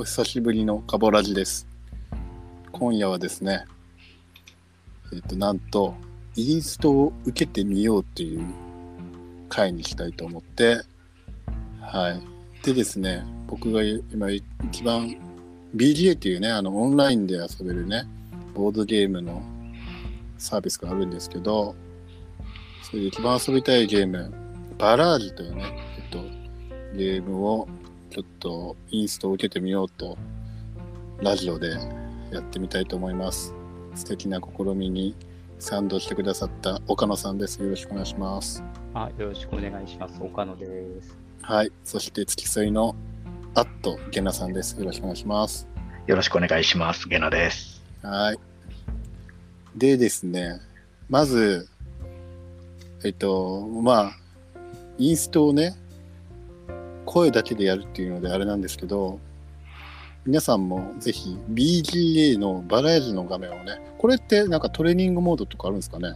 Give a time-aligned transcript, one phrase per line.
[0.00, 1.66] お久しぶりのカボラジです。
[2.72, 3.66] 今夜はですね、
[5.12, 5.94] えっ、と、なんと、
[6.36, 8.42] インストを受けてみようっていう
[9.50, 10.80] 回にしたいと思って、
[11.82, 12.64] はい。
[12.64, 15.14] でですね、僕が今一番
[15.76, 18.04] BGA っていうね、あの、オンラインで遊べるね、
[18.54, 19.42] ボードゲームの
[20.38, 21.74] サービスがあるんですけど、
[22.84, 24.32] それで一番遊びたいゲーム、
[24.78, 26.22] バラージというね、えっと、
[26.96, 27.68] ゲームを
[28.10, 30.18] ちょっとインストを受けてみようと、
[31.22, 31.70] ラジオで
[32.32, 33.54] やってみたいと思います。
[33.94, 35.14] 素敵な試みに
[35.60, 37.62] 賛同してくださった岡野さんです。
[37.62, 38.64] よろしくお願いします。
[38.94, 40.20] あ、よろしくお願いします。
[40.20, 40.66] 岡野で
[41.02, 41.16] す。
[41.42, 41.72] はい。
[41.84, 42.96] そして付き添いの
[43.54, 44.76] アットゲナさんです。
[44.76, 45.68] よろしくお願いします。
[46.08, 47.08] よろしくお願いします。
[47.08, 47.80] ゲナです。
[48.02, 48.38] はい。
[49.76, 50.60] でですね、
[51.08, 51.68] まず、
[53.04, 54.12] えっと、まあ、
[54.98, 55.76] インストをね、
[57.10, 59.18] 声だけでやるっていうのであれなんですけど、
[60.24, 66.14] 皆さんもぜひ BGA のバラエティの画面をね、これってなんかトレーニングモードとかあるんですかね？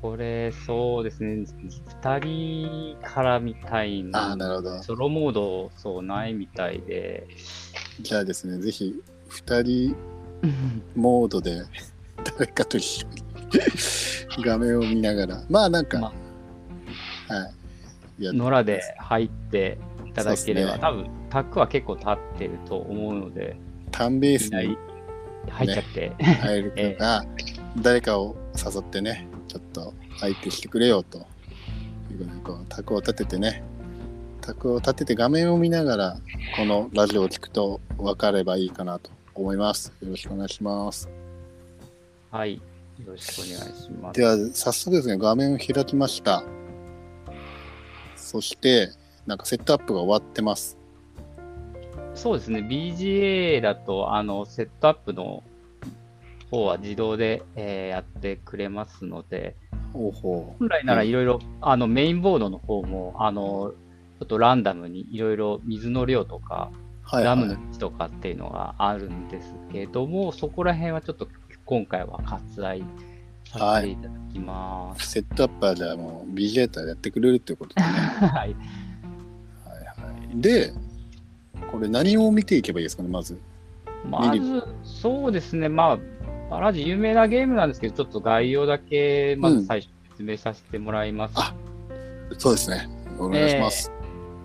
[0.00, 1.46] これ、そうですね、
[2.02, 4.82] 二人からみたいああ、な、なるほど。
[4.82, 7.28] ソロモード、そう、ないみたいで、
[8.00, 9.00] じゃあですね、ぜひ
[9.30, 9.96] 2人
[10.96, 11.62] モードで
[12.38, 17.54] 誰かと一緒に画面を見ながら、まあなんか、まはい。
[18.24, 23.56] や野良で入っていただければ、ね多分タックは結構立ってると思うので、
[23.90, 24.76] ターンベースに
[25.50, 27.24] 入っちゃって、入るから、
[27.80, 31.18] 誰かを誘ってね、ちょっと相手してくれよと
[32.10, 33.62] いうこう、卓を立ててね、
[34.40, 36.16] 卓を立てて画面を見ながら、
[36.56, 39.92] このラジオを聞くと分かればいいかなと思います。
[40.00, 41.08] よろしくお願いします。
[42.30, 42.60] はい、よ
[43.06, 44.20] ろしくお願いします。
[44.20, 46.42] では、早速ですね、画面を開きました。
[48.16, 48.90] そして、
[49.26, 50.78] なんかセットアップが終わってます。
[52.14, 55.42] そうですね、BGA だと、あの、セットアップの
[56.50, 59.56] 方は自動で、えーやってくれますので、
[59.92, 63.72] ほうほ本来ならいろいろ、あの、メインボードの方も、あの、
[64.18, 67.16] ちょっとランダムにいろいろ水の量とか、う。
[67.16, 67.62] はい、ラムのはい。
[67.62, 71.28] 位置とかっていうのがあるんですけども、そこら辺はちょっと
[71.64, 72.82] 今回は割愛
[73.46, 75.10] させていただきます。
[75.10, 77.96] セットアップはじゃあもう BJ やってくれるっていうことですね。
[78.28, 78.56] はい。
[80.34, 80.72] で、
[81.70, 83.38] これ何を見ていけばいいですかね、まず。
[84.08, 85.98] まず、そうですね、まあ、
[86.50, 91.34] バラジ有名なゲームなんですけど、ちょっと概要だけ、まず最初説明させてもらいます。
[91.36, 91.54] あ
[92.38, 92.88] そうですね。
[93.18, 93.92] お願いします。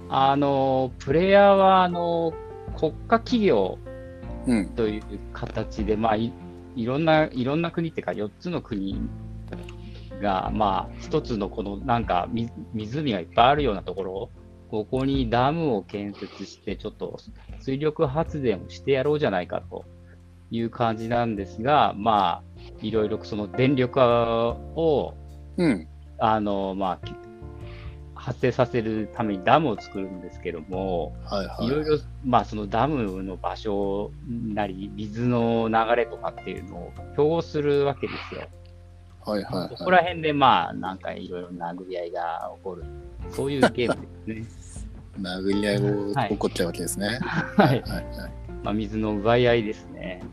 [0.10, 2.34] あの、プレイヤーは、あの、
[2.78, 3.78] 国家企業
[4.48, 4.70] うん。
[4.70, 6.32] という形で、まあ、い
[6.76, 8.98] いろんな、いろんな国っていうか、4つの国
[10.22, 14.30] が、まあ、一つのこの、なんか、み湖がいっぱいあるようなところ、
[14.70, 17.20] ここにダムを建設して、ちょっと
[17.60, 19.86] 水力発電をしてやろうじゃないかと
[20.52, 22.44] いう感じなんですが、まあ、
[22.82, 25.14] いろいろその電力を、
[25.58, 25.88] うん。
[26.20, 27.14] あの、まあ、き
[28.16, 31.68] 発生させるためにダムを作るんですけども、はいはい。
[31.68, 38.50] いろいろ、まあ、そのダムの場所なり、水の流れとかっていうのを標語するわけですよ。
[39.22, 40.04] はいはいそこはい。
[40.04, 42.84] ら辺で、まあ、なんかいろいろ殴り合いが起こる。
[43.32, 44.88] そういうゲームですね。
[45.22, 47.20] 殴り合いがはい起こっちゃうわけですね。
[47.22, 47.68] はい。
[47.68, 48.06] はいはい。
[48.64, 50.24] まあ、水の奪い合いですね。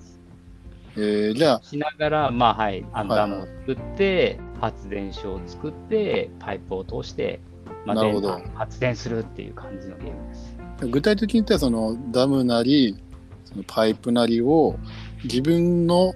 [0.96, 7.40] えー、じゃあ、しながら、まあ、はい、あのダムを作って、発電所を作って、パイプを通して、
[7.86, 10.56] まあ、なるほど発電するっていう感じのゲームです。
[10.90, 12.96] 具体的に言ったらそのダムなり、
[13.44, 14.76] そのパイプなりを
[15.24, 16.12] 自分の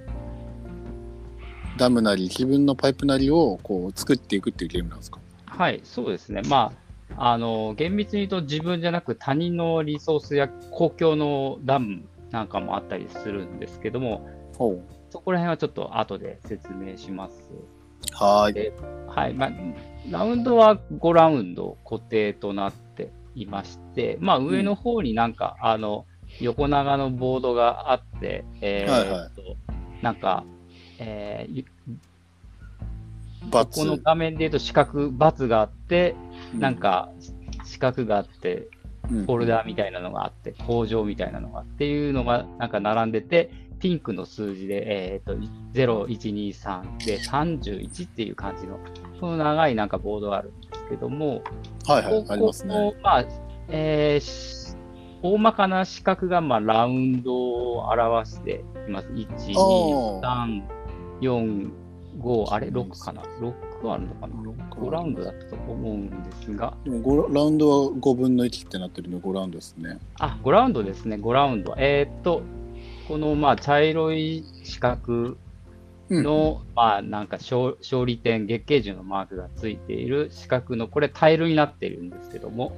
[1.77, 5.19] ダムなり、自分のパイプなりをこう作っていくっていうゲームなんですか？
[5.58, 6.42] はい、そうですね。
[6.48, 6.72] ま
[7.16, 14.24] あ、あの、厳密に言うと自分じゃなく他人のリソースや公共のダムなんかもあったりするんですけども、
[14.56, 14.80] ほ
[15.10, 17.42] そこら辺はちょっと後で説明します。
[17.50, 17.56] う。
[18.12, 18.54] はーい。
[18.54, 18.72] で
[19.08, 19.52] はい、まあ、
[20.08, 26.06] ラウンドは5ラウンド固定となっていまして、まあ、上の方になんか、あの、
[26.40, 29.56] 横長のボードがあって、えーはいはいと
[30.02, 30.44] なんか、
[31.00, 31.64] えー、
[33.50, 36.14] バこの画面で言うと四角、×があって、
[36.55, 37.11] なん、か
[37.64, 38.69] 四角があって、うん
[39.08, 45.35] フォルダーみたいなのがあって、工場みたいなのがっていうのがなんか並んでて、ピンクの数字で、えっ、と、
[45.73, 48.79] 0、1、2、3で31っていう感じの、
[49.19, 51.43] この長いなんかボードがあるんですけども、
[51.87, 52.75] はいはいこ、こありますね。
[52.75, 53.25] こまあ、
[53.69, 54.58] えーし
[55.20, 59.08] 大まかな四角がまあラウンドを表しています。
[59.08, 60.62] 1、2、おー3、
[61.20, 61.70] 4、
[62.19, 64.35] 5、あれ、6かな ?6、6あるのかな
[64.70, 66.75] ?5 ラウンドだったと思うんですが。
[66.85, 69.99] でも5ラウンドは5分の1ってなってるので5ラウンドですね。
[70.19, 71.75] あ、5ラウンドですね、5ラウンド。
[71.79, 72.43] えー、っと、
[73.06, 75.37] このまあ茶色い四角
[76.11, 82.73] の、うん、まあなんか勝利点、月桂樹のマークがついている四角の、これタイルになっているんですけども、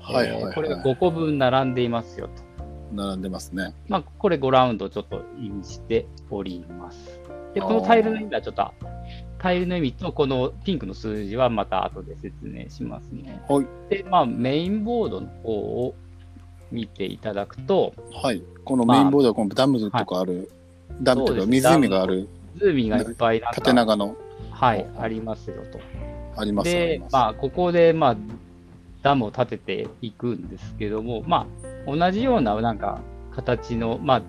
[0.00, 2.46] はいはい、はい、これが5個分並んでいますよと。
[2.92, 3.74] 並んでますね。
[3.88, 7.20] まあ、これ5ラウンドちょっと意味しております。
[7.56, 8.70] で、このタイルの意味はちょっと、
[9.38, 13.42] タイルの意味とこのピンクの数字はまた後で説明しますね。
[13.48, 13.66] はい。
[13.88, 15.94] で、まあ、メインボードの方を
[16.70, 18.42] 見ていただくと、はい。
[18.62, 20.48] このメインボードはこのダムとかある、はい、
[21.00, 22.28] ダムとか湖がある。
[22.60, 24.14] 湖がいっぱい縦長の。
[24.50, 25.80] はい、ありますよと。
[26.36, 26.70] あります。
[26.70, 28.16] で、まあ、ここで、まあ、
[29.02, 31.46] ダムを建てていくんですけども、ま
[31.86, 33.00] あ、同じようななんか
[33.34, 34.22] 形の、まあ、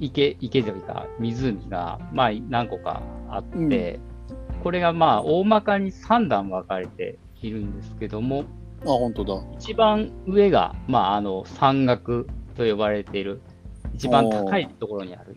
[0.00, 4.00] 池、池というか湖が、まあ、何個かあって、
[4.54, 8.44] うん、これがまあ、大まかに3段分かれているんですけども、
[8.82, 9.34] あ、本当だ。
[9.58, 13.40] 一番上が、まあ、あの、山岳と呼ばれている、
[13.94, 15.36] 一番高いところにある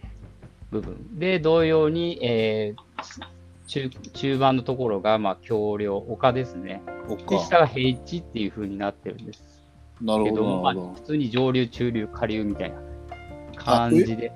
[0.69, 1.17] 部分。
[1.17, 3.25] で、同様に、えー、
[3.67, 6.81] 中中盤のところが、まあ、橋梁、丘ですね。
[7.27, 9.63] で、下が平地っていう風になってるんです。
[10.01, 10.61] なるほど。
[10.61, 12.77] まあ、普通に上流、中流、下流みたいな
[13.55, 14.31] 感じで。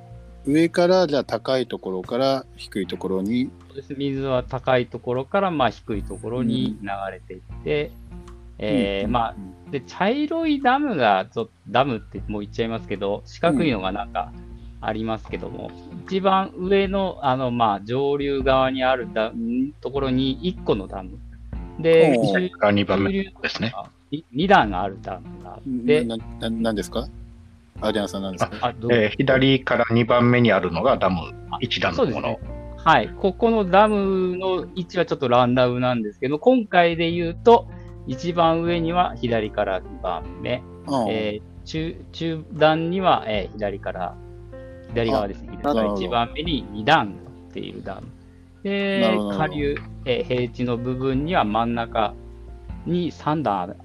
[0.45, 3.49] 上からじゃあ高いところから低いところに。
[3.67, 8.25] そうです水は高いところからまあ低いところに流れていって、うん、
[8.59, 9.35] えーうん、まあ
[9.71, 14.31] で茶色いダムがちょダムってもう言っちゃいますけど四角いのがなんか
[14.81, 19.33] ありますけども、うん、一番上のあのまあ上流側にあるダ
[19.81, 21.17] ところに1個のダム。
[21.79, 23.73] で2番目ですね。
[24.11, 27.09] 2, 段があるダムがあってなななんですか？
[27.81, 32.27] アリアンさんなんですか、えー、左から2番目にあるのがダム1段のもの。
[32.29, 32.39] ね、
[32.77, 33.09] はい。
[33.09, 37.67] ここのダムの位置はちょっとランダムなんですけど、今回で言うと、
[38.07, 40.63] 一番上には左から2番目、
[41.09, 44.15] えー、中中段には、えー、左から、
[44.89, 47.15] 左側ですね、左から1番目に2段
[47.49, 48.07] っているダム。
[48.63, 49.75] で、下流、
[50.05, 52.13] えー、平地の部分には真ん中
[52.85, 53.75] に3段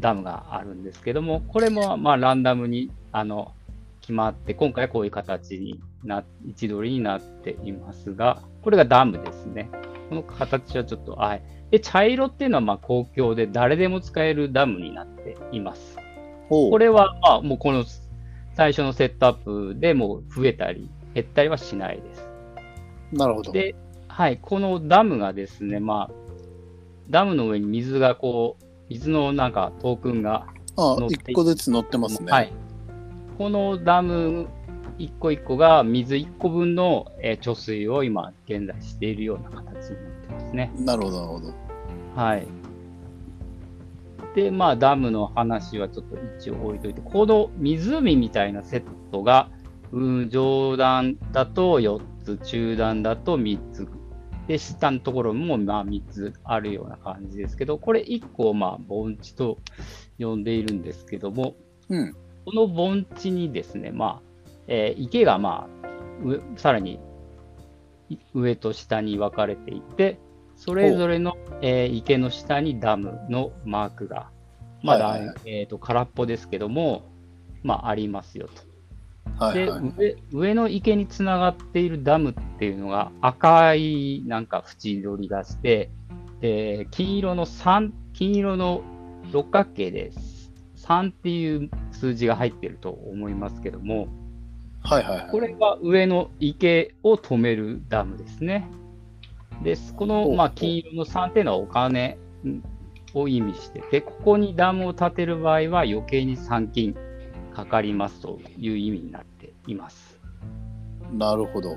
[0.00, 3.52] ダムがあるんですけども、これもまあランダムにあの
[4.00, 9.68] 決まって、今回はこういう形にな、位置取りになっていますが、これがダムですね。
[10.08, 11.42] この形はちょっと、はい。
[11.70, 15.98] で、茶色っていうのはまあ公共で誰でも使えるダムになっています。
[16.48, 17.84] これはまあもうこの
[18.54, 22.28] 最初のセットアップでもう増えたり減ったりはしないです。
[23.12, 23.52] なるほど。
[23.52, 23.74] で、
[24.08, 26.14] はい、このダムがですね、まあ、
[27.10, 30.46] ダムの上に水がこう、水のなんかトークンが
[30.76, 32.32] 乗ってああ、1個ずつ乗ってますね。
[32.32, 32.52] はい。
[33.38, 34.48] このダム
[34.98, 40.72] 一個一個が水一個分の、えー、貯水を今現在しているような形になってますね。
[40.80, 41.54] なるほど、なるほど。
[42.16, 42.46] はい。
[44.34, 48.82] で、まあダムの話はちょっと一応置いといて、この湖みたいなセッ
[49.12, 49.48] トが、
[49.92, 53.88] うん、上段だと4つ、中段だと3つ、
[54.48, 59.58] で、下のところもまあ3つあるような感じですけど、これ1個まあ盆地と
[60.18, 61.54] 呼んでいるんですけども、
[61.88, 62.16] うん、
[62.48, 66.98] この盆地にですね、まあ、えー、池がまあ、さらに
[68.32, 70.18] 上と下に分かれていて、
[70.56, 74.30] それぞれの、えー、池の下にダムのマークが、
[74.82, 77.02] まだ、はいはい、えーと、空っぽですけども、
[77.62, 79.44] まあ、ありますよと。
[79.44, 85.90] はいはい、で上上の池につながっているダムっていうのが赤いなんか縁取りがして、
[86.40, 88.80] で金色の3、金色の
[89.32, 90.27] 六角形です
[90.88, 94.08] 3っていう数字が入ってると思いますけども、
[94.82, 98.70] はいはい、はい、これが上の池を止めるダムですね。
[99.62, 102.16] で、この、まあ、金色の3っていうのはお金
[103.12, 106.94] を意味してて、ここにダムを建てる場合は余計に参金
[107.54, 110.18] かかりますという意味になっています。
[111.12, 111.76] なるほど。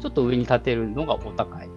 [0.00, 1.68] ちょっと上に建てるのがお高い。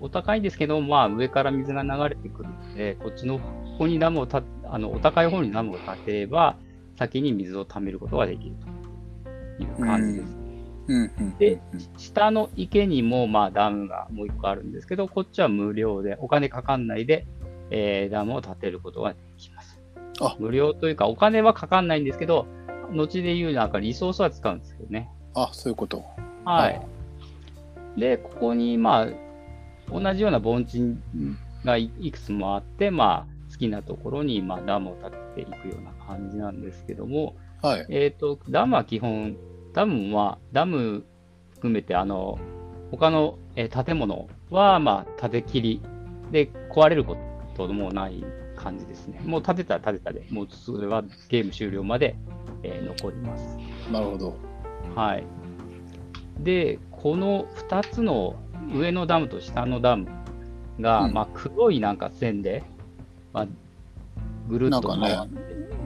[0.00, 3.44] お高いんですけど、まあ、上から水が流れてくるので、こっちの、こ
[3.78, 4.42] こにダムをた
[4.74, 6.56] あのお高い方にダムを建てれば、
[6.98, 8.56] 先に水を貯めることができる
[9.56, 11.38] という感じです。
[11.38, 11.60] で、
[11.96, 17.24] 下の池にもまあダムがもう一個あるんですけど、こっちは無料で、お金かかんないで、
[17.70, 19.80] えー、ダムを建てることができます。
[20.40, 22.46] 無料というか、お金はかかんないんですけど、
[22.90, 25.08] 後で言うなんかリソースは使うんですけどね。
[25.34, 26.04] あ、そういうこと。
[26.44, 26.80] はい。
[27.96, 29.08] で、ここにまあ、
[29.88, 30.96] 同じような盆地
[31.64, 33.33] がいくつもあって、まあ、好
[33.64, 37.86] きなところに、まあ、ダムを建てていくような感じなんですけども、はい。
[37.88, 39.36] えっ、と、ダムは基本、
[39.72, 41.04] ダムは、ダム
[41.54, 42.38] 含めて、あの、
[42.90, 45.80] 他の、えー、建物は、まあ、建て切り
[46.30, 47.16] で、壊れるこ
[47.56, 48.22] ともない
[48.56, 49.20] 感じですね。
[49.24, 52.16] もう建てたら建てたで、もうそれはゲーム終了まで、
[52.62, 53.58] えー残ります。
[53.90, 54.36] なるほど。
[54.94, 55.24] はい。
[56.40, 58.36] で、この2つの
[58.74, 60.08] 上のダムと下のダム
[60.80, 62.62] が、うんまあ、黒いなんか線で、
[63.34, 63.46] まあ、
[64.48, 65.28] ぐるっと回って、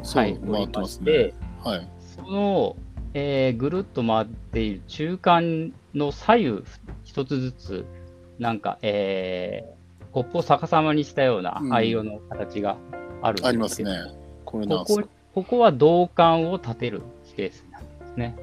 [0.05, 1.33] そう、はい、回ってますおりね。
[1.61, 1.89] ましてはい。
[2.01, 2.77] その、
[3.15, 6.63] えーぐるっと回っている中間の左右
[7.05, 7.87] 一つずつ、
[8.39, 9.79] なんか、えー
[10.11, 12.79] コップを逆さまにしたようなうん灰色の形が
[13.21, 13.89] あるんですけどありますね。
[14.45, 15.03] こここ
[15.35, 18.37] ここは銅管を立てるスペースになってますね。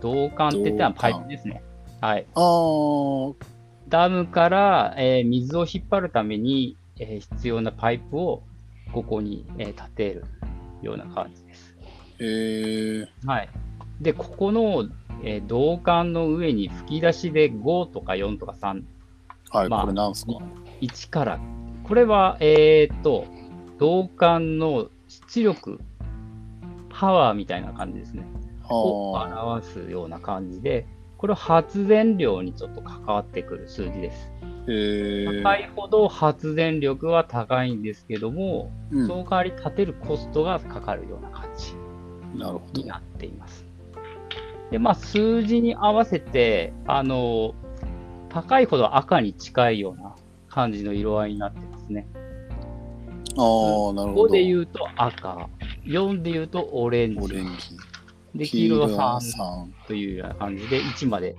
[0.00, 1.62] 銅管って言ったらパイプですね。
[2.00, 2.26] はい。
[2.34, 3.34] あー、
[3.88, 8.42] ダムから、えー水を引っ張るために、えー必要なパイプを
[8.92, 10.24] ここに、えー立てる
[10.82, 11.76] ような感じです。
[12.20, 13.48] えー、はい。
[14.00, 14.88] で、ここの、
[15.22, 18.82] えー銅管の上に吹き出しで5とか4とか3、
[19.50, 20.32] はい、まあこれなんすか
[20.80, 21.40] ？1から、
[21.84, 23.26] これは、えーっと、
[23.78, 25.80] 銅管の出力、
[26.90, 28.24] パワーみたいな感じですね。
[28.68, 30.86] をあ表すような感じで、
[31.18, 34.30] これは発電量にちょっと関わってくる数字です。
[34.66, 41.74] 高ー、いほど発電力は高いんですけども、うん、その代わり立てるコストがかかるような感じ
[42.34, 42.86] に。
[42.86, 43.64] なっています。
[44.70, 47.54] で、まあ、数字に合わせて、あの、
[48.28, 50.16] 高いほど赤に近いような
[50.48, 52.08] 感じの色合いになってますね。
[53.36, 54.34] あー、なるほ5ど。
[54.34, 55.48] で言うと赤、
[55.84, 57.76] 4で言うとオレンジ、オレンジ。
[58.34, 59.86] で、黄色は3 3。
[59.86, 61.36] というような感じで、1まで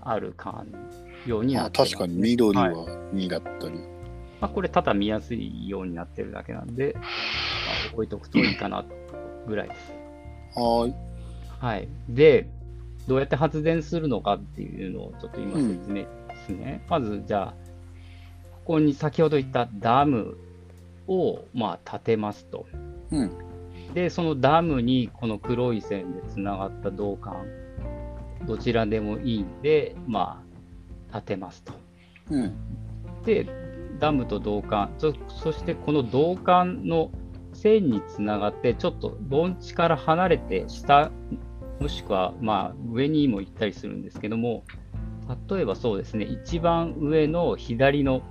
[0.00, 0.66] ある感
[1.26, 3.74] ようになあってます、確かに緑はいは2だったり。
[4.40, 8.84] まあ、これ、ただ見やすいようになってるだけなんで、まあ、置いとくといいかな
[9.46, 9.92] ぐらいです。
[10.54, 10.94] はーい。
[11.60, 11.88] はい。
[12.08, 12.48] で、
[13.06, 16.08] どうやって発電するのかっていうのをちょっと今説明で
[16.46, 16.84] すね。
[16.88, 17.54] まず、じゃあ、
[18.50, 20.36] ここに先ほど言ったダム
[21.06, 22.66] を、まあ、建てますと。
[23.10, 23.30] うん。
[23.94, 27.46] で、そのダムにこの黒い線でつながった銅管、
[28.46, 30.51] どちらでもいいんで、まあ、
[31.12, 31.72] 建てますと。
[32.30, 32.54] うん。
[33.24, 33.46] で、
[33.98, 37.10] ダムと銅管、そそしてこの銅管の
[37.52, 41.10] 線につながって、ちょっと盆地から離れて下、
[41.80, 44.64] もしくはまあ上にも行ったりするんですけども、
[45.48, 48.22] 例えばそうですね、一番上の左の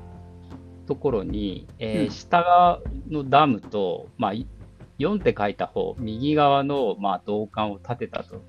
[0.87, 4.47] ところに、えーうん下側のダムと、まあ、い
[4.99, 8.41] 4って書いた方、右側のまあ銅管を立てたと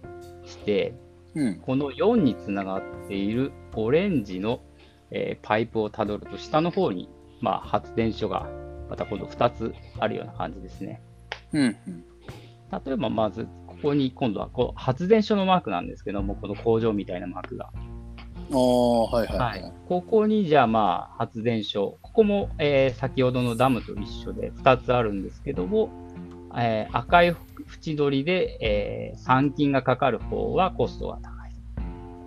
[0.45, 0.95] して、
[1.35, 1.55] うん。
[1.57, 4.61] この4につながっているオレンジの、
[5.11, 7.09] えーパイプをたどると、下の方に、
[7.41, 8.49] まあ、発電所が
[8.89, 11.03] またこの2つあるような感じですね。
[11.53, 11.63] うん。
[11.63, 12.05] うん。
[12.85, 17.71] 例えばまず、ここに今度はこう発電所のマークなんですけども、この工場みたいなマークが。
[18.53, 19.63] ああ、はいはいははいい。。
[19.89, 25.91] ここにじゃあまあ発電所、ここも、えー先ほどのダムと一緒で2つあるんですけども、
[26.57, 27.35] えー赤い
[27.85, 31.32] 縁取りで、えー参金がかかる方はコストが高い。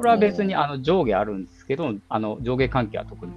[0.06, 3.32] これは別にあの上下あるんですけど、あの上下関係は特に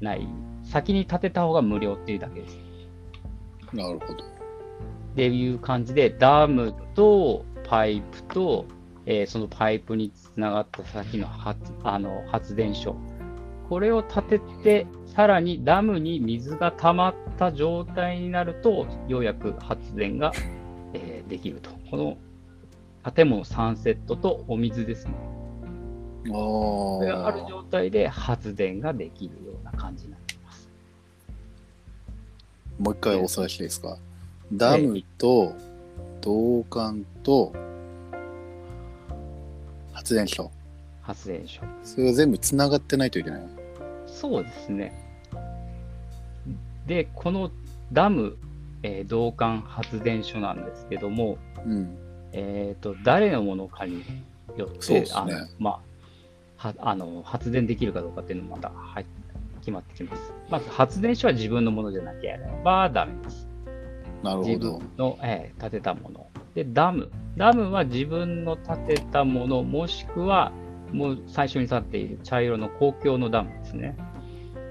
[0.00, 0.26] ない。
[0.64, 2.58] 先に建てた方が無料っていうだけです。
[3.74, 4.24] なるほど。
[4.24, 4.26] っ
[5.14, 8.64] ていう感じで、ダムとパイプと、
[9.04, 12.96] えーそのパイプにつながった先の発あの発電所。
[13.68, 20.32] これを立てて、さらにダムに水が溜まった状態になると、ようやく発電が、
[20.94, 21.68] えーできると。
[21.90, 22.16] この
[23.12, 25.39] 建物3セットとお水ですね。
[26.26, 27.46] あるあ。
[27.48, 30.68] 状態で発電ができるような感じになっています。
[32.78, 33.98] もう一回おさらいしていいですか？
[34.52, 35.54] ダムと
[36.20, 37.52] 銅管と
[39.92, 40.50] 発電所。
[41.02, 41.62] 発電所。
[41.82, 43.42] それが全部つながってないといけない。
[44.06, 44.92] そうですね。
[46.86, 47.50] で、この
[47.92, 48.36] ダム、
[48.82, 51.96] えー銅管発電所なんですけども、うん。
[52.32, 54.04] えー、と誰のものかに
[54.56, 55.80] よって、そうですねあのまあ、
[56.60, 59.06] はあの発電できるかどうかっていうのもまた、はい、
[59.60, 60.32] 決まってきます。
[60.50, 63.48] まず発電所は自分のものじゃなければダメです。
[64.22, 64.90] なるほ自ど分。
[64.98, 66.26] の、えー建てたもの。
[66.54, 67.10] で、ダム。
[67.38, 70.52] ダムは自分の建てたもの、もしくは、
[70.92, 73.96] もう最初に立っている茶色の公共のダムですね。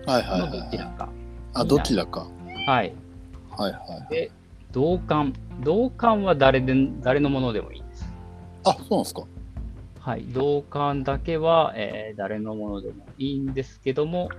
[0.06, 0.70] はいはいのはいはい。
[0.70, 1.10] どちらか。
[1.56, 2.28] あ、どちらか。
[2.68, 2.94] はい。
[3.50, 3.80] はいは
[4.12, 4.14] い。
[4.14, 4.32] で、
[4.72, 5.34] 銅管。
[5.64, 8.06] 銅管は誰で誰のものでもいいです。
[8.66, 9.24] あ、そうなんですか。
[10.10, 10.26] はい。
[10.30, 14.30] 銅管だけは、えー誰のものでもいいんですけども、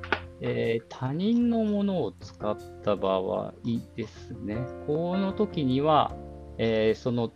[0.40, 3.52] えー他人のものを使った場合
[3.94, 4.56] ですね。
[4.88, 6.12] この時には、
[6.58, 7.30] えーその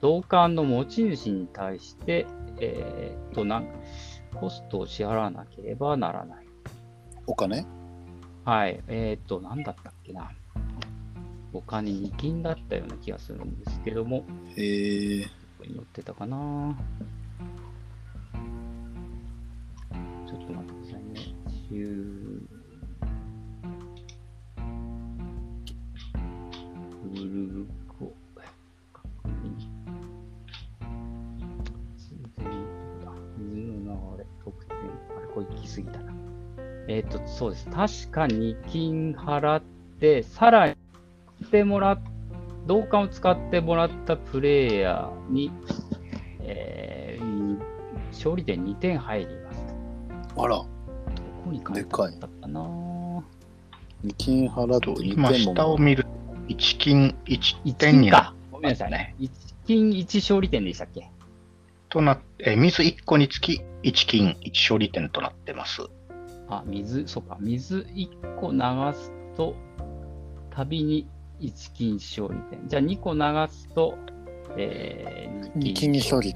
[0.00, 2.26] 銅管の持ち主に対して、
[2.58, 3.68] えーとなん
[4.34, 6.46] コストを支払わなければならない。
[7.28, 7.64] お金？
[8.44, 8.82] はい。
[8.88, 10.28] えっ、と、なんだったっけな。
[11.52, 14.24] 他に2金だったような気がするんですけども、
[14.56, 15.24] へえ。
[15.24, 16.76] ここに載ってたかな。
[20.30, 21.34] ちょっと待ってくださいね。
[21.68, 21.74] 週
[27.02, 27.66] グルー
[27.98, 28.12] プを
[28.92, 29.56] 確認。
[31.96, 32.46] 自然
[33.04, 33.10] だ。
[33.38, 34.76] 水の流れ、得点。
[34.78, 36.12] あれ、これ行き過ぎたな。
[36.86, 37.66] えっ、と、そうです。
[37.66, 39.62] 確かに金払っ
[39.98, 40.76] て、さらに
[41.40, 41.98] 使ってもらっ
[42.68, 45.50] 同感を使ってもらったプレイヤーに、
[46.38, 47.70] えー
[48.12, 49.39] 勝利点2点入り。
[50.36, 50.64] あら、ど
[51.44, 52.60] こに書いてあったかな？
[54.02, 56.10] 二金払って2今、点も下を見ると、
[56.48, 58.34] 1金1 ?1 点にか。
[58.50, 59.14] ごめんなさいね。
[59.20, 59.30] 1
[59.66, 61.10] 金1勝利点でしたっけ？
[61.88, 65.82] となって、え水1個につき1金1勝利点となってます。
[66.48, 67.36] あ、水、そうか。
[67.40, 68.58] 水1個流
[68.96, 69.54] すと、
[70.50, 71.06] 旅に
[71.40, 72.68] 1金勝利点。
[72.68, 73.20] じゃあ2個流
[73.52, 73.96] すと、
[74.56, 76.32] えー、2金に勝利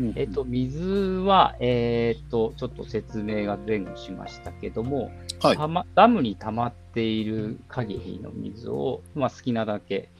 [0.00, 0.12] 点。
[0.16, 10.10] えっと、水は、えっと、ちょっと説明が前後しましたけども、はいたまダムに溜まっている限りの水を、まあ、好きなだけ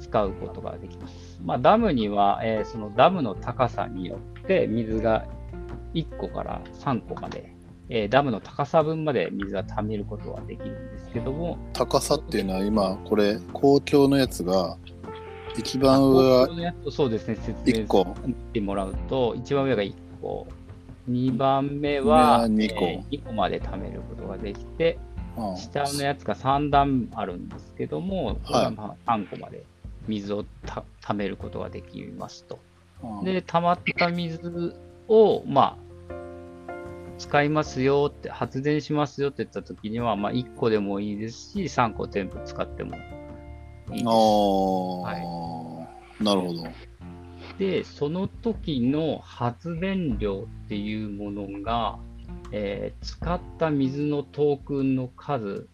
[0.00, 1.40] 使うことができます。
[1.44, 5.26] まあ、ダムには、えーそのダムの高さによって水が
[5.94, 7.52] 1個から3個まで、
[7.88, 14.76] えーダムの高さ分まで水が溜めることができるんですけども、高さっていうのは今、これ、公共のやつが、
[15.58, 20.46] 一番上はそうですね、説明1個、ってもらうと、一番上が1個、
[21.08, 22.84] 2番目上はは二個。
[22.84, 24.98] えー2個まで貯めることができて、
[25.36, 25.56] うん。
[25.56, 28.36] 下のやつが3段あるんですけども、はい。
[28.64, 29.64] がまあ3個まで
[30.08, 32.58] 水をた貯めることができますと。
[33.02, 33.24] うん。
[33.24, 34.74] で、溜まった水
[35.08, 35.86] を、まあ、
[37.18, 42.96] 使いますよって、発電しますよって言ったときには、まあ、1個でもいいですし、3個全部使っても
[43.90, 44.04] いいです。
[44.06, 44.10] あ
[46.20, 46.64] あ、なるほど。
[47.58, 51.98] で、その時の発電量っていうものが、
[52.52, 55.68] えー使った水のトークンの数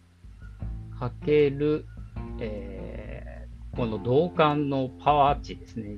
[0.99, 1.85] かける、
[2.39, 3.33] えー
[3.75, 5.97] この導管のパワー値ですね。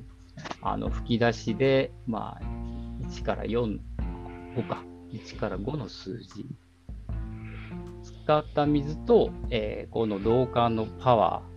[0.62, 2.46] あの吹き出しで、まあ、
[3.10, 3.80] 1から4、
[4.56, 4.82] 5か。
[5.12, 6.46] 1から5の数字。
[8.04, 11.55] 使った水と、えーこの導管のパワー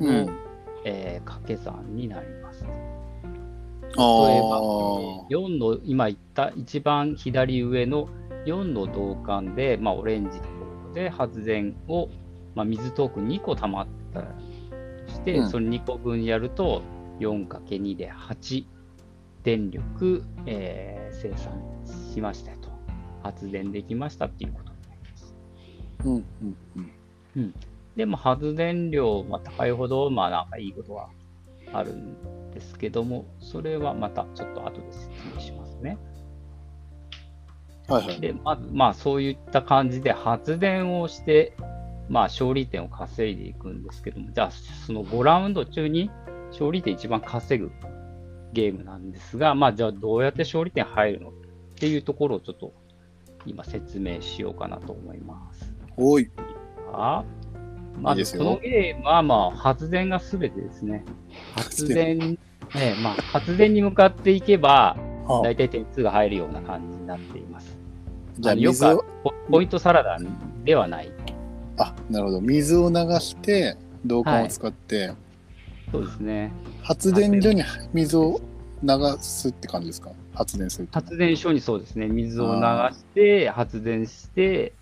[0.00, 0.36] の、うん。
[0.84, 2.64] えー掛け算になります。
[2.64, 4.60] あ例えば、あ、
[5.30, 8.08] 4の、今言った一番左上の
[8.44, 10.48] 4の導管で、まあ、オレンジのとこ
[10.88, 12.08] ろで発電を、
[12.54, 14.28] まあ、水トークン2個溜まったと
[15.08, 16.82] して、うんその2個分やると、
[17.20, 18.64] 4×2 で8
[19.42, 21.52] 電力、えー生産
[22.12, 22.68] しましたと。
[23.22, 25.34] 発電できましたっていうことになります。
[26.04, 26.56] うんうん
[27.36, 27.54] うん。
[27.98, 31.10] でも発電量が高いほど、まあなんかいいことは
[31.72, 35.98] あるんですけども、それはまたちょっと後で説明しますね。
[37.88, 38.20] はいはい。
[38.20, 41.56] で、まず、まあそういった感じで発電をして、
[42.08, 44.50] まあ勝利点を稼いでいくんですけども、じゃあ
[44.86, 46.08] その5ラウンド中に
[46.52, 47.72] 勝利点一番稼ぐ
[48.52, 51.32] ゲームなんですが、まあじゃあどうやって勝利点入るのっ
[51.74, 52.72] ていうところをちょっと
[53.44, 55.74] 今説明しようかなと思います。
[55.96, 56.30] おい。
[56.92, 57.24] あ
[58.00, 61.04] まずいいですよこのゲームはまあ発電がすべてですね。
[61.54, 62.38] 発発電、
[62.74, 67.76] ええまあ発電に向かっていけば、はあ大体点数が入るような感じになっています。
[68.38, 68.78] じゃあよく
[69.24, 70.16] ポポイントサラダ
[70.64, 71.12] ではない。
[71.78, 72.40] あ、なるほど。
[72.40, 75.12] 水を流して、導管を使って、
[75.92, 76.52] そうですね。
[76.82, 78.40] 発電所に水を
[78.82, 78.88] 流
[79.20, 80.10] すって感じですか？
[80.34, 80.94] 発電すると。
[80.94, 84.72] 発電所にそうですね、水を流して、発電して、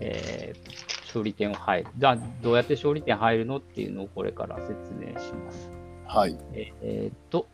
[0.00, 1.90] えー勝利点を入る。
[1.96, 5.70] じゃあ、どうやって勝利点入るのっていうのをこれから説明します。
[6.06, 6.36] はい。
[6.52, 7.46] ええーっと、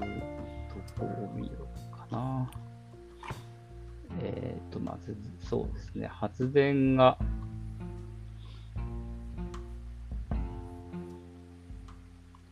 [0.00, 0.06] ど
[0.98, 1.52] こを見よ
[1.92, 2.50] うかな。
[4.22, 7.18] えーっと、まず、そうですね、発電が、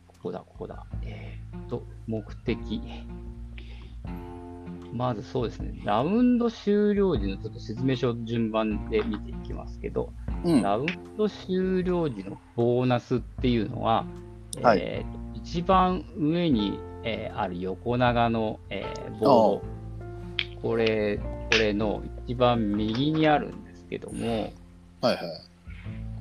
[0.05, 0.85] ここだ、ここだ。
[1.01, 2.81] えーっと、目的。
[4.95, 10.13] まずそうですね、ラウンド終了時のちょっと説明書順番で見ていきますけど、
[10.45, 10.61] うん。
[10.61, 10.85] ラウン
[11.17, 14.05] ド終了時のボーナスっていうのは、
[14.61, 19.61] はいえーと一番上に、えーある横長の、えーボード、
[20.61, 21.17] これ、
[21.51, 24.53] これの一番右にあるんですけども、
[25.01, 25.17] はいはい。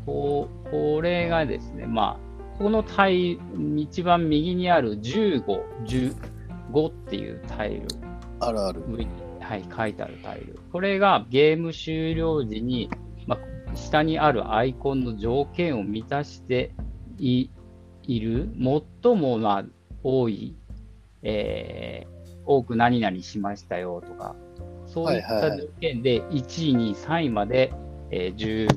[0.04, 3.40] こうこれがですね、まあ、このタイル、
[3.80, 5.44] 一番右にある15、
[6.72, 7.86] 15っていうタイル
[8.46, 8.82] あるある。
[8.88, 10.58] 上に、はい、書いてあるタイル。
[10.72, 12.90] これがゲーム終了時に、
[13.26, 16.72] まあ、下にあるアイコンの条件を満たして
[17.18, 17.50] い
[18.02, 18.50] いる、
[19.02, 19.64] 最も、まあ、
[20.02, 20.56] 多い、
[21.22, 22.14] えー
[22.46, 24.36] 多く何々しましたよとか、
[24.86, 27.72] そういった条件で1位、2位、3位まで、
[28.10, 28.68] えー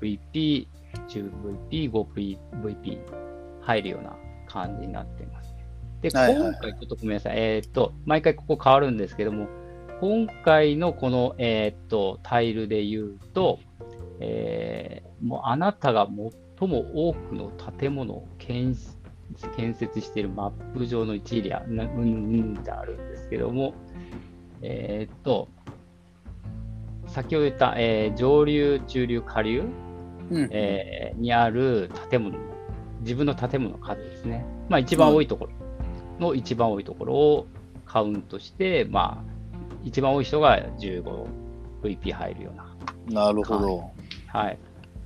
[0.00, 0.66] 15VP、
[1.08, 2.98] 10VP、5VP
[3.60, 5.33] 入るような感じになってます。
[6.10, 7.36] で、今回ちょっとごめんなさい。
[7.36, 9.48] えーっと、毎回ここ変わるんですけども、
[10.00, 13.58] 今回のこの、えーっと、タイルで言うと、
[14.20, 16.06] えーもうあなたが
[16.58, 18.76] 最も多くの建物を建
[19.56, 22.04] 建設しているマップ上の一エリア、なうんう
[22.52, 23.72] んってあるんですけども、
[24.60, 25.48] えーっと、
[27.06, 29.62] 先ほど言った、えー上流、中流、下流、
[30.30, 32.44] うんえーにある建物の、
[33.00, 34.44] 自分の建物の数ですね。
[34.68, 35.52] まあ一番多いところ
[36.18, 37.46] の一番多いところを
[37.86, 39.34] カウントして、まあ
[39.84, 43.26] 一番多い人が 15VP 入るような。
[43.26, 43.90] なるほど。
[44.26, 44.58] はい。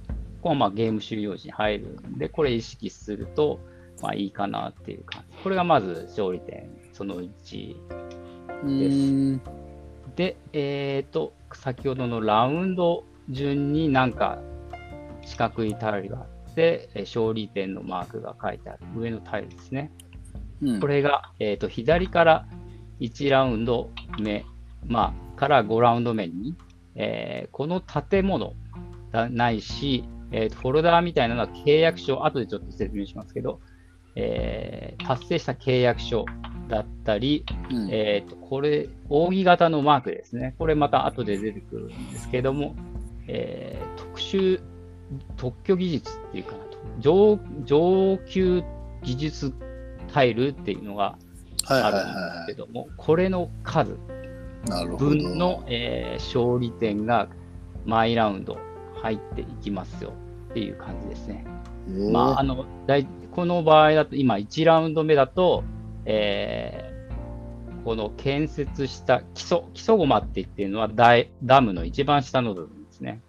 [0.09, 3.61] ここはまあゲーム終了時に入るんで、これ意識すると、
[4.01, 5.43] まあいいかなっていう感じ。
[5.43, 7.77] これがまず勝利点その1。
[8.63, 9.41] うーん。
[10.15, 14.39] で、えっ、と、先ほどのラウンド順になんか
[15.23, 19.91] 四角いタイルがあって、えー勝利点のマークが書いてある上のタイルですね。
[20.63, 22.47] うんこれが、えっ、と、左から
[23.01, 24.45] 1ラウンド目、
[24.87, 26.55] まあ、から5ラウンド目に、
[26.95, 28.55] えーこの建物
[29.13, 33.61] だないし、えーとフォルダーみたいなのは契約書、後でちょっと説明しますけど、
[34.17, 36.25] えー達成した契約書
[36.69, 40.55] だったり、うんえーと、これ、扇形のマークですね。
[40.59, 42.75] これまた後で出てくるんですけども、
[43.29, 44.61] えー特殊、
[45.37, 48.63] 特許技術っていうかなと、上上級
[49.03, 49.55] 技術
[50.13, 51.19] タイルっていうのが
[51.67, 53.97] あるんですはけども、これの数。
[54.99, 57.29] 分の、えー勝利点が
[57.87, 58.59] 毎ラウンド
[59.03, 60.13] 入っていきますよ
[60.51, 61.45] っていう感じですね。
[61.89, 65.63] えーまあ、あの、大この場合だと、今1ラウンド目だと、
[66.05, 66.89] えー
[67.85, 73.23] この建設した基礎、基礎駒って言ってるのはダイダムの一番下の部分ですね。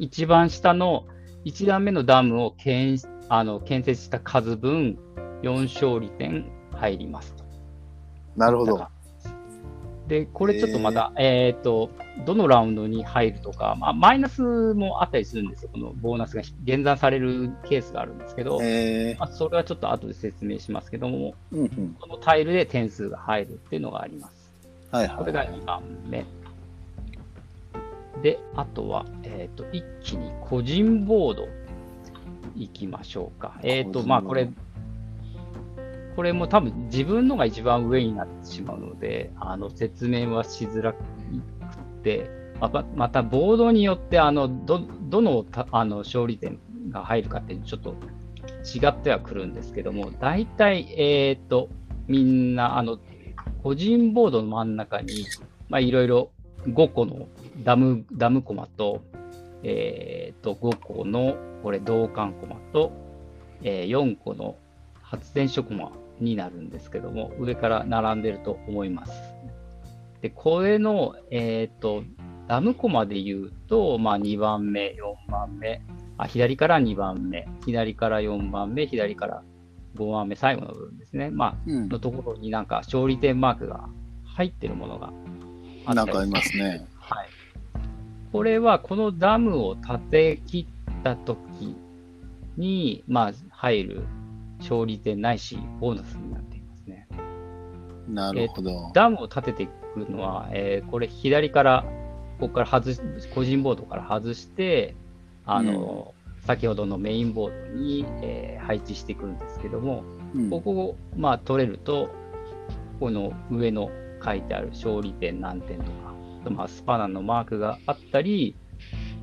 [0.00, 1.04] 一番下の
[1.44, 2.98] 1段目のダムを建
[3.28, 4.98] あの建設した数分、
[5.42, 7.44] 4勝利点入りますと。
[8.36, 8.86] なるほど。
[10.08, 11.90] で、これちょっとまた、えっ、と、
[12.24, 15.70] どのラウンドに入るとか、まあ、マイナスもあったりするんですよ。
[15.72, 21.96] このボーナスが減算されるケースがあるんですけど、えまあ、それはちょっと後で説明しますけども、ー、うんうん。
[22.00, 24.50] このタイルで点数が入るっていうのがあります。
[24.92, 25.16] はいはい。
[25.16, 26.24] これが2番目。
[28.22, 31.48] で、あとは、えっ、と、一気に個人ボード
[32.54, 33.58] 行きましょうか。
[33.62, 34.48] えっ、ードまあ、これ、
[36.16, 40.98] これも多分自分のが一番上になってしまうので、あの、説明はしづらく
[42.02, 47.94] て、また、またボードによって、あの、ど、どの、あの、勝利点が入るかってちょっと
[48.64, 51.68] 違ってはくるんですけども、大体、えっ、と、
[52.08, 52.98] みんな、あの、
[53.62, 55.26] 個人ボードの真ん中に、
[55.68, 56.30] まあ、いろいろ
[56.66, 57.28] 5個の
[57.62, 59.02] ダム、ダムコマと、
[59.62, 62.90] えっ、と、5個の、これ、銅管コマと、
[63.62, 64.56] えー4個の
[65.02, 69.12] 発電所コマになるんですけども、上から並んでると思います。
[70.22, 72.02] で、これの、えっ、と、
[72.48, 74.94] ダムコマで言うと、まあ、2番目、
[75.28, 75.82] 4番目、
[76.18, 79.42] あ、左から2番目、左から4番目、左から
[79.96, 81.30] 5番目、最後の部分ですね。
[81.30, 81.88] まあ、うん。
[81.88, 83.88] のところになんか勝利点マークが
[84.24, 85.12] 入ってるものが
[85.86, 86.86] あなんかありますね。
[86.98, 87.28] はい。
[88.32, 91.74] これはこのダムを建て切ったとき
[92.56, 94.02] に、まあ、入る
[94.68, 97.08] 勝利点ないし、ボーナスになっていますね。
[98.08, 98.90] なるほど。
[98.94, 101.84] ダムを建てていくのは、えーこれ左から、
[102.40, 103.00] ここから外し、
[103.34, 104.94] 個人ボードから外して、
[105.44, 106.14] あの、
[106.46, 110.02] 先ほどのメインボードに、えー配置していくんですけども、
[110.34, 112.10] うんここを、まあ、取れると、
[112.98, 113.90] この上の
[114.24, 115.84] 書いてある勝利点何点と
[116.44, 118.56] か、まあ、スパナのマークがあったり、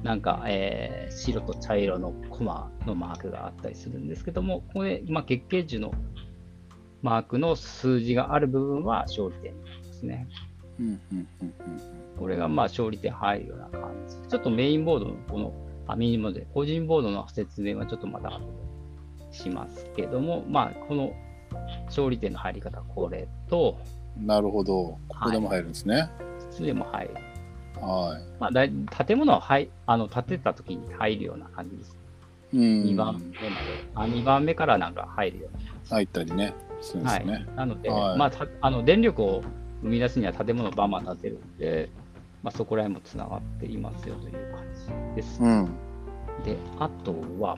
[0.01, 5.93] なんか、えー白と茶色のコマのマークがあったりするんですけども、これ、まあ、月桂樹の
[7.03, 10.27] マークの数字がある部分は勝利点ですね。
[10.79, 11.53] うんうんうんうん
[12.17, 14.15] これがまあ勝利点入るような感じ。
[14.29, 15.53] ちょっとメインボードのこの、
[15.87, 18.39] あ、ミニモで、個人ボードの説明はちょっとまた後
[19.31, 21.11] でしますけども、まあ、この
[21.85, 23.77] 勝利点の入り方はこれと、
[24.15, 24.73] なるほど。
[24.73, 26.07] ここでも入るんですね。
[26.51, 27.15] 普通でも入る。
[27.81, 28.71] はまあ、だい
[29.05, 32.02] 建物は入あの建てた時に入るような感じです。
[32.53, 32.57] い。
[32.57, 32.63] うん。
[32.91, 33.35] 2番目まで。
[33.95, 36.53] あ2番目からなんか入るような入ったりね。
[36.81, 37.47] するんではいすね。。
[37.55, 39.43] なので、はいまあ、たあの電力を
[39.81, 41.89] 生み出すには建物をバンバン建てるんで、
[42.41, 44.63] まあ、そこら辺もつながっていますよという感
[45.15, 45.41] じです。
[45.41, 45.65] うん。
[46.43, 47.57] で、あとは、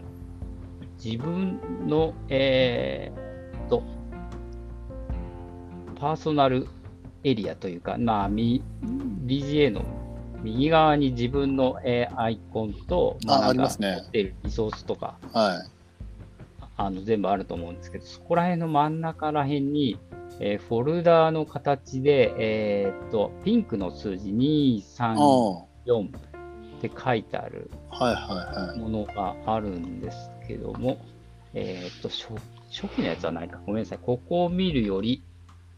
[1.03, 3.83] 自分の、えーっと、
[5.99, 6.67] パーソナル
[7.23, 8.63] エリアというか、まあ、み
[9.25, 9.83] BGA の
[10.45, 15.71] 右側に自分の、えーアイコンと、あなんかありますね持ってるリソースとか、はい。
[16.77, 19.97] あの全部あると思うんですけど、そこら辺の真ん中ら辺に、
[20.39, 26.09] えーフォルダーの形で、えーっと、ピンクの数字2、3、あ4っ
[26.81, 28.05] て書いてあるあ。
[28.05, 28.19] はいは
[28.65, 28.79] いはい。
[28.79, 30.97] ものがあるんですけども、
[31.53, 32.27] えーっと初、
[32.69, 33.59] 初期のやつはないか。
[33.65, 33.99] ごめんなさい。
[34.01, 35.23] ここを見るより、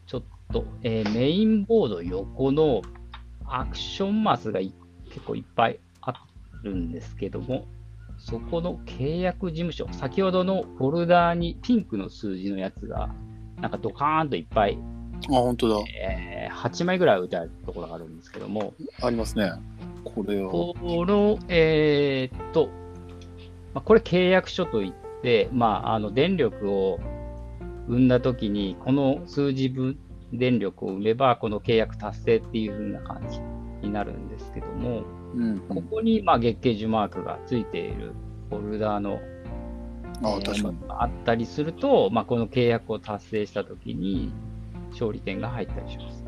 [0.06, 2.82] ちょっと、えーメインボード横の
[3.50, 4.72] アクションマスがい
[5.10, 6.14] 結構いっぱいあ
[6.62, 7.66] るんですけども、
[8.18, 13.10] そこの契約事務所、先ほどのフォルダーにピンクの数字のやつが、
[13.60, 14.78] なんかドカーンといっぱい、
[15.30, 15.76] あ、本当だ。
[16.00, 19.52] えー8枚ぐらい置いてあるところがあるんですけども、ありますね。
[20.04, 20.50] これを。
[20.50, 20.74] こ
[21.06, 22.68] の、えーっと、
[23.74, 26.98] まあ、これ契約書といって、まあ、あの電力を
[27.86, 29.98] 生んだときに、この数字分
[30.32, 33.40] 電力を生めば、この契約達成っていう風な感じ
[33.86, 35.58] になるんですけども、うん。
[35.68, 38.12] ここに、まあ、月経樹マークがついている
[38.50, 39.20] フォルダーの、
[40.22, 40.76] ああ、えー確かに。
[40.88, 44.30] あったりすると、まあ、この契約を達成したときに、
[44.92, 46.24] 勝利点が入ったりします。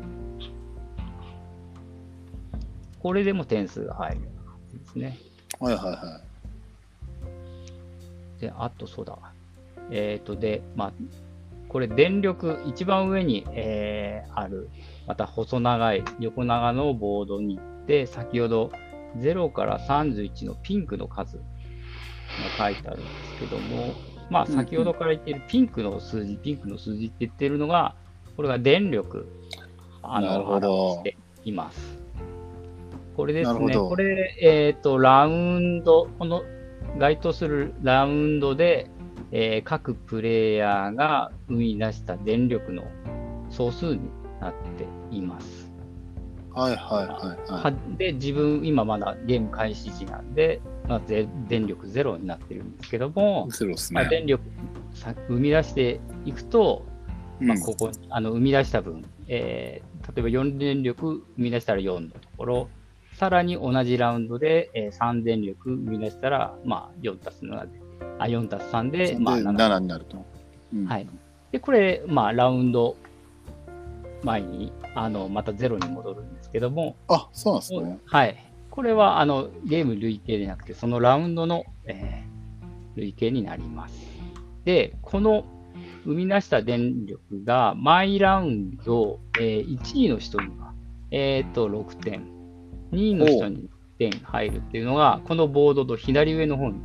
[2.99, 5.17] これでも点数が入るような感じですね。
[5.59, 6.21] はいはいは
[8.39, 9.17] で、あとそうだ。
[9.91, 10.93] えっ、と、で、まあ、
[11.71, 14.69] これ電力、一番上に、えーある、
[15.07, 18.71] また細長い横長のボードに行って、先ほど
[19.17, 21.43] 0から31のピンクの数が
[22.57, 23.93] 書いてあるんですけども、
[24.29, 27.95] まあ、先ほどから言っているピンクの数字、ピンクの数字って言ってるのが、
[28.35, 29.29] これが電力、
[30.03, 30.59] あの、
[30.97, 32.03] しています。
[33.15, 36.43] これですね、これ、えっ、と、ラウンド、この
[36.97, 38.90] 該当するラウンドで、
[39.31, 42.83] えー各プレイヤーが生み出した電力の
[43.49, 44.01] 総数に
[44.39, 45.71] なっています。
[46.55, 46.59] い。
[46.59, 54.09] はいはいはいははで、自分、今まだゲーム開始時なんで、まあ、ぜ電力ゼロになってるんですけどもい。、ゼロですまあ、ね。
[54.09, 54.43] 電力
[54.93, 56.85] さ生み出していくと、
[57.39, 62.69] まあ、うんここにあの生み出した分、えー例えば4電力生み出したら4のところ、
[63.13, 67.80] さらに同じラウンドで、えー3電力生み出したら、まあ、4たす7で、
[68.19, 70.25] あ、4たす3で、まあ、で、7 7になると。
[70.73, 71.07] うんはい。
[71.51, 72.95] で、これ、まあ、ラウンド
[74.23, 77.99] 前に、あの、またゼロに戻るんですけども、あ、そうなんですね。
[78.05, 78.37] はい。
[78.69, 82.31] これは、あの、ゲーム累計でなくて、そのラウンドの、えー
[82.95, 83.95] 累計になります。
[84.65, 85.45] で、この
[86.03, 90.73] 生み出した電力が、毎ラウンド、えー1位の人には、
[91.11, 92.27] えっ、と、6点、
[92.91, 96.81] 2位の人に1点入るっていうのが、このボードと左上の方に、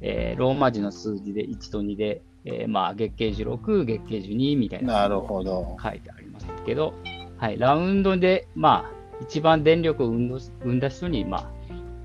[0.00, 4.94] えーローマ字の数字で1と2で、えーまあ、月経樹6、月経樹2みたいな。
[5.02, 5.76] なるほど。
[5.82, 6.94] 書いてありますけど、
[7.36, 8.90] はい、ラウンドで、まあ、
[9.22, 11.50] 一番電力を生んど生んだ人に、まあ、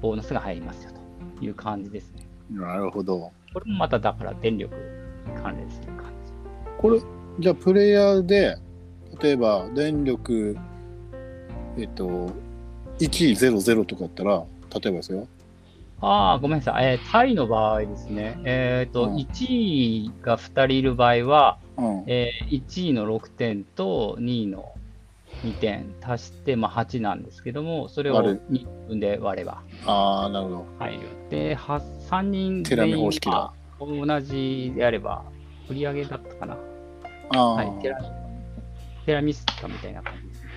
[0.01, 0.91] ボーナスが入りますよ
[1.39, 2.27] という感じですね。
[2.51, 3.31] なるほど。
[3.53, 6.33] これもまただから電力に関連する感じ。
[6.77, 6.99] これ、
[7.39, 8.57] じゃあ、プレイヤーで、
[9.21, 10.57] 例えば、電力、
[11.77, 12.31] えっと、
[12.99, 14.43] 100とかだったら、
[14.81, 15.27] 例えばですよ。
[16.05, 16.85] ああ、ごめんなさい。
[16.85, 22.03] えータイの場合ですね、えっ、と、うん1位が2人いる場合は、うん。
[22.07, 24.73] えー1位の6点と2位の
[25.43, 30.65] 2点足して、まあ、8なんですけども、それを割る2分で割ればああ、なるほど。
[30.79, 30.99] 入る。
[31.29, 35.23] で、は3人テラミ全員方式だが同じであれば、
[35.69, 36.57] 売り上げだったかな。
[37.29, 37.97] ああ、はい、テラ
[39.05, 40.49] テラミスタみたいな感じですね。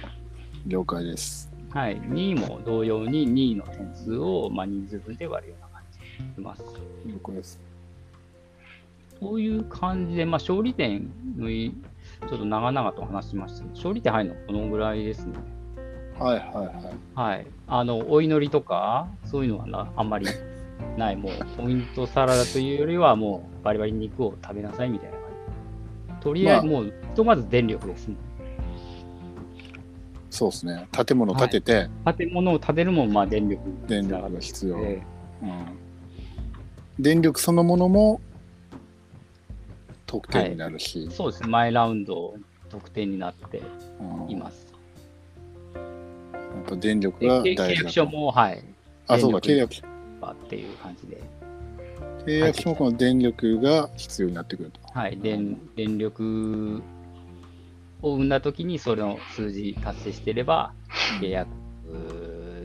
[0.66, 1.55] 了解です。
[1.70, 6.62] はい、2位も同様に2位の点数を、まあ、人数分で割るような感じにします。
[7.06, 7.60] 了解です。
[9.20, 11.74] そういう感じで、まあ、勝利点のい
[12.28, 15.34] ちょっと長々と話しましたけど、勝利点入るのこのぐらいですね。
[16.18, 16.94] はいはいはい。
[17.14, 17.46] はい。
[17.66, 20.26] あの、お祈りとか、そういうのはなあんまり
[20.96, 21.16] ない。
[21.16, 25.26] もう、ポイントサラダというよりは、もう、バリバリ肉を食べなさいみたいな感
[26.20, 26.22] じ。
[26.22, 28.16] とりあえず、まもう、ひとまず電力ですね。
[30.36, 30.86] そうですね。
[30.92, 34.78] 建物建てて、建物を建てるもん、まあ、電力に電力が必要。
[34.78, 35.02] で
[35.42, 35.64] うん、
[36.98, 38.20] 電力そのものも
[40.06, 41.48] 得点になるし、そうですね。
[41.48, 42.34] 毎ラウンド、
[42.68, 43.62] 得点になって
[43.98, 44.66] うんいます。
[45.74, 47.90] やっぱ電力でが契契約。
[47.90, 48.62] 書も、はい。
[49.06, 49.86] あ、そうだ、契電約力
[50.32, 51.22] っていう感じで。
[52.26, 54.80] 契約書もこの電力が必要になってくると。
[54.92, 55.16] はい。
[55.16, 56.82] 電電力
[58.02, 60.72] を生んだときに、それの数字達成していれば、
[61.20, 61.48] 契約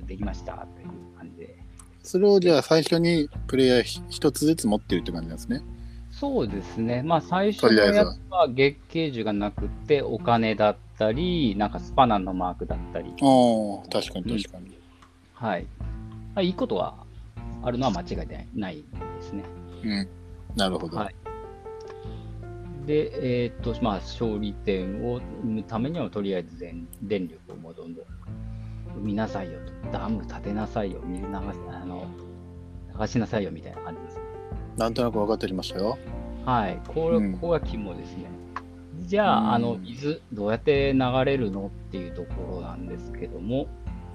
[0.08, 1.58] できましたという感じで。
[2.04, 5.62] それをじゃあ最初にプレイヤーひ一つずつ持ってるって感じなんですね。
[6.12, 7.04] そうですね。
[7.04, 14.78] まあ、最初のやつは月桂樹がなくて、お金だったり、なんかスパナンのマークだったり、ああ、確かに確かに。
[15.34, 15.63] はい。
[16.36, 16.96] まあ、いいことは
[17.63, 18.84] あるのは間違いないないで
[19.22, 19.44] すね。
[19.84, 20.08] うん。
[20.56, 20.98] なるほど。
[20.98, 21.15] はい
[22.91, 28.06] で、えーっと、まあ、勝利点を生むためには、とりあえず全電力をもうどんどん
[28.95, 31.36] 生みなさいよと、ダム建てなさいよ、水流し
[31.69, 32.06] あの
[32.99, 34.21] 流しなさいよみたいな感じですね。
[34.75, 35.97] なんとなく分かってきましたよ。
[36.45, 38.25] はい、これ、うんここが肝ですね。
[39.04, 43.67] じゃあ、うんあの水、どうやって流れるのっていうところなんですけども、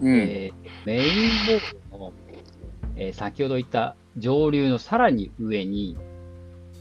[0.02, 0.14] うん。
[0.14, 1.02] えーメイン
[1.46, 1.60] ボー
[1.92, 2.12] ドの、
[2.96, 5.96] えー先ほど言った上流のさらに上に、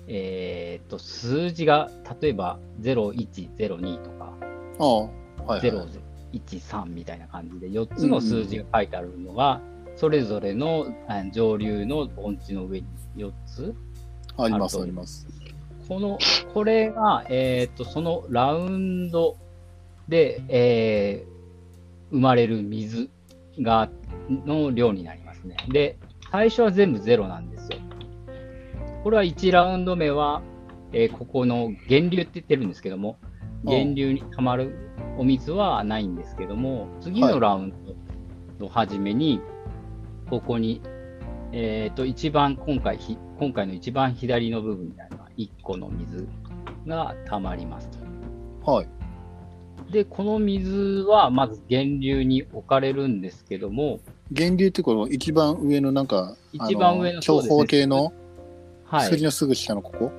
[0.07, 1.89] えーっと数字が
[2.21, 4.33] 例えば0102とか
[5.47, 5.71] はい、はい。
[6.33, 9.61] 013みたいな感じで4つの数字が書いてあるのが、
[9.95, 13.73] それぞれのあ上流の盆地の上に4つ
[14.37, 15.27] あります、あります。
[15.87, 16.17] この、
[16.53, 19.37] これが、えっ、と、そのラウンド
[20.07, 21.35] で、えー
[22.11, 23.09] 生まれる水
[23.59, 23.89] が、
[24.29, 25.57] の量になりますね。
[25.69, 25.97] で、
[26.31, 27.79] 最初は全部ゼロなんですよ。
[29.05, 30.41] これは1ラウンド目は、
[30.91, 33.19] えーここの源流って言ってるんですけども、
[33.63, 34.75] うん源流に溜まる
[35.19, 37.73] お水はないんですけども、次のラウン
[38.59, 39.41] ドの初めに、
[40.27, 40.81] ここに、
[41.51, 46.27] えっ、と、一番、今回ひ、今回の一番左の部分にあるのは1個の水
[46.87, 47.89] が溜まります
[48.63, 48.71] と。
[48.71, 48.87] はい。
[49.91, 53.99] で、この水はまず源流に置かれるんですけども、
[54.31, 58.11] 源流ってこの一番上のなんか、あ一番上の長方形の？
[58.95, 60.11] はい、数字のすぐ下のここ、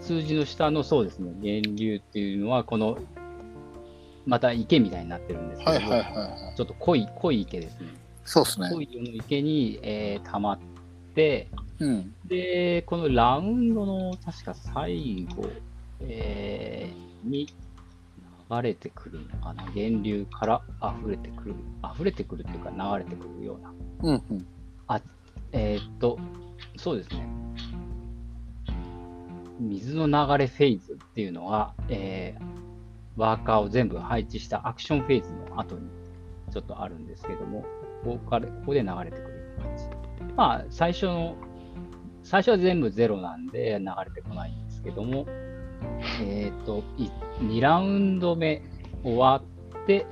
[0.00, 2.98] 数字の下のそうですね、源流っていうのは、この、
[4.26, 6.56] また池みたいになってるんですけども、はいはいはいはい。
[6.56, 7.88] ちょっと濃い、濃い池ですね。
[8.24, 8.82] そうですね濃。
[8.82, 10.58] い色の池に、えー溜まっ
[11.14, 12.14] て、うん。
[12.26, 15.48] で、このラウンドの確か最後、
[16.00, 17.46] えーに
[18.50, 19.64] 流れてくるのかな。
[19.74, 21.54] 源流から溢れてくる。
[21.94, 23.72] 溢れてくるっていうか流れてくるような。
[24.02, 24.46] うんうん。
[25.52, 26.18] えーっと、
[26.76, 27.26] そうですね。
[29.60, 32.60] 水の流れフェーズっていうのは、えー
[33.16, 35.82] ワーカーを全部配置したアクションフェーズの後に
[36.50, 37.64] ちょっとあるんですけども、
[38.02, 39.84] ここからここで流れてくる感じ。
[40.36, 41.36] まあ、最初の、
[42.22, 45.26] 最初は全部ゼロなんで流れてこないんですけども、
[46.22, 46.82] えーっと、
[47.42, 48.62] 2ラウンド目
[49.02, 49.42] 終わ
[49.82, 50.06] って、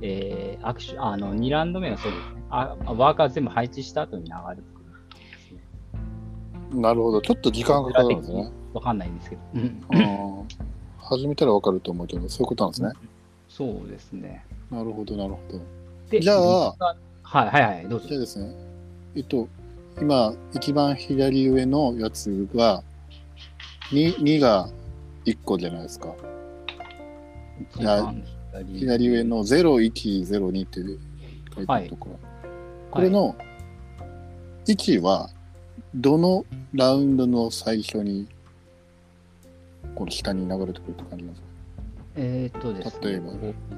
[0.00, 2.42] えーアクション、あの、2ラウンド目はそうですね。
[2.48, 4.80] あワーカー全部配置した後に流れてく
[6.72, 6.80] るね。
[6.80, 7.20] なるほど。
[7.20, 8.50] ちょっと時間がかかるんですね。
[8.72, 9.42] わかんないんですけど。
[9.54, 10.48] うん うん。
[10.98, 12.92] 始めたらわかると思うけど、そういうことなんですね。
[13.48, 14.44] そうですね。
[14.70, 15.60] なるほど、なるほど。
[16.08, 18.16] で、じゃあはいはいはい、どうぞじゃ。
[18.16, 18.52] あですね、
[19.14, 19.48] えっと、
[20.00, 22.82] 今、一番左上のやつが、
[23.90, 24.68] 2, 2が
[25.24, 26.14] 1個じゃないですか。
[27.76, 28.24] 左
[28.78, 30.80] 左上の0102って
[31.54, 32.18] 書いてあるところ。
[32.90, 33.36] これの
[34.66, 35.30] 1は、
[35.94, 38.26] どのラウンドの最初に、
[39.94, 41.48] この下に流れてくるって感じなんですか？
[42.16, 43.32] えーっとですね、例えば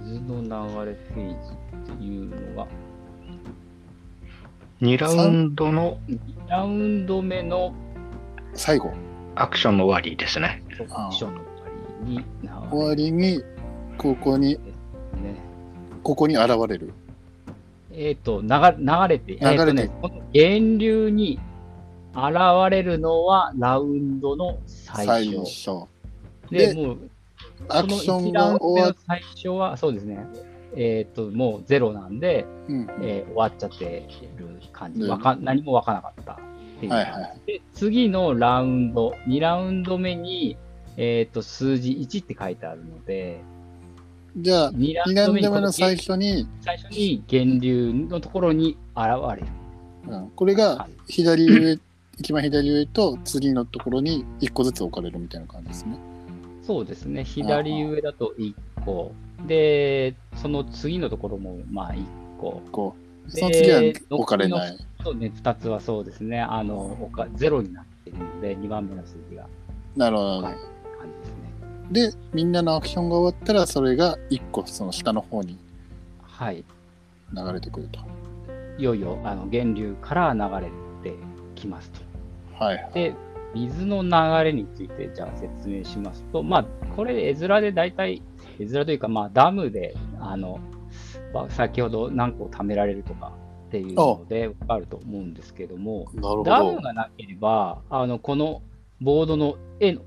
[0.05, 1.53] 水の流れフェーズ
[1.93, 2.67] っていうのが、
[4.81, 7.75] 2ラウンドの2ラウンド目の
[8.55, 8.93] 最後、
[9.35, 10.63] アクションの終わりですね。
[10.91, 13.45] アクションの終わりに流れ終わりに、
[13.99, 14.61] ここに、ね。
[16.03, 16.93] ここに現れる。
[17.93, 18.49] えーっと、流
[18.85, 21.39] 流れて、流れてえーっとね、この源流に
[22.15, 22.25] 現
[22.71, 25.87] れるのはラウンドの最最初。
[26.53, 26.75] 初。
[26.75, 27.11] で、でもう、
[27.69, 30.27] アクションその1ラウンが終わっ最初は、そうですね、
[30.77, 35.03] えっ、と、もうゼロなんで、うんえー終わっちゃってる感じ。
[35.03, 36.37] うんわか何もわからなかったっ
[36.81, 37.11] ていう感じ。
[37.11, 40.57] はいはいで、次のラウンド、2ラウンド目に、
[40.97, 43.41] えっ、と、数字1って書いてあるので、
[44.37, 49.47] じゃあ、2ラウ2ラウンド目の最初に、最初に源流のところに現れる。
[50.09, 51.79] うんこれが左上、
[52.19, 55.97] 一番左上と次のところに1個ずつ置かれるみたいな感じですね。
[56.63, 58.55] そうですね、左上だと1
[58.85, 59.13] 個。
[59.47, 62.05] で、その次のところも、まあ1
[62.39, 62.63] 個。
[62.71, 62.97] こ
[63.29, 64.79] う、でその次は置かれない。
[65.05, 66.41] そうね、2つはそうですね。
[66.41, 69.47] あの、ゼロになっているので、2番目の数字が
[69.97, 70.43] なるほど。
[70.43, 70.55] はい
[71.03, 72.13] 感じですね。
[72.13, 75.59] で、みんなのアクションが終わったら、それが1個その下の方に
[76.23, 76.65] はい。
[77.35, 78.01] 流れてくると。
[78.79, 80.71] いよいよ、あの、源流から流れ
[81.03, 81.17] て
[81.55, 82.01] きますと。
[82.65, 82.93] はいはい。
[82.95, 83.15] で、
[83.55, 88.23] 水の流れについて、じゃあ説明しますと、まあ、これ、絵面で大体
[88.59, 90.59] 絵面というか、まあ、ダムで、あの、
[91.33, 93.33] まあ先ほど何個貯められるとか
[93.69, 96.81] っていうので分かると思うんですけども、なるほダムど。
[96.81, 98.63] がなければ、あの、この
[99.01, 100.03] ボードの絵の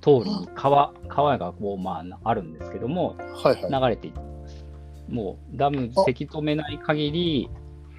[0.00, 3.82] 通りに川、川がこう、まあ、あるんですけども、はいはい。
[3.82, 4.66] 流れていきます。
[5.08, 7.50] もうダムあせき止めない限り、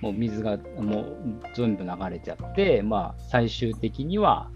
[0.01, 1.15] もう水がもう
[1.55, 4.49] 全部流れちゃって、まあ、最終的には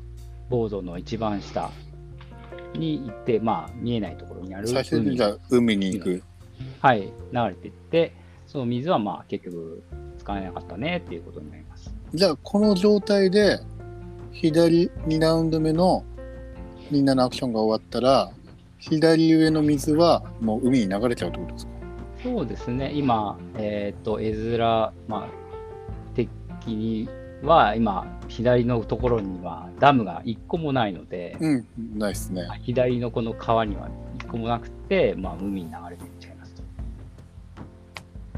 [0.49, 1.71] ボードの一番下
[2.75, 6.23] に行って、まあ、見えないところにある最終的に海じゃあ海に行く。
[6.81, 8.13] はい、流れていって、
[8.45, 9.83] その水はまあ結局
[10.17, 11.93] 使えなかったねっていうことになります。
[12.13, 13.59] じゃあこの状態で
[14.31, 16.03] 左2ラウンド目の
[16.91, 18.31] みんなのアクションが終わったら
[18.79, 21.71] 左上の水はもう海に流れちゃうってことですか？
[22.23, 25.27] そうですね、今、えっ、と、絵面、まあ、
[26.15, 26.29] 的
[26.67, 27.07] に
[27.41, 31.65] は、今、左のところにはダムが1個もないので、うん、
[31.97, 32.47] ないっすね。
[32.63, 33.89] 左のこの川には
[34.19, 36.63] 1個もなくて、まあ、海に流れていっちゃいますと。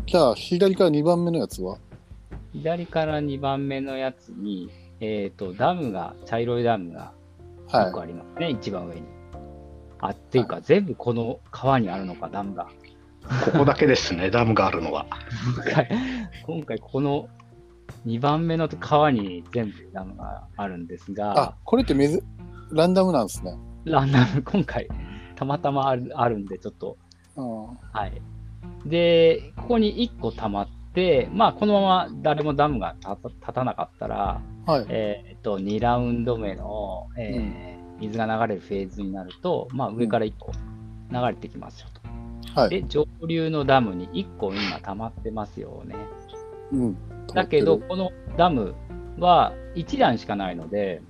[0.05, 1.77] じゃあ左から2番目のやつは？
[2.53, 4.69] 左から2番目のやつに、
[4.99, 7.13] えっ、と、ダムが、茶色いダムが
[7.69, 9.03] 1個はありますね、一番上に。
[9.99, 12.67] あ、っていうか、全部この川にあるのか、ダムが。
[13.23, 15.05] ここだけですね、ダムがあるのは。
[16.45, 17.27] 今回、この
[18.05, 21.15] 2番目の川に全部ダムがあるんですい。
[21.15, 22.23] があ、、これってめず
[22.71, 23.57] ランダムなんですね。
[23.85, 24.87] ランダム、今回、
[25.35, 26.97] たまたまあるあるんで、ちょっと、
[27.35, 27.65] うん。
[27.91, 28.21] はい。
[28.85, 34.85] で、ここに1個溜まって、まあ、このまま誰もダムが立た立たなかったら、はい。
[34.89, 40.51] えーっと、2ラウンド目の、えー水が流れるフェーズになると、まあ、上から1個
[41.11, 41.90] 流れてきますよと。
[42.55, 42.69] はい。
[42.69, 45.95] で、上流のダムに1個今溜まってますよね。
[46.71, 46.97] うん。
[47.33, 48.75] だけど、このダム
[49.19, 51.01] は1段しかないので、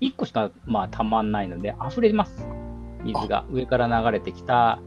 [0.00, 2.46] 1個しかまあたまんないので、溢れます。
[3.02, 3.44] 水が。
[3.50, 4.80] 上から流れてきた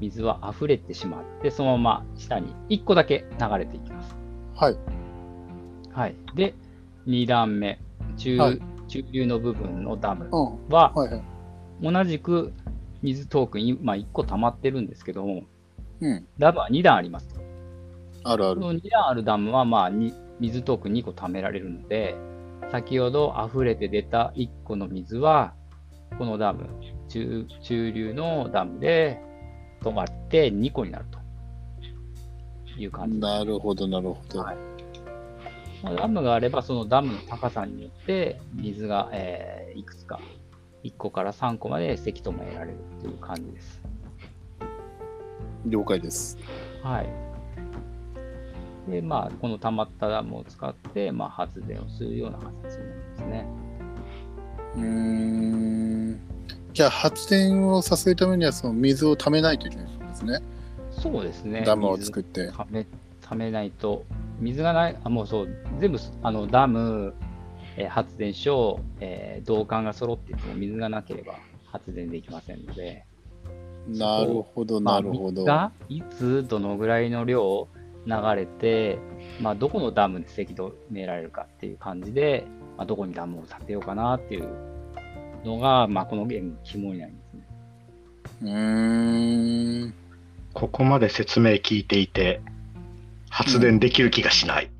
[0.00, 4.14] 水は溢れてしまって、そのまま下に1個だけ流れていきます。
[4.14, 4.18] る
[4.54, 4.76] はい。
[5.92, 6.16] はい。
[6.34, 6.54] で、
[7.06, 7.78] 2段目、
[8.16, 10.72] 中,、はい中流の部分のダムうん。
[10.72, 10.92] は。
[11.82, 12.52] 同じく
[13.02, 15.44] 水トークン、今1個溜まってるんですけども、
[16.00, 16.26] うん。
[16.38, 17.28] ダムは2段あります。
[18.24, 18.60] あるある。
[18.60, 22.16] この2段あるダムは、まあ、に水トークン2個貯められるので、
[22.70, 25.54] 先ほど溢れて出た1個の水は、
[26.18, 26.68] このダム、
[27.08, 29.20] 中中流のダムで
[29.82, 31.18] 止まって2個になると
[32.80, 33.18] いう感じ。
[33.18, 34.40] なるほど、なるほど。
[34.40, 34.56] はい
[35.82, 40.20] まあダムがあれば、そのダムの高さによって、水が、えーいくつか、
[40.84, 43.82] 1個から3個までせき止められるという感じです。
[45.66, 46.38] 了解です。
[46.82, 48.90] はい。
[48.90, 53.46] で、まあ、この溜まったダムを使って、まあ、発電をするような形になりますね。
[54.76, 56.20] うーん。
[56.72, 60.40] じゃあ発電をさせるためにはその水を溜めないといけないんですね。
[60.90, 61.64] そうですね。
[61.66, 62.42] ダムを作って。
[62.42, 62.86] 水ため
[63.20, 64.04] ためないと、
[64.40, 65.48] 水がない、あ、もうそう、
[65.80, 67.14] 全部、あの、ダム、
[67.78, 71.38] えー発電所、えー導管が揃っていても水がなければ
[71.72, 73.04] 発電できませんので、
[73.88, 75.42] なるほど、まあなるほど。
[75.42, 77.68] 水がいつ、どのぐらいの量
[78.06, 78.98] 流れて、
[79.40, 84.48] まあ、どこのダムでせき止められるかっていう感じで、まあ、どこにダムを建てようかなっていう
[85.44, 88.52] のが、まあ、このゲームの肝になりますね。
[88.52, 89.94] うーん。
[90.54, 92.40] ここまで説明聞いていて、
[93.28, 94.70] 発電できる気がしない。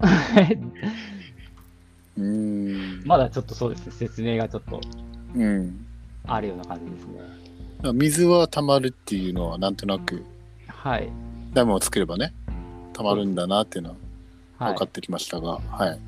[2.16, 3.06] うーん。
[3.06, 4.80] まだちょっとそうですね、説明がちょっと
[5.34, 5.86] うん。
[6.26, 7.92] あるような感じですね。
[7.92, 10.22] 水は溜まるっていうのはなんとなく
[10.68, 11.08] はい。
[11.52, 12.32] ダムを作ればね
[12.92, 13.96] 溜まるんだなっていうのは
[14.58, 14.84] はい分か。
[14.84, 15.98] ってきましたが、はい。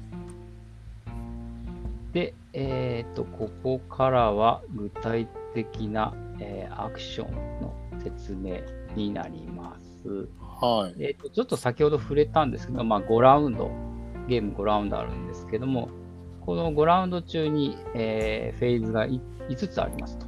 [2.13, 7.75] で、えっ、と、ここからは具体的な、えーアクションの
[8.05, 8.59] 説明
[8.95, 10.29] になります。
[10.41, 11.03] はい。
[11.03, 13.71] えっとちょっと先ほど触れたんですけど、まあ、5ラウンド、
[14.29, 15.89] ゲーム5ラウンドあるんですけども、
[16.41, 20.27] この5ラウンド中に、えーフェーズがい5つありますと。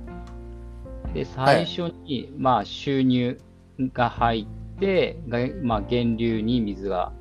[1.13, 3.41] で、最初に、まあ、収入
[3.93, 7.13] が入って、がまあ、源流に水が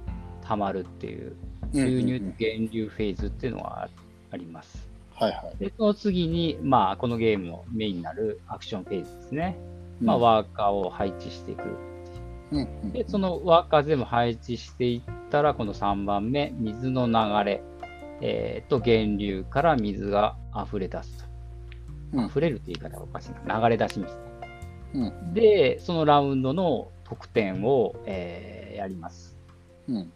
[0.42, 1.36] 溜まるっていう、
[1.74, 3.90] 収入と源流フェーズっていうのがあ
[4.32, 4.88] あります。
[5.14, 5.64] はいはい。
[5.64, 9.58] で、その次に、まあ、このゲームのメインになるアクションフェーズですね。
[10.02, 11.64] まあ、うんワーカーを配置していく。
[12.92, 17.14] で、そのワーカー全部配置していったら、この3番目、水の流
[17.50, 17.64] れ、
[18.22, 21.26] えーと、源流から水が溢れ出すと。
[22.14, 23.60] うん溢れるって言い方がおかしいな。
[23.60, 24.18] 流れ出します。
[24.94, 29.38] うんで、そのラウンドの得点を、えーやります。
[29.88, 30.12] うん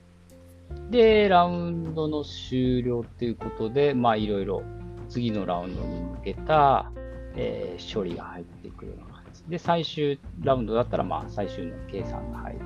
[0.92, 4.62] で、ラウンドの終了ということで、まあ、いろいろ
[5.10, 6.92] 次のラウンドに向けた、
[7.36, 12.60] えー処理が入ってくるような感じで、最終ラウンドだったら、まあ、最終の計算が入る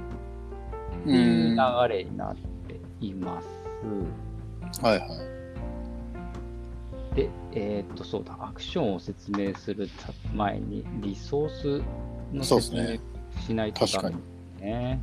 [1.02, 1.56] ってういうん。
[1.56, 3.48] 流はれになっています。
[4.82, 5.00] いはい。
[7.16, 9.88] で、えーっと、そうだ、アクションを説明する
[10.34, 11.82] 前に、リソース
[12.34, 13.00] の説明そうですね
[13.48, 14.16] しないと確かに。
[14.62, 15.00] ね。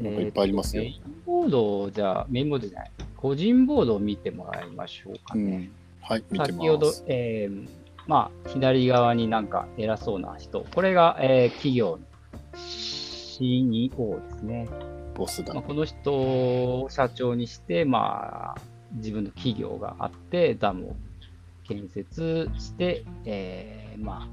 [0.00, 5.42] なんかいっぱいありますよえメインボードを、じゃあ、メインボードじゃない、個人ボードを見てもらいましょうかね。
[5.42, 5.70] うん。
[6.02, 7.68] はい、見て先ほどます。、えー
[8.06, 11.98] まあ、左側になんか偉そうな人、これが、えー企業の
[12.56, 14.68] CEO ですね。
[15.20, 15.62] ボスだまあ、。
[15.62, 18.60] この人を社長にして、まあ、
[18.94, 20.96] 自分の企業があって、ダムを
[21.68, 24.28] 建設して、えーまあ、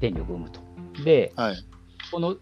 [0.00, 0.60] 電力を生むと。
[1.04, 1.56] で、はい。
[2.10, 2.36] この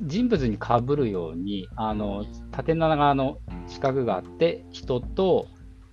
[0.00, 5.48] 人物にかぶるように、あの縦長の四角があって、人と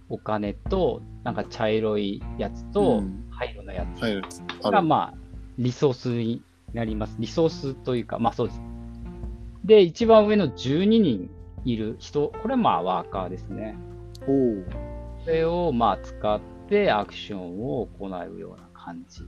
[0.10, 4.08] お金と、なんか茶色いやつとうん灰色のやつが、
[4.82, 4.84] る。
[4.84, 5.18] まあ、
[5.58, 7.16] リソースになります。
[7.18, 8.62] リソースというか、まあそうです。
[9.64, 11.30] で、一番上の12人
[11.66, 13.78] いる人、これはまあワーカーですね。
[14.26, 14.64] こ
[15.26, 16.40] れをまあ使っ
[16.70, 19.22] てアクションを行うような感じ。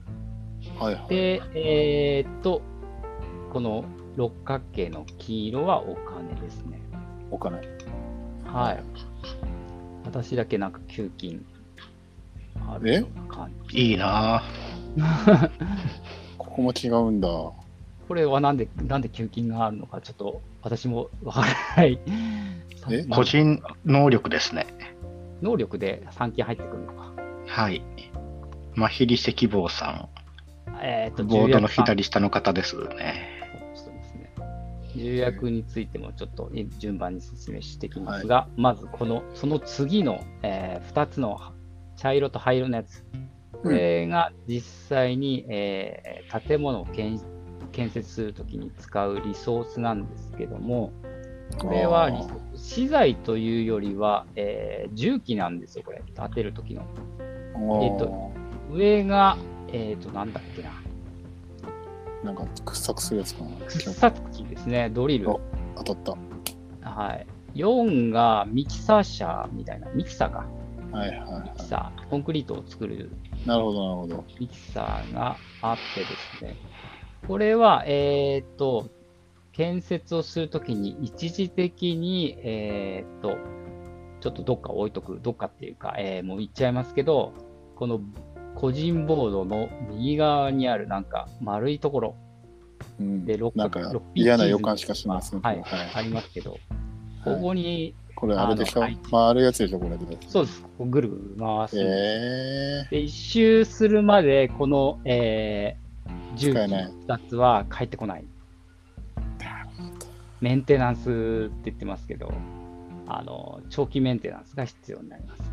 [0.78, 1.08] はいはい。
[1.10, 2.62] で、えーっと、
[3.54, 3.86] この
[4.18, 6.82] 六角形の黄色はお金ですね。
[7.32, 7.62] お金。
[8.46, 8.84] はい。
[10.06, 11.46] 私だけなんか給金
[12.68, 13.92] あるような感じ。
[13.92, 14.44] いいな
[16.38, 17.28] ここも違うんだ。
[18.08, 21.48] これはなんで、なんで給金があるのか、ちょっと私もわから
[21.78, 22.00] ない。
[22.90, 23.06] え？
[23.10, 24.68] 個人能力ですね。
[25.42, 27.12] 能力で3金入ってくるのか。
[27.48, 27.84] はい。
[28.76, 30.08] マヒリ石坊さ
[30.82, 32.86] えーっと、ん、ボードの左下の方ですね。
[33.74, 34.32] そうですね。
[34.96, 41.40] 重役についてもちょっと順番に説明していきますが、まずこの、その次の、え2つの
[41.96, 43.04] 茶色と灰色のやつ。
[43.64, 46.16] これが実際に、えー
[46.48, 47.18] 建物を建
[47.76, 50.94] 建設するときに使うリソースなんですけども、
[51.60, 52.10] これは
[52.56, 56.86] 資材というよりは、えー重機なんですよ、これ、建てるときの。
[57.56, 58.32] おえっと
[58.72, 59.38] 上が、
[59.74, 60.72] えっ、と、なんだっけな、
[62.24, 63.50] なんか掘削するやつかな。
[63.68, 65.32] 掘削機ですね、ドリル。
[65.32, 65.42] お
[65.76, 66.18] 当たっ
[66.82, 66.90] た。
[66.90, 67.28] はい。
[67.56, 70.46] 4がミキサー車みたいな、ミキサーか。
[70.92, 73.48] はいはいはミキサー、コンクリートを作るい。
[73.48, 74.24] なるほどなるほど。
[74.40, 76.08] ミキサーがあってで
[76.40, 76.56] すね、
[77.28, 78.90] これは、えっ、と、
[79.52, 83.38] 建設をするときに一時的に、えっ、と、
[84.22, 87.34] ちょっとどっか置いとく、どっかっていうか、えーもう言っちゃいますけど、
[87.76, 88.00] この
[88.56, 92.16] 個人ボードの右側にあるなんか丸いところ。
[93.00, 93.26] うん。
[93.26, 93.82] で、六なんか
[94.14, 95.48] 嫌な予感しかしませんけど。
[95.48, 95.64] はい、
[95.96, 96.58] ありますけど、
[97.24, 98.86] ここに、これあれでしょ？
[98.86, 98.98] い。
[99.12, 99.80] 回るやつでしょ？
[99.80, 100.18] これで。
[100.28, 101.76] そうです、こうぐるぐる回す。
[101.80, 105.85] えで、一周するまで、この、えー、
[106.36, 108.26] 重機使えない2つは帰ってこない。
[110.42, 112.32] メンテナンスって言ってますけど、
[113.08, 115.44] あの、長期メンテナンスが必要になります。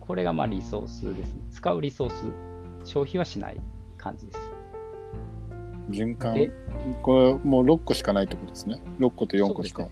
[0.00, 1.40] これがまあリソースですね。
[1.52, 2.24] 使うリソース、
[2.84, 3.60] 消費はしない
[3.96, 4.38] 感じです。
[5.90, 6.50] ー、循環で。
[7.02, 8.80] これもう6個しかないってことですね。
[8.98, 9.84] 6個と4個しか。
[9.84, 9.90] ね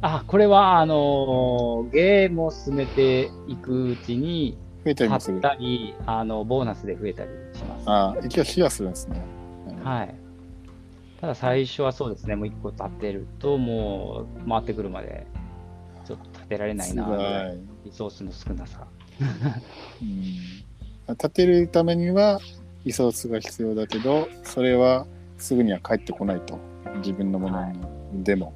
[0.00, 5.40] あ、これは、あのーゲームを進めていくうちに、増えたりもする。
[5.40, 7.90] たり、あの、ボーナスで増えたりします。
[7.90, 9.20] ああ、一応シェアするんですね。
[9.82, 10.14] はい。
[11.20, 15.26] ただ最初はそうですね、もう1個立てると、もう回ってくるまで、
[16.04, 17.60] ちょっと立てられないな、ぐらいい。
[17.86, 18.86] リソースの少なさ。
[20.02, 22.40] うん、立てるためには
[22.84, 25.06] リソースが必要だけど、それは
[25.38, 26.58] すぐには返ってこないと。
[26.96, 27.72] 自分のもの
[28.12, 28.52] にでも。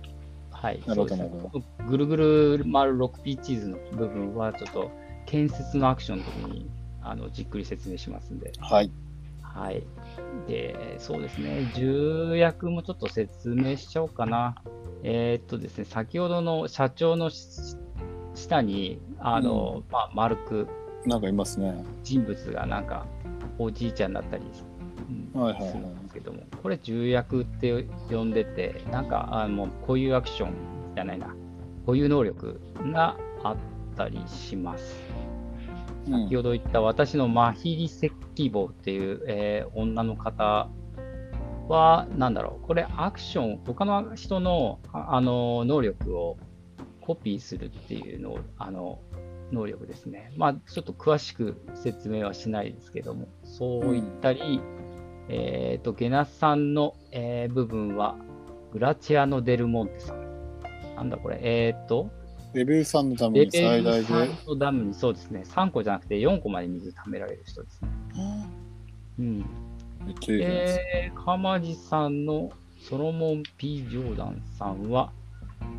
[0.50, 0.80] はい。
[0.86, 4.90] なるほどなるほぐるぐる回る 6P チーズの部分は、ちょっと
[5.28, 6.70] 建設のアクションの時に
[7.02, 8.50] あのじっくり説明しますんで。
[8.58, 8.90] はい。
[9.42, 9.82] はい。
[10.46, 14.56] で、そうですね、重役もちょっと説明しちゃおうかな。
[15.02, 17.76] えーっとですね、先ほどの社長のし
[18.34, 20.66] 下に、あの、まあ、丸く
[21.04, 21.84] なんかいますね。
[22.02, 23.06] 人物がなんか、
[23.58, 24.44] おじいちゃんだったり、
[25.34, 30.54] うんはいはいはいするんですけども、これ重役って呼んでて、なんか、あのこういうアクション
[30.94, 31.26] じゃないな、
[31.84, 32.60] こういう能力
[32.92, 33.56] があっ
[33.98, 34.96] たりします。
[35.22, 35.38] うん
[36.10, 38.10] 先ほど言った私のマヒリ石
[38.48, 40.68] 棒っていう、えー女の方
[41.68, 46.38] は、なんだろう、これアクション、他の人のああの能力を
[47.02, 49.00] コピーするっていうのあの
[49.52, 50.32] 能力ですね。
[50.36, 54.60] まあ、ちょっと詳しく説明はしないですけども、そういったり、
[55.28, 58.16] えっ、と、ゲナさんの、えー部分は、
[58.72, 60.26] グラチアノ・デルモンテさん。
[60.96, 62.10] なんだこれ、えっ、と、
[62.54, 64.06] レベル3のためレにベル最大で。
[64.06, 67.88] 3のダムにそうですね、3個じゃなくて4個まで水貯められる人ですね。
[69.18, 69.38] うん。
[70.06, 70.82] めっちゃいですか。
[70.82, 75.12] えー、鎌地さんのソロモン・ P・ ジョーダンさんは、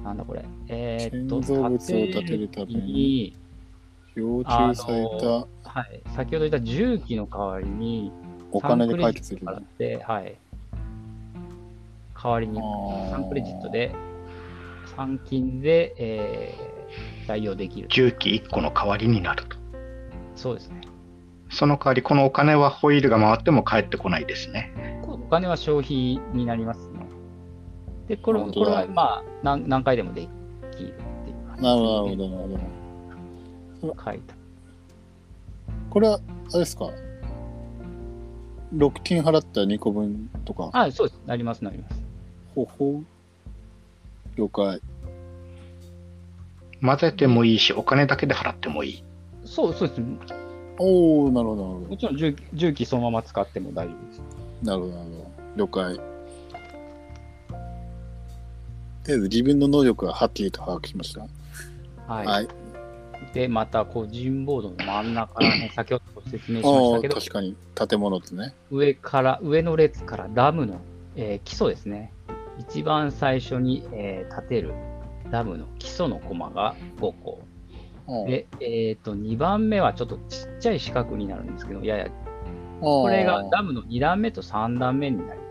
[0.03, 3.36] なんだこれ、えーっと、建造物を建てるために
[4.15, 8.11] 要求されたはい、先ほど言った重機の代わりに、
[8.51, 9.45] お金で解決する。
[9.45, 10.38] はい。
[12.22, 12.59] 代わりに
[13.11, 13.93] サンクレジットで、
[14.99, 17.87] 参金で、えー、採用できる。
[17.89, 19.55] 重機1個の代わりになると。
[20.35, 20.81] そうですね。
[21.49, 25.01] その代わり、このお金はホイールが回っても返ってこないですね。
[25.05, 26.99] こお金は消費になりますね。
[28.09, 32.59] で、これこれはまあ何何回でもできるっていう感じなるほど、なるほど、なる
[33.81, 33.95] ほど。
[34.03, 34.35] 書いた。
[35.89, 36.89] これは、あれですか
[38.73, 40.69] ?6 金払ったら2個分とか？
[40.73, 41.21] あ、そうです。
[41.25, 42.01] なります、なります。
[42.53, 43.01] ほほ
[44.35, 44.81] 了解。
[46.82, 49.03] 混ぜてもいいし、お金だけで払ってもいい。
[49.45, 50.01] そうそうです。
[50.77, 54.21] おおなるほど、なるほもちろん重重機そのまま使っても大丈夫です。
[54.63, 54.71] ど。
[54.71, 55.32] なるほど、なるほど。
[55.57, 55.95] 了解。
[55.95, 56.01] と
[59.07, 61.21] りあえず自分の能力ははっきりと把握しました。
[62.07, 62.25] はい。
[62.27, 62.47] はい。
[63.34, 68.53] で、また個人ボードの真ん中らね、 先ほどご説明しましたけど、確かに建物ですね。
[68.71, 70.80] 上から、上の列からダムの、
[71.15, 72.13] えー基礎ですね。
[72.57, 74.73] 一番最初に、えー建てる
[75.32, 77.41] ダムの基礎のコマが5個。
[78.07, 82.09] ああで、えっ、と、2番目はちょっとちっちゃい四角になるんですけど、やや、
[82.82, 85.49] ここれがダムの2段目と3段目になります。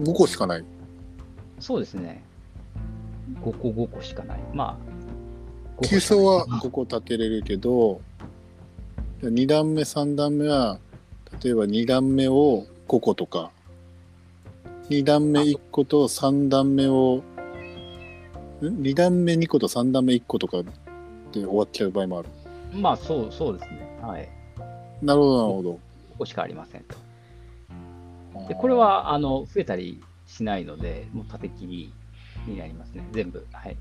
[0.00, 0.64] 5個しかない。
[1.58, 2.22] そうですね。
[3.40, 4.40] 5個5個しかない。
[4.52, 8.00] まあ、5個基礎しかないは5個建てれるけど、
[9.22, 10.78] 2段目、3段目は、
[11.42, 13.50] 例えば2段目を5個とか、
[14.88, 17.24] 2段目1個と3段目を、
[18.62, 20.70] ん ?2 段目2個と3段目1個とかで
[21.32, 22.28] 終わっちゃう場合もある。
[22.72, 23.98] まあ、そう、そうですね。
[24.00, 24.28] はい。
[25.02, 25.70] なるほど、なるほど。
[25.72, 25.78] 5
[26.18, 26.96] 個しかありませんと。
[28.48, 31.92] で、これは、あの、増えたりしないので、もう縦切り
[32.46, 33.04] になりますね。
[33.10, 33.44] 全部。
[33.52, 33.76] はい。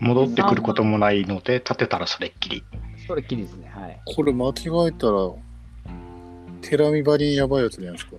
[0.00, 2.64] 戻ってくることもないので、建てたらそれっきり。
[3.06, 3.70] それっきりですね。
[3.74, 4.00] はい。
[4.06, 5.30] これ間違えたら、
[6.62, 8.16] テラミバリンやばいやつじゃないですか。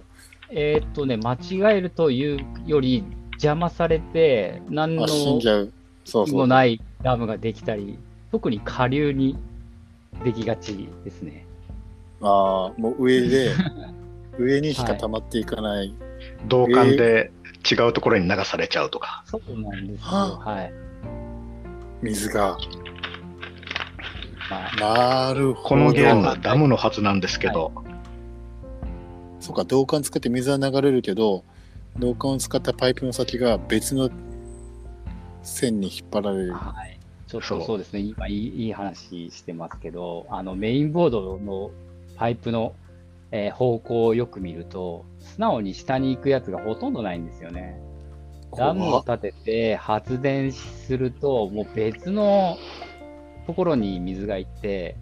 [0.50, 5.74] えーっとね、間違えるというより、邪魔されて、何のあ、死んじゃう。
[6.06, 6.38] そうそう。
[6.38, 8.00] もないダムができたり、
[8.32, 9.38] 特に下流に
[10.24, 11.46] できがちですね。
[12.22, 13.52] ああ、もう上で、
[14.40, 15.94] 上にしか溜まっていかない。
[16.48, 17.32] 同感で
[17.70, 19.24] 違うところに流されちゃうとか。
[19.26, 20.08] そうなんですよ。
[20.08, 20.74] ははい。
[22.02, 22.58] 水が。
[24.50, 25.70] まあ、なるほど。
[25.70, 27.72] このゲーム、ダムのはずなんですけど、
[29.48, 31.46] そうか、導管使って水は流れるけど、
[31.96, 34.10] 導管を使ったパイプの先が別の
[35.42, 36.54] 線に引っ張られる。
[36.54, 37.00] はい。
[37.28, 41.72] ちょっそうとそうですね、今いいいい話してますけど、あのメインボードの
[42.18, 42.76] パイプの、
[43.32, 47.80] えー方向をよく見ると、素直に下に行くやつがほとんどないんですよね。
[48.58, 52.58] ダムを建てて発電すると、もう別の
[53.46, 54.98] ところに水が行って、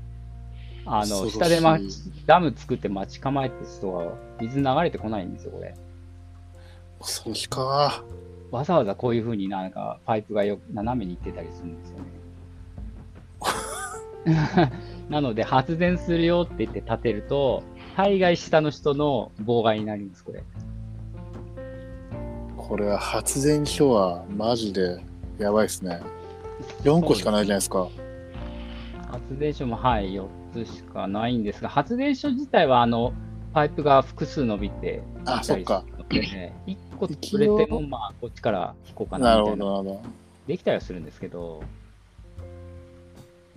[0.86, 1.80] あの、下で、ま、
[2.28, 5.74] ダム作って待ち構えてる人は水流れてこないんですよ、これ。
[7.00, 8.04] 恐ろしか。
[8.52, 12.06] わざわざこういう風になんかパイプがよ斜めに行ってたりするんですよね。
[15.10, 17.64] なので発電するよって言って立てると、
[17.96, 20.44] 大概下の人の妨害になります、これ。
[22.58, 25.00] これは発電所はマジで
[25.38, 26.02] やばいですね。
[26.84, 27.88] 4個しかないじゃないですか。
[29.12, 33.14] 発電所もはい、4つしかないんですが、発電所自体はあの、
[33.56, 35.86] パイプが複数伸びてあ、そっか。
[35.98, 39.66] ので、ね、 1個作れても、まあ、こっちから引こうかなみたいな。
[39.66, 40.10] ほど、なるほど。
[40.46, 41.64] できたりはするんですけど、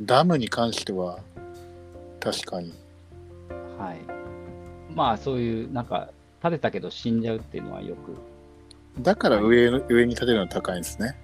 [0.01, 1.19] ダムに関しては、
[2.21, 2.73] 確かに。
[3.77, 3.99] はい。
[4.95, 6.11] まあ、そういう、なんか、
[6.43, 8.15] 建てたけど死んじゃうっていうのはよく
[9.03, 11.17] だから上の上に立てるの高いんですね。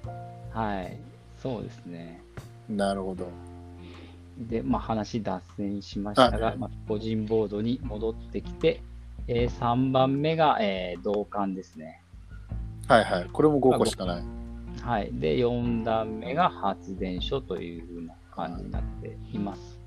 [0.50, 0.98] はい、
[1.40, 2.20] そうですね。
[2.68, 3.28] なるほど。
[4.38, 8.82] で、まあ、話脱線しましたあが、まあ、個人ボードに戻ってきて、
[9.28, 12.02] えー3番目が、えー同感ですね。
[12.88, 13.28] はいはい。
[13.32, 14.22] これも5個しかない。
[14.82, 15.10] はい。
[15.12, 19.80] で、4段目が発電所というふうな感じになっています。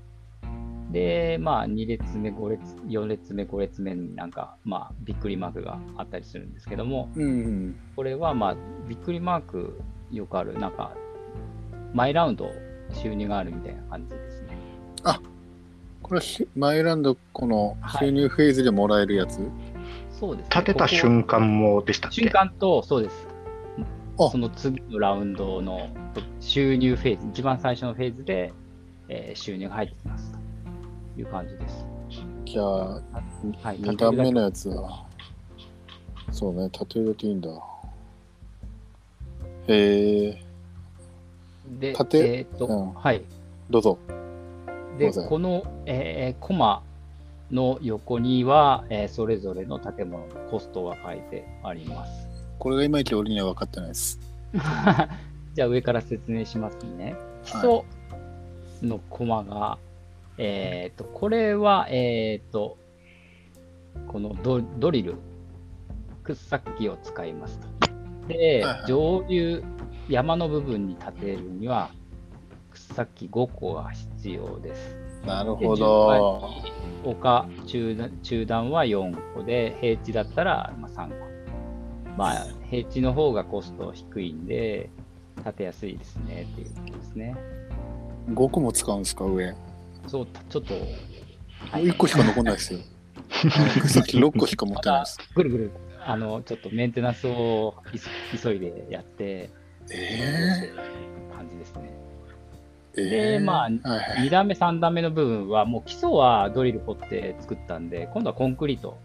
[0.90, 7.76] で、まあ、2列目、5列、4列目、5列目になんか、まあ、びっくりマークがあったりするんですけども、うん、うん。
[7.94, 8.56] これはまあ、
[8.88, 9.80] びっくりマーク
[10.10, 10.92] よくある、なんか、
[11.92, 12.50] 毎ラウンド
[12.92, 14.27] 収入があるみたいな感じで
[14.98, 15.12] すね。
[16.02, 19.40] これはしマイランド、この収入フェーズでもらえるやつ、
[20.10, 20.50] そうですね。
[20.50, 22.22] 建てた瞬間もでしたっけ？
[22.22, 23.26] 瞬間と、そうです。
[24.20, 25.88] あその次のラウンドの
[26.40, 28.52] 収入フェーズ、一番最初のフェーズで、
[29.08, 30.32] えー収入が入ってきます
[31.14, 31.86] という感じです。
[32.46, 33.02] じゃあ、は
[33.72, 35.04] い、2段目のやつは、
[36.32, 37.50] そうね、タトゥーだけいいんだ。
[39.68, 40.42] へえ、
[41.78, 43.22] で、縦えーっと、うんはい。
[43.70, 43.98] どうぞ。
[44.98, 46.82] で、この、えーコマ
[47.50, 52.28] の横には、えーそれぞれの建物のコストが書いてあります。
[52.58, 54.18] これがいまいち俺には分かってないです。
[55.54, 57.16] じゃあ上から説明しますね。
[57.44, 57.82] 基礎
[58.82, 59.78] のコマが、
[60.36, 62.76] えっ、と、これは、えっ、と、
[64.08, 65.16] このドドリル、
[66.24, 67.68] 掘削機を使いますと。
[68.28, 69.64] で、はいはい上流、
[70.08, 71.90] 山の部分に建てるには、
[72.88, 74.96] 掘削機5個が必要です。
[75.26, 76.50] なるほど。
[77.04, 81.28] 丘中段中段は4個で、平地だったらまあ3個。
[82.16, 84.90] まあ、平地の方がコスト低いんで、
[85.44, 87.36] 建てやすいですねっていうことですね。
[88.30, 89.54] 5個も使うんですか、上。
[90.08, 90.84] そう、たちょっと、もう
[91.76, 92.80] 1個しか残んないですよ。
[93.86, 95.18] さっき6個しか持ってないです。
[95.34, 95.70] ぐるぐる、
[96.04, 97.74] あの、ちょっとメンテナンスを
[98.42, 99.50] 急いでやって、
[99.90, 100.72] え
[101.34, 101.97] 感じですね。
[102.94, 108.98] でまあはいはい2段目、3段目の部分は、もう基礎はドリル掘って作ったんで、今度はコンクリート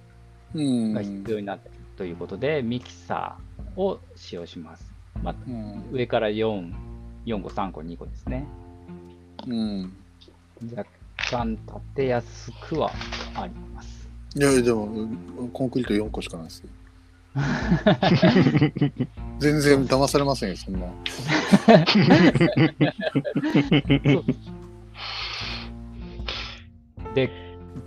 [0.56, 4.92] うんが必要になっているということで、ミキサーを使用します。
[5.22, 6.74] まあ、うん上から4、
[7.26, 8.46] 4個、3個、2個ですね。
[9.48, 9.94] うん。
[10.76, 12.92] 若干立てやすくは
[13.36, 14.10] あります。
[14.36, 14.88] いや、でも、
[15.52, 16.70] コンクリート4個しかないですよ。
[19.40, 20.86] 全然騙されませんよ、そんな。
[27.16, 27.32] で、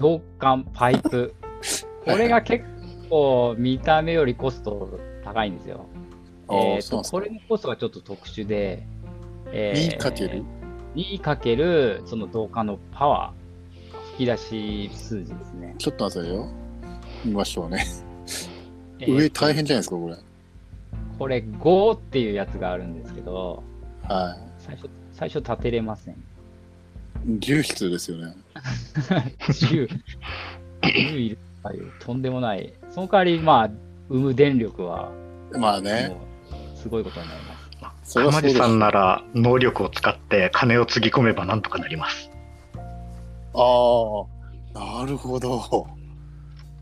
[0.01, 1.35] 導管、パイプ。
[2.05, 2.65] これが結
[3.09, 5.87] 構見た目よりコスト高いんですよ。
[6.51, 8.87] えーそうなんですかとこれのコストがちょっと特殊で、
[9.53, 10.45] えにかける
[10.95, 15.75] にかけるその導管のパワー、吹き出し数字ですね。
[15.79, 16.49] ちょっと待ってよ。
[17.25, 17.85] 見ましょうね。
[19.01, 20.17] えー上大変じゃないですか、これ。
[21.19, 23.63] これ5っていうやつがあるんですけど、
[24.03, 26.15] は最初、最初立てれません。
[26.15, 26.17] い。
[27.39, 28.35] 重必ですよね。
[29.41, 29.89] 10、
[30.83, 32.73] 10いるというとんでもない。
[32.91, 33.71] その代わり、まあ、
[34.09, 35.11] 生む電力は、
[35.53, 36.17] まあね。
[36.75, 37.67] すごいことになります。
[38.07, 42.31] そ浜地さんなら能力を使って金をつぎ込めばなんとかなります。
[43.53, 44.25] あ
[44.75, 45.89] あ、なるほど。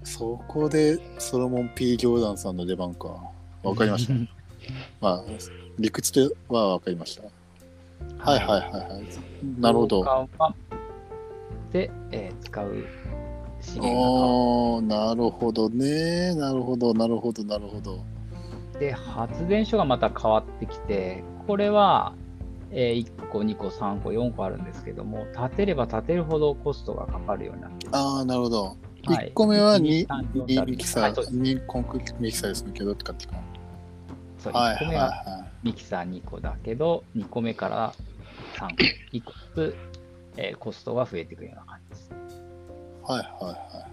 [0.05, 3.09] そこでソロモン P・ ジョーダンさんの出番か。
[3.63, 4.15] わかりました。
[5.01, 5.25] まあ、
[5.79, 7.23] 理屈ではわかりました。
[8.19, 9.61] はいはいはいはい。
[9.61, 10.29] なるほど。
[11.73, 12.85] で、えー使う
[13.81, 16.35] おー、なるほどね。
[16.35, 17.97] なるほど、なるほど、なるほど。
[17.97, 22.15] って、発電所がまた変わってきて、これは、
[22.71, 28.77] えー1個、2個、3個、4個あるんですけども、建てれば建てるほどコストがかかるようになってるああ、なるほど。
[29.13, 33.35] はい1個目は一 2, 二三四2ミキサー、はいそうです2コンクリートミキサーですけどって感じか。
[34.39, 37.95] そう、1はいはい個目ははミキサー2個だけど、2個目から
[38.57, 39.77] 3個、1個ずつ、
[40.37, 42.11] えーコストが増えていくような感じです。
[42.11, 42.15] い。
[43.05, 43.89] はいはいは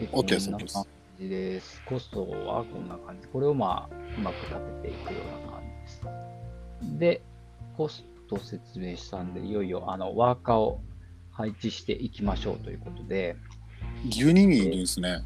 [0.00, 0.84] で OK ですこんな感
[1.20, 1.82] じです。
[1.86, 3.28] コストはこんな感じ。
[3.28, 6.98] これをまあ、うまく立てていくような感じです。
[6.98, 7.22] で、
[7.76, 10.80] コスト説明したんで、いよいよあのワーカーを
[11.34, 13.36] 配置していきましょうということで、
[14.08, 15.22] 12人いるんですね。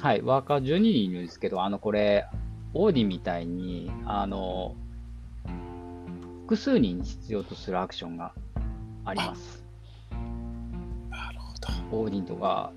[0.00, 2.26] はい、ワーカー12人いるんですけど、あの、これ、
[2.74, 4.74] オーディンみたいに、あの、
[6.42, 8.32] 複数人必要とするアクションが
[9.04, 9.64] あります。
[11.10, 11.52] なるほ
[11.90, 11.98] ど。
[12.02, 12.72] オーディンとか、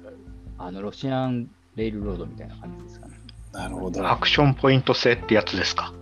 [0.57, 3.17] あの、ロシアンレールロードみたいな感じですかね。
[3.53, 4.09] なるほど。
[4.09, 5.93] アクションポイント制ってやつですか？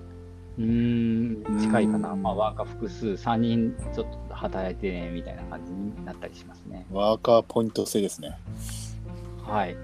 [0.58, 2.12] うーん、近いかな。
[2.12, 6.86] うんまあ、ワーカー複数、3人ちょっと働いてね、みたいな感じになったりしますね。
[6.92, 8.38] ワーカーポイント制ですね。
[9.44, 9.76] はい。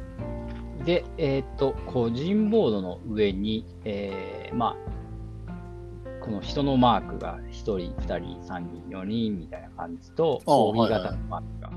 [0.86, 11.72] で、えっ、と、個人ボードの上に、えーまあ、この人のマークが1人、2人、3人、4人みたいな感じと、ああ OB はいはい型のマークが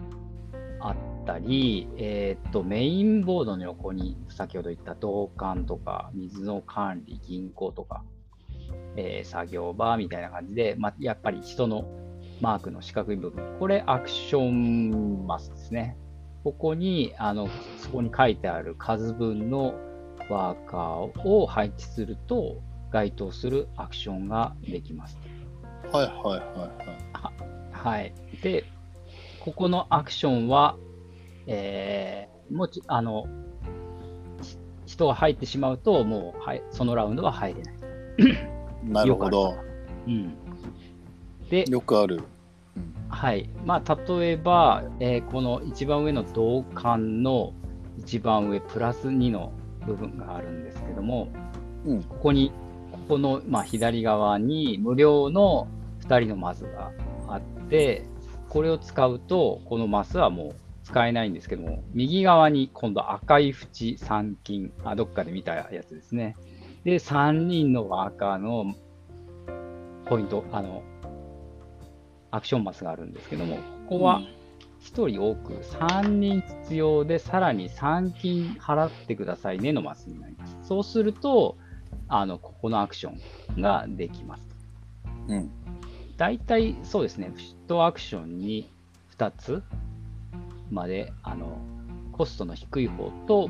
[0.80, 8.04] あったり、えっ、と、メインボードの横に、先ほど言った導管とか、水の管理、銀行とか、
[8.94, 11.84] えー作業場みたいな感じで、まあ、やっぱり人の
[12.40, 15.96] マークの四角い部分、これアクションマスですね。
[16.44, 19.74] ここに、あの、そこに書いてある数分の
[20.30, 25.18] ワーカーを配置すると、該当するアクションができます。
[25.92, 27.72] はいはいはいはい。
[27.72, 28.14] はい。
[28.42, 28.64] で、
[29.40, 30.76] ここのアクションは、
[31.46, 33.26] えーもち、あの、
[34.42, 37.74] し人が入ってしまうと、もう、はい、そのラウンドは入れない。
[38.84, 39.54] なるほど。
[40.06, 40.34] うん。
[41.50, 42.22] で、よくある。
[43.08, 43.48] はい。
[43.64, 47.52] まあ、例えば、えーこの一番上の銅管の
[47.98, 49.52] 一番上プラス2の
[49.86, 51.28] 部分があるんですけども、
[51.86, 52.52] うんここに、
[52.92, 55.68] ここの、まあ、左側に無料の
[56.00, 56.92] 2人のマスが
[57.28, 58.04] あって、
[58.48, 66.36] これを使うと、このマスはもう使えないんですけども、右側に今度赤い縁3金、あ、どっかで見たやつですね。
[66.84, 68.74] で、3人の赤の
[70.06, 70.82] ポイント、あの、
[72.30, 73.56] アクションマスがあるんですけども、
[73.88, 74.20] ここは
[74.80, 80.56] 1人多く3人必要で、さらに3金払ってくださいねのマスになります。
[80.62, 81.56] そうすると、
[82.08, 83.10] あの、ここのアクショ
[83.56, 84.42] ンができます。
[85.28, 85.50] うん。
[86.16, 87.32] 大体そうですね、
[87.68, 88.70] 1アクションに
[89.16, 89.62] 2つ
[90.70, 91.58] まで、あの、
[92.12, 93.48] コストの低い方と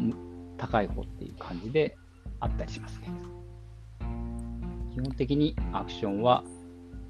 [0.57, 1.97] 高い方っていう感じで
[2.41, 3.11] あったりしますね。
[4.93, 6.43] 基本的にアクションは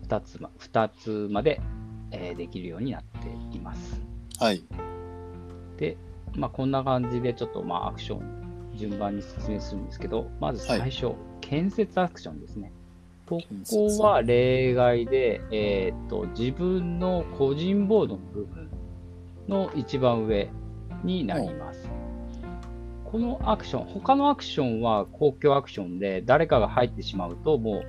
[0.09, 1.61] 2つま ,2 つまで、
[2.11, 4.01] えーできるようになっています。
[4.39, 4.65] はい。
[5.77, 5.97] で、
[6.35, 12.73] まあ、こんな感じでちょっとまあアクション順番に説明するんですけど、まず最初、建設アクションですね。
[13.27, 18.71] ここは例外で、えーっと自分の個人ボードの部分
[19.49, 20.51] の一番上
[21.05, 21.89] になります。
[23.05, 27.83] このアクション、他のアクションは公共アクションで誰かが入ってしまうともう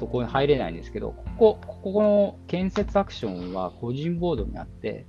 [0.00, 5.04] そこに入れないんですけど、ここ、ここの建設アクションは個人ボードにあって、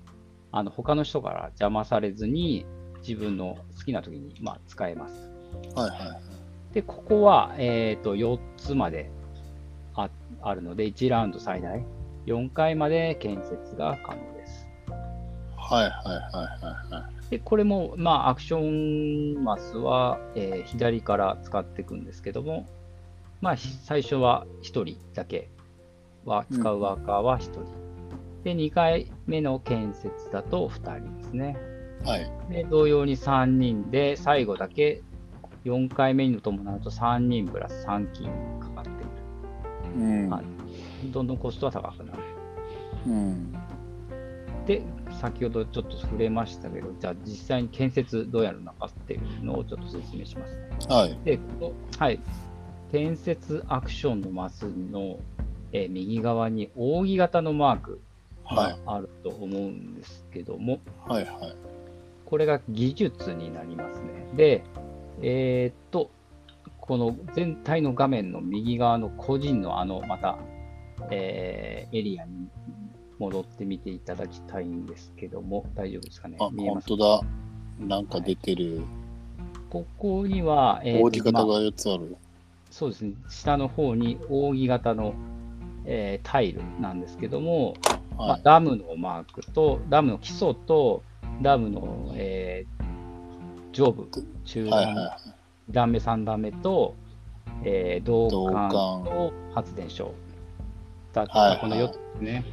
[0.51, 2.65] あの他の人から邪魔されずに
[2.99, 5.31] 自分の好きな時にまあ使えます。
[5.73, 6.19] はいは
[6.73, 9.09] で、ここは、えー、と4つまで
[9.95, 10.09] あ
[10.41, 11.81] あるので、1ラウンド最大
[12.25, 14.67] 4回まで建設が可能です。
[14.87, 14.91] い。
[15.73, 17.29] はいはいはいはいはい。
[17.29, 18.59] で、これも、まあ、アクショ
[19.39, 22.67] ンマスは、えー左から使っていくんですけども、
[23.41, 25.49] まあ、ひ最初は1人だけ
[26.25, 27.65] は、使うワーカーは1人。
[28.43, 31.57] で、2回目の建設だと2人ですね。
[32.05, 32.31] はい。
[32.49, 35.03] で、同様に3人で、最後だけ
[35.65, 38.29] 4回目に伴うと3人プラス3金
[38.59, 40.03] かかってくる。
[40.03, 40.29] うん。
[40.29, 40.45] はい
[41.11, 42.19] どんどんコストは高くなる。
[43.07, 43.53] うん。
[44.67, 44.83] で、
[45.19, 50.69] 先ほどちょっと触れましたけど、じゃあ実際に建設どうやるのかっていうのをちょっと説明しますね。
[50.87, 51.19] はい。
[51.25, 51.39] で、
[51.97, 52.19] はい。
[52.91, 55.17] 建設アクションのマスの、
[55.71, 58.01] えー右側に扇形のマーク
[58.43, 58.95] はいが。
[58.95, 61.55] あると思うんですけども、はいはい。
[62.25, 64.27] これが技術になりますね。
[64.35, 64.63] で、
[65.21, 66.09] えーっと、
[66.79, 70.37] この全体の画面の右側の個人のあの、また、
[71.11, 72.47] えーエリアに
[73.19, 76.37] 戻ってみていただきたいんですけども、大丈夫ですかね？
[76.41, 77.21] あ、見えます本当
[77.83, 77.87] だ。
[77.95, 78.81] なんか出てる。
[79.69, 82.17] ここには、えーと扇形がまあ4つある。
[82.71, 85.13] そうですね、下の方に扇形の、
[85.85, 87.75] えータイルなんですけども、
[88.17, 88.41] まあはい。
[88.43, 91.03] ダムのマークと、ダムの基礎と、
[91.41, 92.91] ダムの、えー
[93.73, 94.07] 上部、
[94.45, 95.17] 中段、はいはいは
[95.67, 95.71] い。
[95.71, 96.95] 2段目、3段目と、
[97.63, 100.13] えー、銅管銅と発電所
[101.13, 102.45] だった、はいはいこの4つね、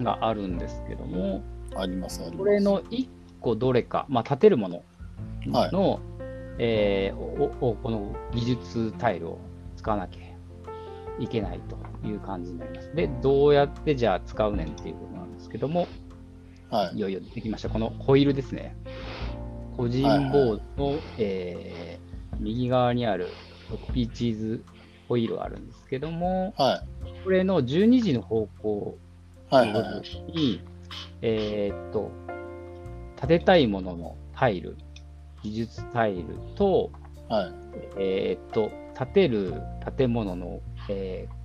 [0.00, 1.42] があるんですけども、
[1.76, 2.38] ありますあります。
[2.38, 3.08] これの1
[3.40, 4.82] 個どれか、まあ、建てるもの
[5.46, 6.00] の、
[6.64, 9.38] えーおおこの技術タイルを
[9.76, 10.22] 使わなきゃ
[11.18, 12.94] いけないという感じになります。
[12.94, 15.88] で、どうやってじゃあ使うねんっていうことなんですけども、
[16.70, 17.00] はいい。
[17.00, 17.68] よいよ出てきました。
[17.68, 18.76] このホイールですね。
[19.76, 23.28] 個人ボードの、えー右側にある
[23.70, 24.64] 6ピーチーズ
[25.08, 26.82] ホイールがあるんですけども、は
[27.22, 28.98] これの12時の方向
[29.50, 29.54] い。
[29.54, 30.60] はいはいはい。
[31.20, 32.10] えーっと、
[33.20, 34.76] 建てたいもののタイル、
[35.42, 36.24] 技術タイル
[36.54, 36.90] と、
[37.28, 37.52] はい。
[37.98, 39.54] えーっと、建てる
[39.96, 41.42] 建物の、えー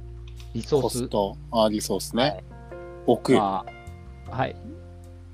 [0.54, 2.44] リソースコス、ト、あ、リソースはね。
[2.44, 2.44] い
[3.06, 3.34] 置く。
[3.34, 3.66] ま
[4.32, 4.56] あはい、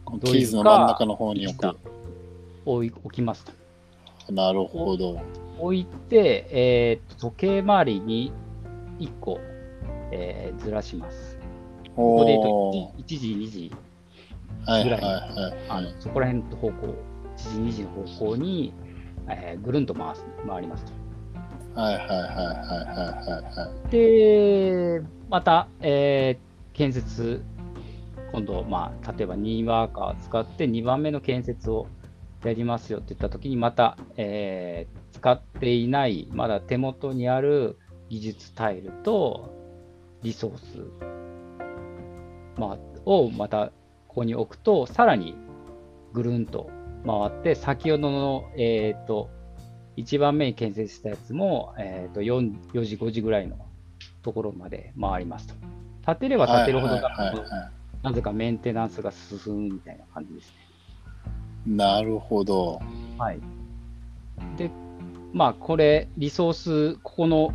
[0.06, 1.78] どういうか地図の真ん中の方に置く。
[2.66, 3.52] 置い置きますと。
[4.34, 5.22] なるほど。
[5.60, 8.32] 置いて、えーっと時計回りに
[9.00, 9.40] 1個、
[10.12, 11.38] えーずらします。
[11.96, 14.72] ここで言うおと 1, 時、2時、ー。
[14.72, 15.54] はいはいぐらいはいはい。
[15.70, 16.96] あのそこら辺の方向、
[17.50, 18.74] 1時、2時の方向に、
[19.28, 20.92] えーぐるんと回す回りますと。
[21.80, 23.90] はいはいはいはいはいはいはい。
[23.92, 27.44] で、また、えー建設、
[28.32, 31.86] 今度、まあ、例えば2ワーカー使って2番目の建設を
[32.44, 37.78] やりますよって言ったときに、また、えー使っていない、まだ手元にある
[38.10, 39.54] 技術タイルと
[40.22, 40.64] リソース、
[42.60, 43.72] まあ、をまた
[44.08, 45.36] ここに置くと、さらに
[46.12, 46.70] ぐるんと
[47.06, 49.30] 回って、先ほどの、えっ、と、
[49.98, 53.58] 1番目に建設したやつも、えー、と 4, 4時、5時ぐらいの
[54.24, 55.54] ところまで回りますと。
[56.08, 57.00] 立てれば立てるほど、
[58.02, 60.54] なぜかメンテナンスが進むみたいな感じです
[61.68, 61.76] ね。
[61.76, 62.82] なるほど。
[63.18, 63.40] はい。
[64.58, 64.70] で、
[65.32, 67.54] まあ、これ、リソース、ここの、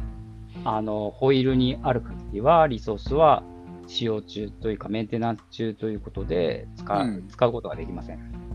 [0.64, 3.42] あの、ホイールにある限りは、リソースは
[3.86, 8.47] 使用中というか、メンテナンス中ということで使う、うん使うことができません。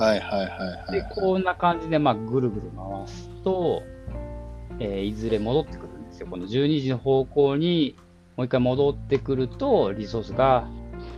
[0.00, 0.92] はいはいはいはい。
[0.92, 3.82] で、こんな感じで、まあ、ぐるぐる回すと、
[4.78, 6.26] えーいずれ戻ってくるんですよ。
[6.26, 7.96] この12時の方向に
[8.36, 10.66] もう一回戻ってくると、リソースが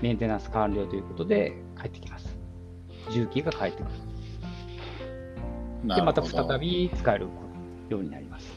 [0.00, 2.36] メンテナンス完了ということで帰ってきます。
[3.10, 3.90] 重機が帰ってくる。
[5.84, 7.26] るほどまた再び使える
[7.88, 8.52] ようになります。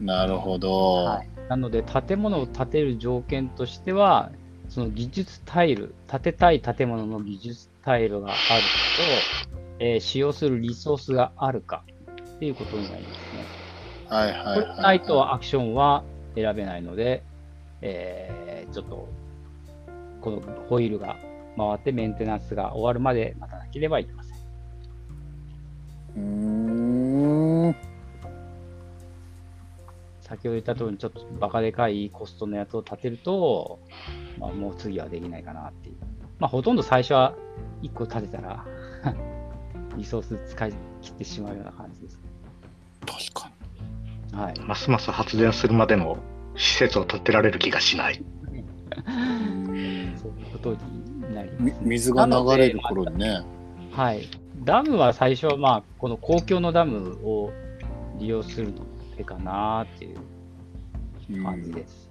[0.00, 1.04] なるほど。
[1.04, 4.30] はい、なので、建物を建てる条件としては、
[4.74, 9.24] その技術タイル、建てたい建物の技術タイルがあると、
[9.78, 11.84] えー使用するリソースがあるか
[12.36, 13.46] っていうことになりますね。
[14.08, 14.60] はいはいはい。
[14.62, 16.02] これがないとアクションは
[16.34, 17.22] 選べないので、
[17.80, 19.08] えーちょっと、
[20.20, 21.18] このホイールが
[21.56, 24.38] 回ってメンテナンスが終わるまで待たなければいけません。
[26.16, 26.83] うー
[30.26, 33.78] 先ほど言った通りにちょっとバカでかいコストのやつを立てると、
[34.38, 35.96] まあ、もう次はできないかなっていう。
[36.38, 37.34] まあ、ほとんど最初は
[37.82, 38.64] 1個立てたら、
[39.96, 40.72] リソース使い
[41.02, 42.22] 切ってしまうような感じですね。
[43.06, 43.50] 確か
[44.42, 44.60] はい。
[44.60, 46.16] ますます発電するまでの
[46.56, 48.14] 施設を建てられる気がしない。
[48.14, 48.22] そ
[50.28, 51.78] ういうことになります、みね。
[51.82, 53.42] 水が流れる頃にね。
[53.92, 54.26] はい。
[54.64, 57.52] ダムは最初はまあ、この公共のダムを
[58.18, 60.18] 利用するの手かなっていう
[61.30, 62.10] うん感じです。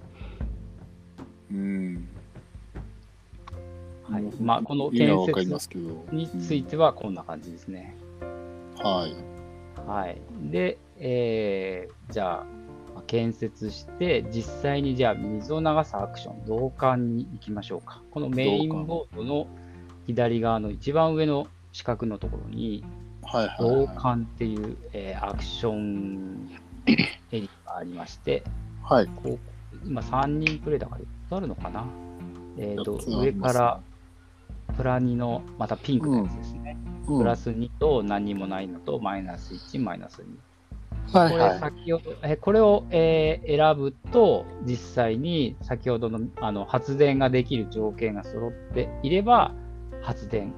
[1.52, 2.08] うん。
[4.10, 4.22] はい。
[4.40, 5.68] まあ、この建設。
[6.12, 7.96] についてはこんな感じですね。
[8.76, 9.34] はい。
[9.86, 10.20] はい。
[10.50, 12.44] で、えーじゃあ、
[12.94, 18.02] まあ建設して、実際にじゃあ水を流すアクション、導管に行きましょうか。
[18.10, 19.46] このメインボードの
[20.06, 22.84] 左側の一番上の四角のところに、
[23.22, 26.50] 導は管っていう、えーアクション
[27.32, 28.42] エリアがありまして、
[28.90, 28.92] い。
[28.94, 29.06] はい。
[29.06, 29.38] こう
[29.86, 31.84] 今3人プレイだから4つあるのかな？
[32.58, 33.80] えーと上から
[34.76, 36.76] プラ2のまたピンクのやつですね。
[36.80, 40.24] うんプラス2と何にもないのとマイナス1、マイナス2。
[41.12, 41.58] これ。
[41.58, 49.52] 先ほど、えこれを、えー選ぶと、実際に先ほどのあの発電ができる条件が揃っていれば、
[50.00, 50.54] 発電、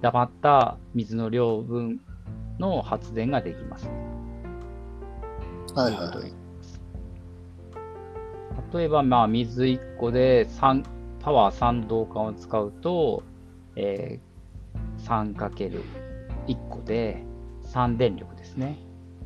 [0.00, 2.00] 黙った水の量分
[2.58, 3.90] の発電ができます。
[5.74, 6.32] はいはい
[8.74, 10.82] 例えば、まあ、水1個で3
[11.20, 13.22] パワー3導管を使うと、
[13.76, 17.22] えー、3×1 個で
[17.66, 18.78] 3電力ですね。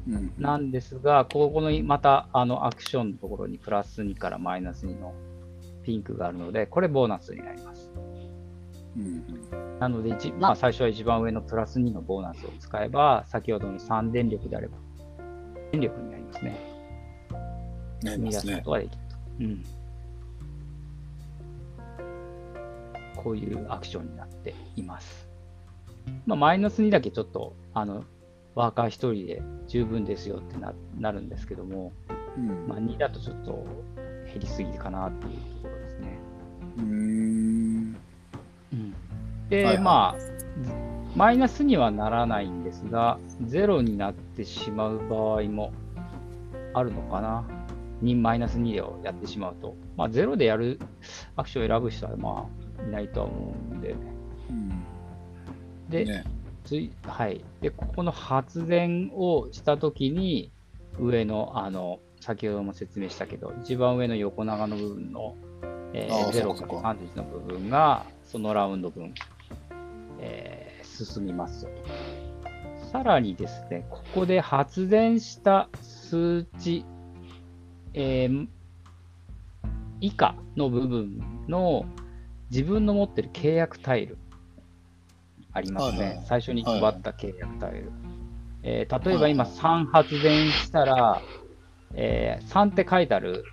[0.09, 0.33] うん。
[0.39, 5.15] なんですが、ここのまたあのアクションのところにプラス2からマイナス2の
[5.83, 7.91] ピンクがあるので、これボーナスになります。
[8.97, 9.79] うん。
[9.79, 14.79] なので、一まあ、最初は一番上のプラス2のボーナスを使えば、先ほどの3電力であれば、
[15.77, 16.57] 電力になりますね。
[18.03, 19.17] 生み出ますことができると。
[19.41, 19.65] うん。
[23.17, 25.29] こういうアクションになっています。
[26.25, 28.05] まあ、マイナス2だけちょっと、あの、
[28.55, 31.93] ワーカー1人で十分ですよってななるんですけども、
[32.37, 32.67] うん。
[32.67, 33.67] まあ、2だとちょっと
[34.27, 36.19] 減りすぎかなっていうところですね。
[36.79, 37.93] うーん。
[39.51, 45.73] で、はいはいまあ、マイナスにはならないんですが、ゼロになってしまう場合も
[46.75, 47.43] あるのかな。
[48.03, 49.75] 2マイナス2をやってしまうと。
[49.97, 50.79] まあ、ゼロでやる
[51.35, 52.47] アクションを選ぶ人はま
[52.79, 53.95] あいないとは思うんで。
[54.51, 54.85] うん。
[55.89, 56.25] で、ね。
[56.65, 57.43] ついはい。
[57.63, 60.53] で、ここの発電をしたときに、
[61.01, 65.35] 上の、あの、先ほども説明したけど、一番上の横長の部分の、
[65.95, 69.15] えあー、0ーそうかそうかから31の部分が、そのラウンド分、
[70.21, 70.66] えー
[71.05, 71.69] 進みます。
[72.93, 76.85] さらにですね、ここで発電した数値、
[77.95, 78.47] えー
[80.01, 81.87] 以下の部分の
[82.51, 84.19] 自分の持ってる契約タイル
[85.53, 85.99] ありますね。
[85.99, 87.93] はいはい最初に配った契約タイル。
[88.63, 91.23] えー例えば今3発電したら、
[91.95, 93.45] えー3って書いてある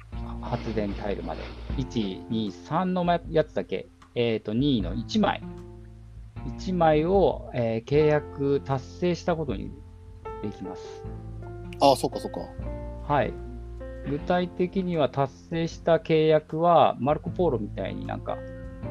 [0.42, 1.42] 発電タイルまで。
[1.78, 5.42] 1、2、3のやつだけ、えー、と2の1枚。
[6.58, 9.72] 1枚を、えー契約達成したことに
[10.42, 11.04] できます。
[11.80, 12.42] ああ、そっかそっか。
[13.08, 13.34] はい。
[14.10, 18.38] 具体的には達成した契約は、マルコ・ポーロみたいになんか、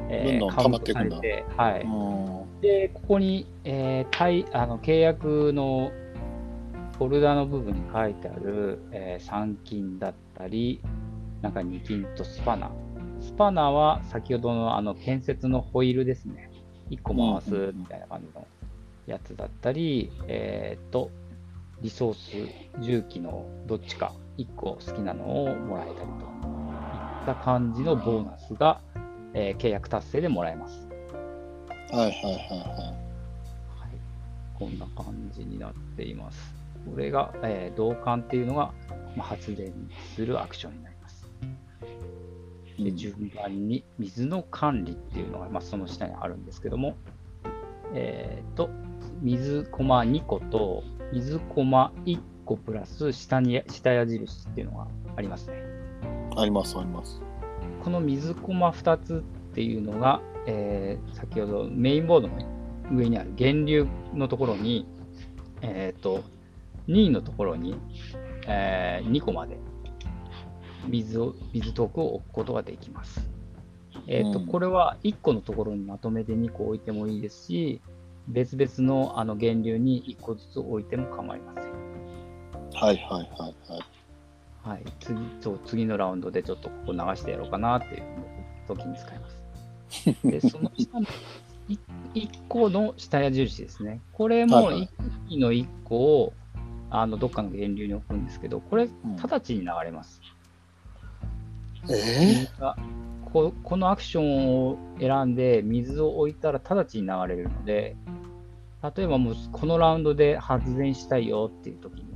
[0.08, 1.82] えどんどんカウント溜まっていくんだされて、はい。
[1.82, 2.60] うん。
[2.60, 5.90] で、ここに、えー、対あの契約の
[6.98, 10.80] フォルダの部分に書いてある、えー、3金だったり、
[11.42, 12.70] 中に金とスパナ、
[13.20, 16.51] スパナは先ほどのあの建設のホイールですね。
[16.92, 18.46] 1個回すみたいな感じの
[19.06, 21.10] やつだったり、えっ、と、
[21.80, 28.80] リソース、重機のどっちか1個好きなのをもらえたりといった感じのボーナスが、
[29.34, 30.86] えー契約達成でもらえます。
[31.90, 33.98] はいはいはいははい、
[34.58, 36.54] こんな感じになっています。
[36.90, 38.72] これが、えー導管っていうのが、
[39.16, 39.72] まあ、発電
[40.14, 40.91] するアクションになります。
[42.78, 42.84] い。
[42.84, 46.96] でうん順番に水の管理っていうのが、まあ、その下にあるんですけども、
[47.94, 48.70] えっ、と、
[49.20, 55.62] 水コマ2個と水コマ1個プラス下に下矢印っていうのがありますね。
[56.36, 57.20] ありますあります。
[57.84, 62.38] この水コマ2つっていうのが、えー先ほどメインボードの
[62.92, 64.86] 上にある源流のところに、
[65.60, 66.22] えっ、と、
[66.88, 67.76] 2位のところに、
[68.46, 69.58] え2個まで
[70.88, 73.28] 水を、水トークを置くことができます。
[74.06, 77.80] えっ、と、うんこれは1個のところにまとめて2個置いてもいいですし、
[78.28, 81.72] 別々のあの源流に1個ずつ置いても構いません。
[82.74, 83.82] はいはいはいはい。
[84.64, 88.02] はい、次そう次のラウンドでちょっとここ流してやろうかなっていう
[88.68, 89.42] 時に使います。
[90.24, 91.06] で、その下の
[92.14, 94.00] 1個の下矢印ですね。
[94.12, 94.90] これもはいはい
[95.30, 96.32] 1の1個を
[96.90, 100.20] あのどっかの源流に置くんですけど、これ、うん直ちに流れます。
[101.88, 102.76] え水が
[103.32, 107.96] ここのアクションを選んで水を置いたら直ちに流れるので、
[108.96, 112.06] 例えばもうこのラウンドで発電したいよっていう時に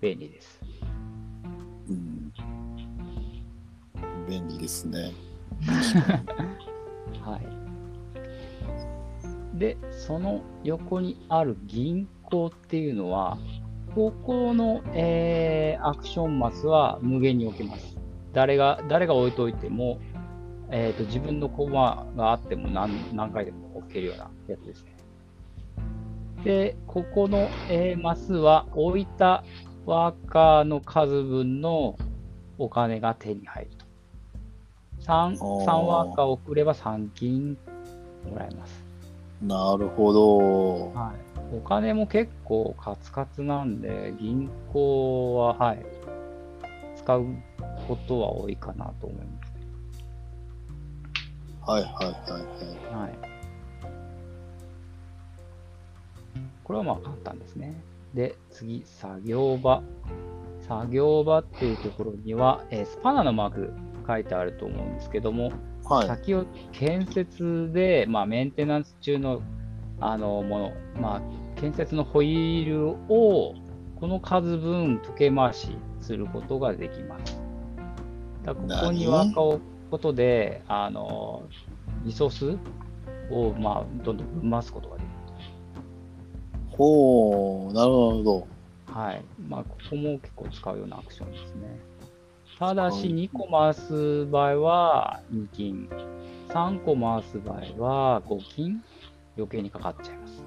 [0.00, 0.60] 便利です。
[1.88, 2.32] ーうん、
[4.28, 5.12] 便利ですね。
[7.22, 7.46] はい。
[9.58, 13.38] で、その横にある銀行っていうのは、
[13.94, 17.95] ここの、えーアクションマスは無限に置けます。
[18.36, 19.98] 誰が、誰が置いといても、
[20.70, 24.94] えーと自分のコマがあっても何何回でも置けるようなやつですね。
[26.44, 29.42] で、ここの、えーマスは置いた
[29.86, 31.96] ワーカーの数分の
[32.58, 33.86] お金が手に入ると。
[35.10, 37.56] 3, おー3ワーカー送れば3金
[38.28, 38.84] もらえます。
[39.40, 40.92] なるほど。
[40.92, 41.56] はい。
[41.56, 45.86] お金も結構カツカツなんで、銀行は、はい、
[46.96, 47.24] 使う
[47.86, 49.56] ことは多いかなと思います。
[51.66, 52.42] はいはいはい
[52.92, 53.02] はい。
[53.02, 53.14] はい。
[56.62, 57.80] これはまあ簡単ですね。
[58.14, 59.82] で、次、作業場。
[60.60, 63.72] 作業場っていうところには、えースパナのマーク
[64.06, 65.52] 書いてあると思うんですけども、
[65.84, 66.06] はい。
[66.08, 69.42] 先ほど建設で、まあ、メンテナンス中の
[69.98, 73.54] あのもの、まあ、建設のホイールを
[73.98, 77.45] この数分時計回しすることができます。
[78.46, 81.42] だからここに何輪っかを置くことで、あの
[82.04, 82.58] リソース
[83.30, 85.10] を、まあ、どんどん分回すことができる
[86.70, 88.40] ほう、なるほど。
[88.40, 88.92] と。
[88.92, 89.22] はい。
[89.48, 91.80] まあ、ここも結構使うようなアクションですね。
[92.58, 95.88] ただし、使う2個回す場合は2金、
[96.48, 98.82] 3個回す場合は5金
[99.36, 100.42] 余計にかかっちゃいます。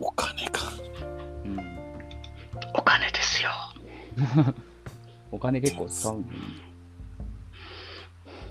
[0.00, 0.72] お金か。
[1.44, 1.58] うん、
[2.74, 3.50] お金ですよ。
[5.30, 6.34] お金結構使うんで、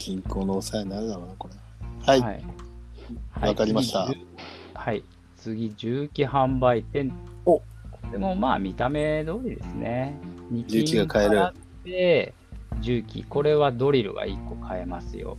[0.09, 1.55] 銀行の抑えになるだろうな、これ。
[2.03, 2.21] はい。
[2.21, 2.31] は
[3.45, 3.49] い。
[3.49, 4.25] わかりました次
[4.73, 5.03] はい。
[5.37, 7.13] 次、重機販売店。
[7.45, 7.63] おこ
[8.11, 10.19] れもまあ見た目通りですね。
[10.51, 11.53] 2重機が買える払っ
[11.83, 12.33] て、
[12.81, 13.23] 重機。
[13.23, 15.37] これはドリルが1個買えますよ。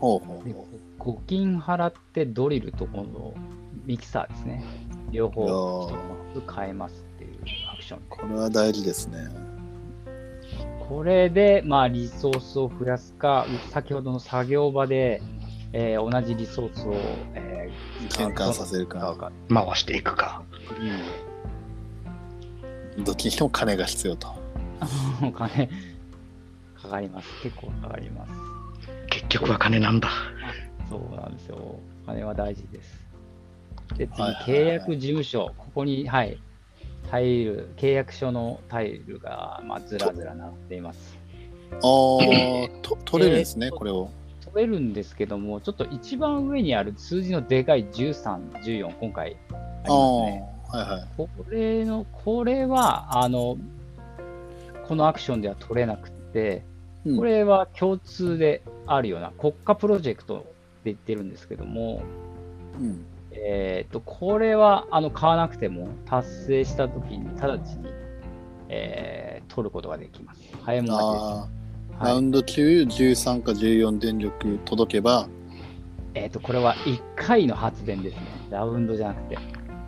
[0.00, 3.34] ほうほうでほ5金払ってドリルと今度
[3.86, 4.62] ミキサーですね。
[5.10, 7.38] 両方ー買えますっていう
[7.72, 8.04] アクションで。
[8.10, 9.47] これは大事ですね。
[10.88, 15.20] これで、まあ、リソースを増やすか、先ほどの作業場で、
[15.72, 16.94] えー同じリソースを、
[17.34, 17.58] えー
[18.06, 19.30] 転換させるか。
[19.52, 20.42] 回していくか。
[22.98, 24.28] どっちにしても金が必要と。
[25.20, 25.68] うん、お金
[26.80, 27.42] かかります。
[27.42, 28.32] 結構かかります。
[29.10, 30.08] 結局は金なんだ。
[30.88, 31.56] そうなんですよ。
[31.56, 33.04] お金は大事です。
[33.96, 35.52] で、次、はいはいはい契約事務所。
[35.58, 36.38] ここに、はい、
[37.10, 41.18] タイル、契約書のタイルが、まあ、ずらずらなっています。
[41.72, 41.80] ああ、
[42.82, 44.10] と取れるんですね、これを。
[44.52, 49.94] 取れるんですけども、ちょっと一番上にある数字のでかい13、14、今回ありあますあ、
[50.26, 50.58] ね。
[50.68, 51.08] はいはい。
[51.16, 53.56] これの、これは、あの、
[54.86, 56.64] このアクションでは取れなくて、
[57.04, 60.44] うんこれは共通であるような国家プロジェクト
[60.84, 62.02] で言ってるんですけども、
[62.78, 63.04] うん。
[63.32, 67.88] えっ、と、これは、あの、買わなくても達成したときに直ちに、
[68.68, 70.40] えー取ることができます。
[70.62, 72.00] 早いもん勝ちです。
[72.00, 75.28] あラウンド中13か14電力届けば、
[76.14, 78.20] えっ、と、これは1回の発電ですね。
[78.50, 79.38] ラウンドじゃなくて。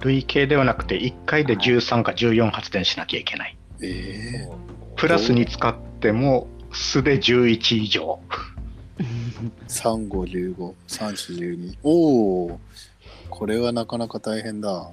[0.01, 3.57] 累計ではなくて、1回で13か14発電しなきゃいけない。
[3.83, 4.49] ええ
[4.97, 8.19] プラスに使っても、素で11以上。
[9.69, 11.79] 3、5、15、3、4、12。
[11.85, 12.61] おお、
[13.41, 14.91] これはなかなか大変だ。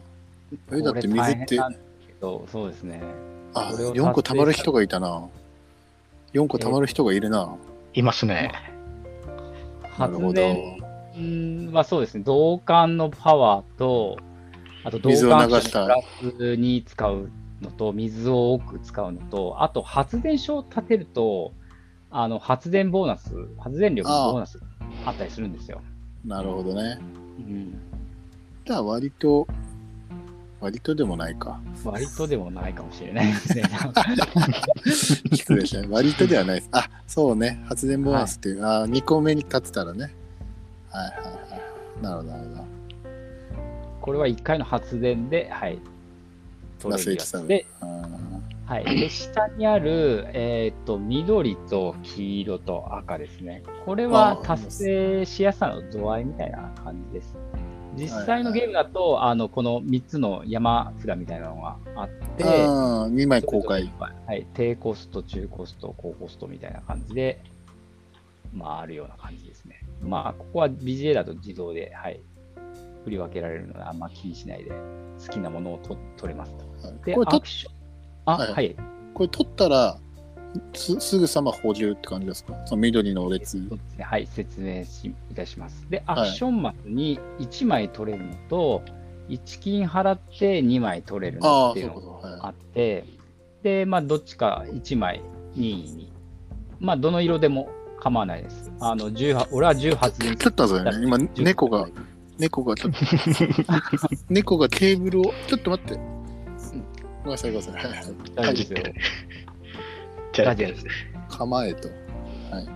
[0.72, 1.60] え、だって水って
[2.22, 3.03] そうですね。
[3.53, 5.28] あ、これを4個貯まる人がいたな。
[6.32, 7.53] 4個貯まる人がいるな。
[7.94, 8.53] いますね。
[9.99, 10.41] なるほど。
[10.41, 10.44] 発
[11.18, 14.18] 電はそうですね、導管のパワーと、
[14.86, 16.02] あと導水を管流したプラ
[16.32, 17.30] スに使う
[17.61, 21.52] のと、水を多く使うのと、あと発電所を建てると、
[22.11, 24.57] あの発電ボーナス、発電力のボーナス
[25.06, 25.82] あったりするんですよ。
[26.24, 26.98] なるほどね。
[27.40, 27.82] うん、
[28.68, 29.48] じゃあ割と、
[30.60, 31.61] 割とでもないか。
[31.85, 33.64] 割とでもないかもしれないですね。
[35.31, 36.69] 失礼した割とではないです。
[36.73, 37.64] あ、そうね。
[37.65, 40.14] 発電ボーナスっていう、あ、2個目に立ってたらね。
[40.89, 41.57] はいはいは
[41.99, 42.03] い。
[42.03, 42.65] なるほど、なるほど。
[44.02, 45.80] これは1回の発電で、はい、
[46.80, 53.64] 取れるやで、うんはい、で下にある、えー、と緑と黄色と赤ですね。
[53.85, 57.38] これはあ達成しやすさの度合いみたいな感じです。
[57.98, 63.91] 実際のゲームだと、あのこの3つの山札みたいなのがあって、あー2枚公開。
[63.99, 67.41] はい、低コスト、中コスト、高コストみたいな感じで、
[68.53, 69.82] まあ、あるような感じですね。
[70.02, 72.22] まあ、ここは BGA だと自動で、はい、
[73.03, 74.72] 振り分けられるので、あんま気にしないで、
[75.26, 76.65] 好きなものをと取れますと。
[77.06, 77.74] で、これとアクション。
[78.26, 78.76] あ、はいはい。
[79.14, 79.98] これ取ったら
[80.74, 82.53] すすぐさま補充って感じですか？
[82.65, 83.57] その緑の列。
[83.57, 84.03] そうですね。
[84.03, 85.86] はい、説明しいたします。
[85.90, 88.82] で、はいアクションマスに1枚取れるのと、
[89.30, 91.88] 1金払って2枚取れるのっていう。
[91.88, 93.03] のがあはって、
[93.64, 95.22] で、まあ、どっちか1枚、
[95.56, 96.11] 任意に。
[96.80, 97.69] まあ、どの色でも
[97.99, 98.72] 構わないです。
[98.80, 100.30] あの、18、俺は18い。
[100.30, 101.06] でちょっと待ってね。
[101.06, 101.90] 今、猫が、
[102.38, 102.99] 猫がちょっと、
[104.30, 105.95] 猫がテーブルを、ちょっと待って。
[105.95, 106.02] ご
[107.26, 107.91] めんなさい、ごめんなさい。
[107.91, 108.94] はいはい大丈夫ですよ。
[110.38, 110.86] じゃあ大丈夫です。
[111.38, 111.90] 構えと。
[112.52, 112.66] はい。
[112.66, 112.72] も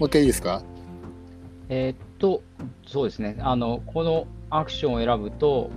[0.00, 0.62] う一回いいですか？
[1.68, 2.42] えーっと、
[2.86, 3.36] そうですね。
[3.40, 5.70] あの、このアクションを選ぶと、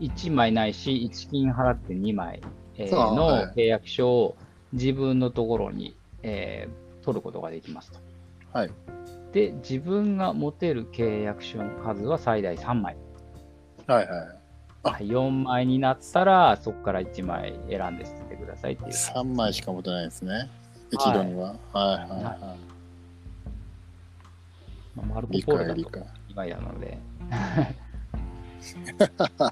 [0.00, 2.40] 1枚ないし、1金払って2枚、
[2.76, 4.36] えーのはい契約書を
[4.72, 7.98] 自分のところに、えー取ることができますと。
[8.52, 8.70] はい。
[9.32, 12.96] で、自分が持てる契約書の数は最大3枚。
[13.86, 14.37] はいはい。
[14.88, 18.90] あはい、4枚になったら、そこから1枚選んで捨ててくださいっていう。
[18.90, 20.50] 3枚しか持てないですね。
[20.90, 21.54] 一度には。
[21.72, 22.56] はいはいは
[24.96, 26.02] まあマルコポーロだと解理解。
[26.02, 26.06] 2
[26.36, 26.98] 枚なので。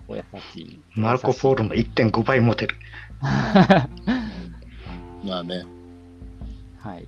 [0.09, 0.23] お優
[0.53, 0.81] しい。
[0.95, 2.77] マルコ・ポーロの1.5倍持てる。
[3.21, 3.89] ま
[5.39, 5.65] あね。
[6.79, 7.07] はい。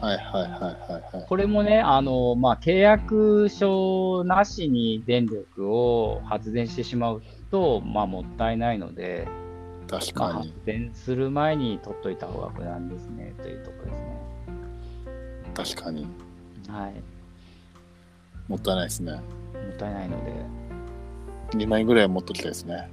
[0.00, 1.26] はいはいはいはいはい。
[1.28, 9.28] これもね、あの、まあ、契約書なしに電力を発電してしまうと、まあ、もったいないので、
[9.88, 10.54] まあ、発確かに。
[10.64, 14.12] 電する前に取っといた方が無難ですね、というところですね。
[15.54, 16.06] 確かに。
[16.68, 16.94] はい。
[18.48, 19.12] もったいないですね。
[19.12, 20.32] もったいないので、
[21.58, 22.88] 2枚ぐらいは持っときたいですね。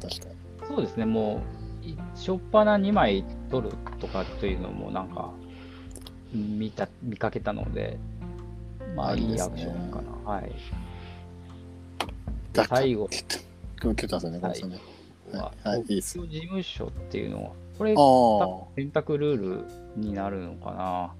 [0.00, 0.36] 確かに。
[0.68, 1.42] そうですね、も
[1.82, 5.32] う、いしょっぱな2枚取るとかというのも、なんか、
[6.32, 7.98] 見た、見かけたので、
[8.96, 10.32] まあ、あいいアクションかな。
[10.32, 10.52] はい。
[12.52, 13.36] だ最後ちょっと、
[13.82, 14.80] 今日たんですよね、ごめんなさいね。
[15.32, 21.14] ははいはいいいです事務所っていうのは、これ、あ選択ルールになるのかな。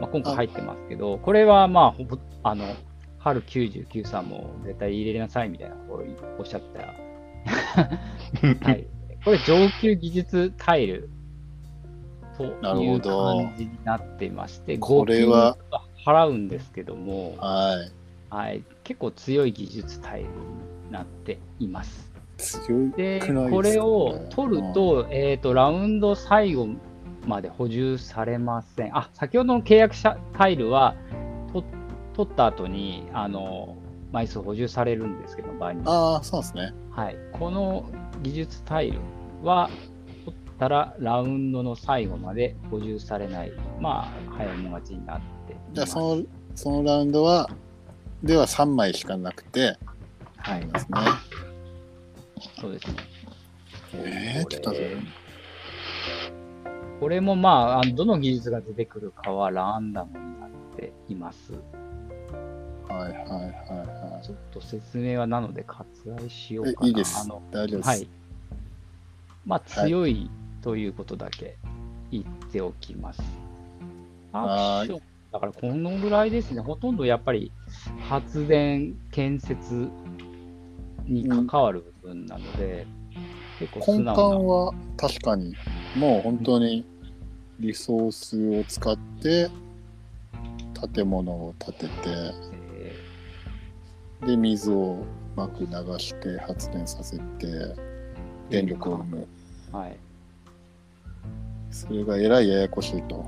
[0.00, 2.64] まあ、今回入ってますけど、これはまあ、ほぼ、あの、
[3.18, 6.06] 春99さんも絶対入れなさいみたいなことを
[6.40, 6.94] おっしゃった。
[8.66, 8.86] はい。
[9.24, 11.08] これ上級技術タイル
[12.36, 17.46] となるいう感じになっていまして、これは5金払うんですけども、あ。
[17.46, 17.92] はい。
[18.30, 22.10] はい、結構強い技術タイルになっています。
[22.38, 26.68] 強で、くないですかこれを取る、と、えっ、と、ラウンド最後
[27.26, 28.96] まで補充されません。
[28.96, 30.96] あ、先ほどの契約者タイルは、
[31.52, 31.62] と
[32.14, 33.76] 取った後に、あの、
[34.12, 36.74] 枚数補充されるんですけど、場合にああ、そうですね。
[36.90, 37.16] はい。
[37.32, 37.88] この
[38.22, 38.98] 技術タイル
[39.42, 39.93] は、取
[40.54, 43.52] ったらラウンドの最後まで補充されない。
[43.80, 45.56] まあ、早い者勝ちになって。
[45.72, 46.22] じゃあ、その、
[46.54, 47.50] そのラウンドは、
[48.22, 49.76] では3枚しかなくて、
[50.36, 50.66] はい。
[50.66, 50.98] ですね。
[52.60, 52.94] そうですね。
[53.94, 54.74] えー、ちょっと
[57.00, 61.52] これもまあ、どの技術が出てくるかはランダムになっています。
[62.88, 63.18] はいはいはい
[64.14, 66.86] はちょっと説明はなので割愛しようかな。
[66.86, 66.88] い。
[66.88, 67.42] えいいですあの。
[67.50, 67.88] 大丈夫です。
[67.88, 68.08] はい。
[69.46, 70.30] まあ、強い
[70.64, 71.58] ということだけ
[72.10, 73.20] 言っておきます。
[74.32, 77.52] アクション、だからこのぐらいですね、ほとんどやっぱり
[78.08, 79.90] 発電、建設
[81.04, 82.86] に関わる部分なので、
[83.60, 84.10] 結構素根幹。
[84.12, 85.54] は確かに
[85.98, 86.86] もう本当に
[87.60, 89.50] リソースを使って
[90.94, 91.90] 建物を建てて
[92.72, 92.94] え
[94.26, 95.04] で水をう
[95.36, 95.68] まく流
[95.98, 97.22] して発電させて
[98.48, 99.96] 電力を生むーはい。
[101.74, 103.26] それがえらいややこしいと。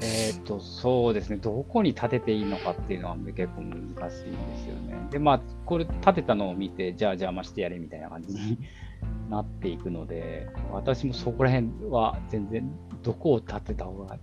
[0.00, 5.08] えっ、と、そうですね、どこに建てていいのかっていうのは結構難しいんですよね。
[5.10, 8.58] で、まあ、これ建てたのを見て、じゃあ邪魔してやれみたいな感じに
[9.28, 12.70] なっていくので、私もそこら辺は全然
[13.02, 14.18] どこを建てた方が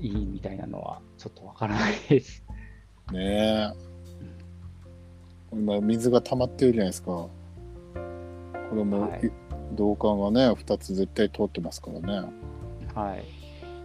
[0.00, 2.44] いいみたいなのはちょっとわからないです。
[3.12, 3.72] ねえ。
[5.52, 7.06] 今水が溜まってるじゃないですか。
[7.10, 7.30] こ
[8.74, 12.28] れも、はい導管がね2つ絶対通ってますからね
[12.94, 13.24] はい。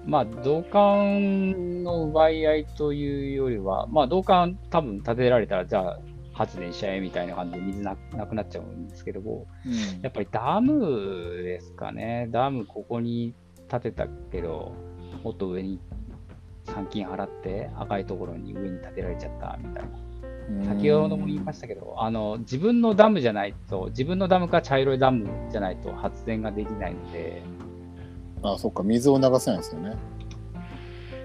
[0.05, 5.99] まあ、導管の奪い合いというよりは、まあ、導管多分建てられたら、じゃあ
[6.33, 12.27] 発電しちゃえみたいな感じで水ななくなっちゃうんですけども、うんやっぱりダムですかね。
[12.31, 13.33] ダムここに
[13.69, 14.71] 建てたけど、
[15.23, 15.79] もっと上に
[16.63, 19.89] 参金払って赤いところに上に建てられちゃったみたいな。
[20.67, 27.43] 先ほども言いましたけど、あの自分のダムじゃないと、自分のダムか茶色いダムじゃないと発電ができないので、
[28.43, 29.95] あそっか水を流せないんですよね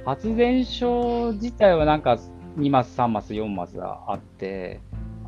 [0.05, 2.19] 発電所自体はなんか
[2.59, 4.81] 2マス、3マス、4マスがあって、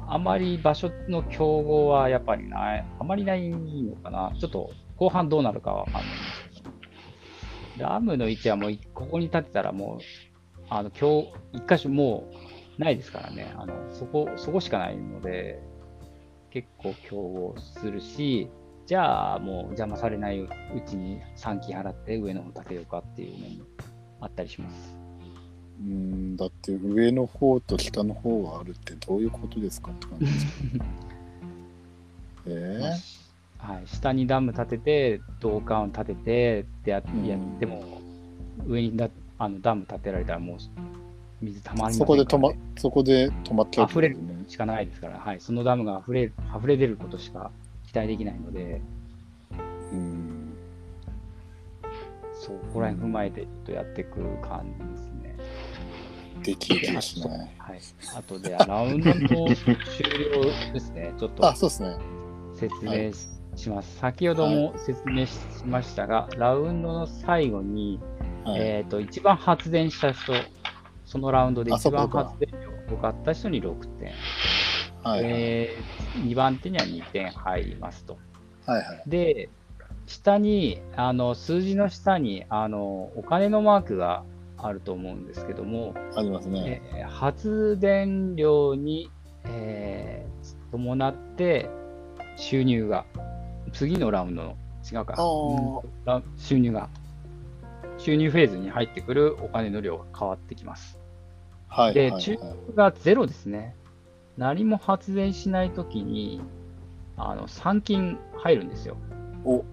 [0.09, 4.32] あまり場所の競合はやっぱりない、あまりないのかな。
[4.39, 7.85] ちょっと後半どうなるかはわかんないんですけど。
[7.89, 10.02] ダムの位置はもういここに建てたらもう、
[10.68, 12.45] あの、今日、一箇所もう
[12.78, 13.55] ないですからね。
[13.57, 15.61] あの、そこ、そこしかないので、
[16.51, 18.48] 結構競合するし、
[18.86, 20.48] じゃあもう邪魔されないう
[20.86, 23.65] ちに3金払って上の方建てようかっていうのも
[24.20, 24.97] あったりします。
[25.81, 30.85] うんだって上の方と下の方があるってどういうことですかって感じですけど
[32.57, 32.81] え
[33.59, 37.03] はい、下にダム建てて、導管を建ててってやっ
[37.59, 38.01] ても、
[38.66, 40.57] 上にだあのダム建てられたらもう
[41.41, 47.51] 水たまえりませんそこで止まそこで止まっちゃうってこと溢れるねしかないですから、はい、そのダムが溢れ溢れ出ることしか
[47.87, 48.81] 期待できないので、
[49.93, 50.57] うん。
[52.35, 55.37] そこら辺踏まえてちょっとやっていく感じですね。
[56.43, 57.19] できるです。
[57.21, 57.81] ねはい、
[58.17, 61.47] あとで、ラウンドの終了ですね、 ちょっと。
[61.47, 61.97] あそうですね。
[62.55, 63.13] 説明
[63.57, 63.97] し,、ます。
[63.99, 67.99] 先ほども説明しましたが、ラウンドの最後に、
[68.45, 70.33] はい、えっ、と、一番発電した人、
[71.07, 74.12] そのラウンドで一番発電量多かった人に6点、
[75.03, 75.33] はいはい。
[75.33, 75.77] え
[76.16, 78.19] 2番手には2点入りますと。
[78.66, 79.03] はいはい。
[79.07, 79.49] で、
[80.07, 84.24] 下に、あの数字の下にあのお金のマークが
[84.59, 86.83] あると思うんですけども、ありますね。
[86.95, 89.11] えー発電量に、
[89.45, 90.16] えー
[90.70, 91.70] 伴って
[92.37, 93.07] 収入が、
[93.73, 94.57] 次のラウンドの、
[94.91, 95.16] 違うか、
[96.37, 96.89] 収入が、
[98.07, 100.97] 収入フェーズに入ってくるお金の量が変わってきます。
[100.97, 101.01] で、
[101.69, 103.74] はいはい中はいがゼロですね。
[104.37, 106.41] 何も発電しないときに、
[107.16, 108.97] あの、参金入るんですよ。
[109.45, 109.65] お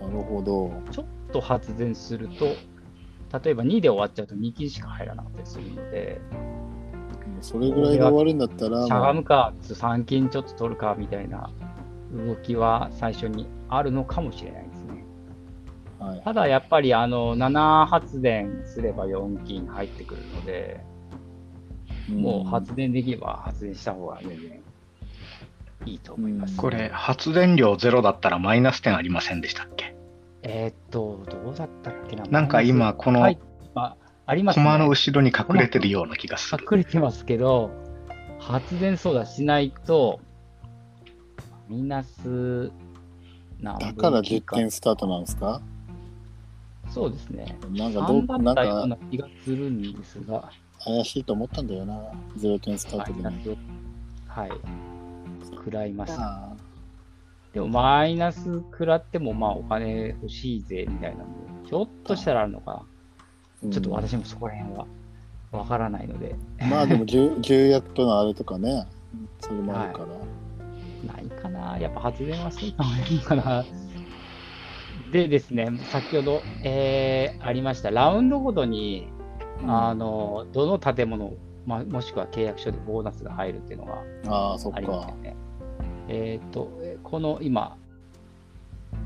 [0.00, 2.46] なるほどちょっと発電すると、
[3.40, 6.20] 例えば2で終わっちゃうと2金しか入らなかったりするので、
[7.40, 11.50] それぐらいが終わるんだったらしゃがもむか、3金ちょっと取るかみたいな
[12.12, 14.65] 動きは最初にあるのかもしれない
[15.98, 20.80] はいただやっぱりあの7発電すれば4金入ってくるので、
[22.08, 24.60] もう発電できれば発電した方が全然
[25.86, 26.56] いいと思います。
[26.56, 29.94] これ、発電量ゼロだったらマイナス点ありませんでしたっけ？
[30.42, 32.24] えーっと、どうだったっけな？
[32.26, 33.38] なんか今このはい、
[33.72, 33.96] 今
[34.26, 34.64] ありますね。
[34.64, 36.66] コマの後ろに隠れてるような気がする。
[36.70, 37.70] 隠れてますけど、
[38.38, 40.20] 発電操作しないと、
[41.68, 42.70] マイナス
[43.60, 45.62] 何だから分10点スタートなんですか？
[46.96, 47.58] そうですね。
[47.72, 50.50] なんかど3うなんだったようなか気がするんですが、
[50.82, 51.94] 怪しいと思ったんだよな。
[52.38, 53.22] 0点スタートでね。
[53.22, 53.56] マイナスを、
[54.28, 54.50] はい、
[55.50, 56.22] 食らいました。
[56.22, 56.56] あ
[57.52, 61.24] でも、マイナス食らっても、まあ、お金欲しいぜ、みたいなの
[61.64, 63.72] で、ちょっとしたらあるのかーな。
[63.74, 64.86] ちょっと私もそこら辺は
[65.52, 66.34] わからないので、
[66.70, 68.86] まあでも重重役とのあれとかね。
[69.40, 71.78] それもあるから、ないかな。
[71.78, 73.64] やっぱ発電はしていた方がいいかな。
[75.12, 79.08] でですね、先ほど、えーありました、ラウンドごとに、
[79.66, 81.34] あの、どの建物、
[81.64, 85.36] まあ、もしくは契約書でボーナスが入るっていうのがありますかよね。
[86.08, 87.76] えっ、と、えこの今、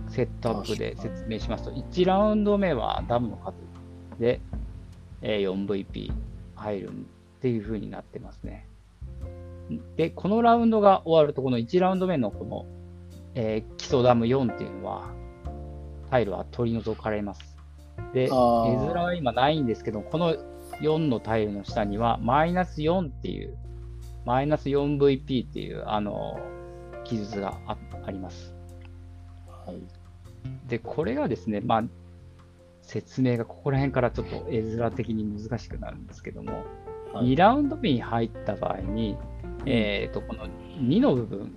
[0.09, 3.57] セットアップで説明しますと、1ラウンド目はダムの数
[4.19, 4.41] で、
[5.23, 6.13] えー 4VP
[6.57, 6.93] 入るっ
[7.41, 8.67] ていう風になってますね。
[9.97, 12.67] で、このラウンドが終わると、この1ラウンド目のこの、
[13.35, 15.20] えー基礎ダム4っていうのは、
[16.11, 17.57] タイルは取り除かれます。
[18.13, 20.35] で、絵面は今ないんですけど、この
[20.81, 23.57] 4のタイルの下には、マイナス4っていう、
[24.25, 26.39] マイナス 4VP っていう、あの、
[27.05, 28.55] 記述がああります。
[29.67, 29.79] はい。
[30.69, 31.85] で、これがですね、まあ、
[32.83, 36.65] 説明がここら辺からちょっと絵面的に難しくなるんですけども、はい
[37.13, 39.17] 2ラウンド目に入った場合に、
[39.67, 40.47] えっ、と、この
[40.79, 41.53] 2の部分、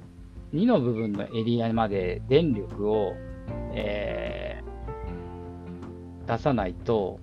[0.52, 3.14] 2の部分のエリアまで電力を、
[3.74, 4.44] えー
[6.26, 7.20] 出さないと、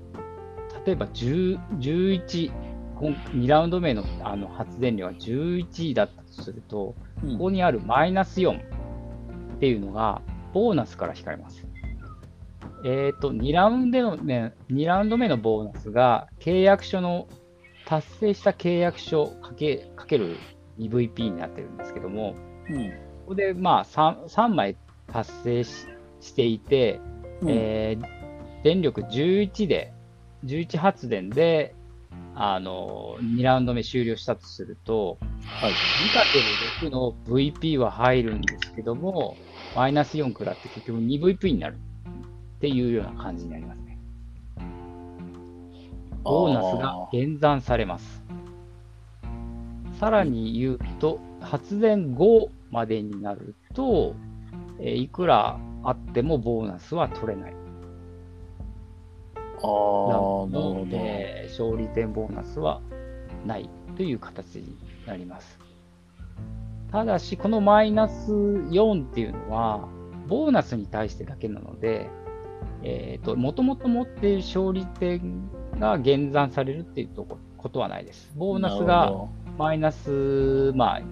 [0.87, 2.53] 例えば10 11、
[3.01, 6.95] 今2ラウンド目のあの発電量が11だったとすると、
[7.25, 8.63] うんここにあるマイナス4っ
[9.61, 10.23] ていうのが、
[10.53, 11.67] ボーナスから引かれます。
[12.85, 17.29] えっ、と、2ラウンド目の、2ラウンド目のボーナスが、契約書の、
[17.85, 20.37] 達成した契約書かけかける
[20.79, 22.35] EVP になってるんですけども、
[22.69, 22.95] うんこ
[23.29, 24.77] こでまあ 3, 3枚
[25.13, 25.87] 達成し
[26.21, 27.01] していて、
[27.41, 28.21] うんえー
[28.63, 29.95] 電力11で、
[30.45, 31.75] 11発電で、
[32.35, 35.19] あの、2ラウンド目終了したとすると、
[35.61, 39.39] はい 2×6 の VP は入るんですけども、
[39.75, 41.77] マイナス4食らって結局 2VP になる
[42.57, 43.99] っていうような感じになりますね。
[46.23, 48.23] ボーナスが減算されます。
[49.99, 54.15] さらに言うと、発電後までになると、
[54.79, 57.53] えーいくらあってもボーナスは取れない。
[57.53, 57.55] あ
[59.53, 60.87] あ、なるほのど。
[60.93, 62.81] えー勝利点ボーナスは
[63.45, 64.77] ないという形に
[65.07, 65.59] なります。
[66.91, 69.89] ただし、このマイナス4っていうのは、
[70.27, 72.09] ボーナスに対してだけなので、
[72.83, 75.49] えっ、と、もともと持っている勝利点
[75.79, 78.33] が減算されるっていうとこことはないです。
[78.37, 79.29] ボーナスがほ
[79.59, 81.03] マイナス、まあ、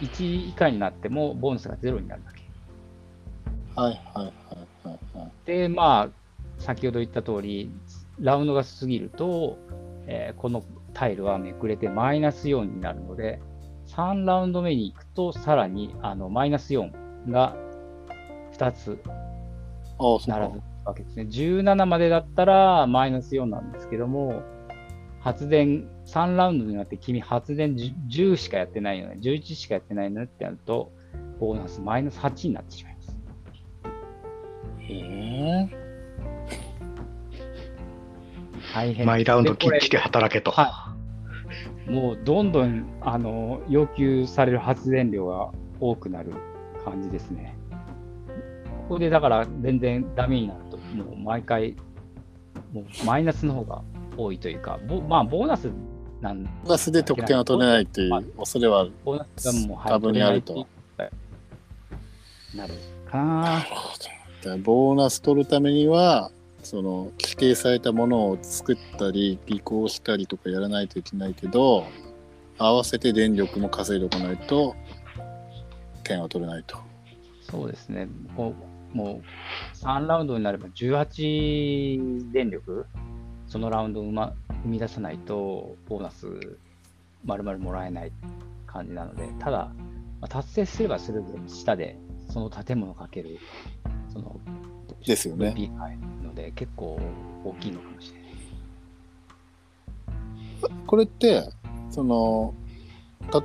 [0.00, 2.37] 1以下になっても、ボーナスが0になるだけ。
[3.78, 5.30] はいはいはいはい。
[5.46, 7.70] で、まあ、先ほど言った通り、
[8.18, 9.56] ラウンドが過ぎると、
[10.08, 10.64] えーこの
[10.94, 13.40] タイルはめくれてマイナス4になるので、
[13.88, 17.54] 3ラウンド目に行くと、さらにあのマイナス4が
[18.54, 18.98] 2つ、
[20.26, 20.60] 並ぶ。
[20.84, 21.24] わけですね。
[21.30, 24.42] 17までだったらマイナス4なんですけども、
[25.20, 30.90] 発電、3ラウンドになって君発電 10, 10しかやってないのね、11しかやってないのねってやると、
[31.38, 32.97] ボーナスマイナス8になってしまい
[34.88, 35.68] え。
[38.74, 40.50] 大変毎ラウンドきっちり働けと。
[40.50, 40.94] は
[41.86, 45.50] もうどんどんあの要求される発電量が
[45.80, 46.32] 多くなる
[46.84, 47.56] 感じですね。
[48.88, 51.76] ここでだから全然ダメになると、もう毎回、
[52.72, 53.82] もうマイナスの方が
[54.16, 55.70] 多いというか、ボまあボーナス
[56.20, 58.92] なんボーナスで得点を取れないっていう恐れはある。
[59.04, 60.66] ボーナスがもう多分にあるとないっ
[62.50, 62.74] てなる
[63.10, 63.66] かな。
[64.48, 66.30] だボーナス取るためには、
[66.62, 71.86] その規定されたものを作ったり、移行したりとかやらないといけないけど、
[72.58, 74.74] 合わせて電力も稼いでおかないと、
[76.02, 76.78] 点は取れないと。
[77.42, 78.08] そうですね。
[78.34, 78.54] もう
[78.92, 82.86] もう3ラウンドになれば18電力、
[83.46, 86.26] そのラウンドを生,、ま、生み出さないと、ボーナス
[87.24, 88.12] 丸々もらえない
[88.66, 89.70] 感じなので、ただ、
[90.20, 91.98] ま達成すればするで下で、
[92.38, 93.38] その建物かける、
[94.12, 94.38] その、
[95.04, 95.54] ですよね
[96.22, 97.00] ので、結構
[97.44, 98.28] 大きいのかもしれない。
[100.86, 101.50] これって、
[101.90, 102.54] その、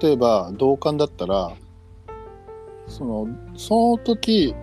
[0.02, 1.54] 例えば同感だったら、
[2.88, 4.54] その、その時、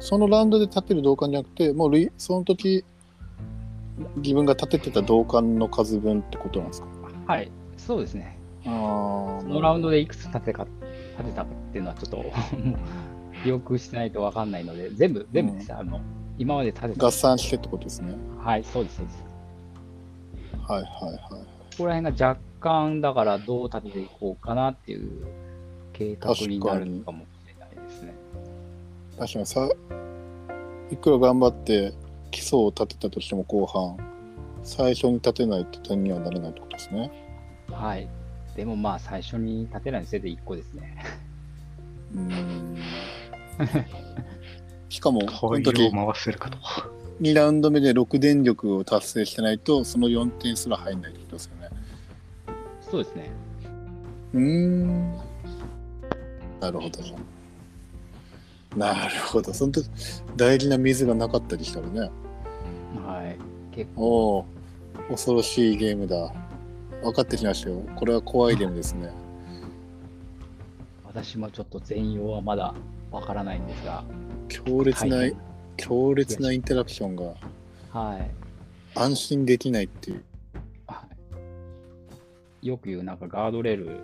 [0.00, 2.84] そのラウンドで立てる同感じゃなくて、もう類その時、
[4.16, 6.88] 自分が立ててた同感の数分ってことなんですか？
[7.26, 8.36] はい、そうですね。
[8.66, 10.66] ああ、そのラウンドでいくつ立てか
[11.18, 12.24] 立てたかっていうのはちょっと
[13.42, 16.00] 記憶してないと分かんないので、全部、全部です、あの
[16.38, 17.10] 今まで立てた合。
[17.10, 18.14] 算してってことですね。
[18.38, 19.24] はい、そうです、そうです。
[20.68, 21.18] はいはいはい。
[21.20, 25.26] ここら辺が若干、だからどう立てていこうかなっていう
[25.92, 28.14] 計画になるのかもしれないですね。
[29.18, 29.68] 確かにさ、
[30.90, 31.92] いくら頑張って
[32.30, 33.96] 基礎を立てたとしても後半、
[34.62, 37.10] 最初に立てないと点にはならないってことですね。
[37.70, 38.08] はい。
[38.56, 40.96] でもまあ、最初に立てないせいで1個ですね。
[42.14, 42.76] うーん。
[44.88, 46.58] しかも、ここういうの時を回せるかと。
[47.20, 51.68] 2ラウンド目で6電力を達成してないと、その4点すら入んないってことですよね。
[52.80, 53.30] そうですね。
[54.34, 55.12] うーん。
[56.60, 56.98] なるほど。
[58.76, 59.52] なるほど。
[59.52, 59.88] その時、
[60.36, 62.00] 大事な水がなかったりしたらね。
[63.04, 63.74] はい。
[63.74, 64.46] 結構、おお。
[65.10, 66.32] 恐ろしいゲームだ。
[67.02, 67.82] 分かってきましたよ。
[67.96, 69.10] これは怖いゲームですね。
[71.04, 72.74] 私もちょっと全容はまだ
[73.12, 74.02] わからないんですが、
[74.48, 75.16] 強烈な、
[75.76, 77.34] 強烈なインタラクションが
[77.90, 78.30] はい。
[78.98, 80.24] 安心できないっていう。
[80.86, 81.04] は
[82.62, 84.00] いよく言う、なんかガードレール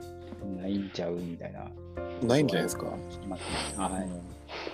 [0.61, 1.67] ないんちゃうみたいな。
[2.27, 2.87] ないんじゃないですか？
[3.77, 4.03] はい。
[4.05, 4.21] うん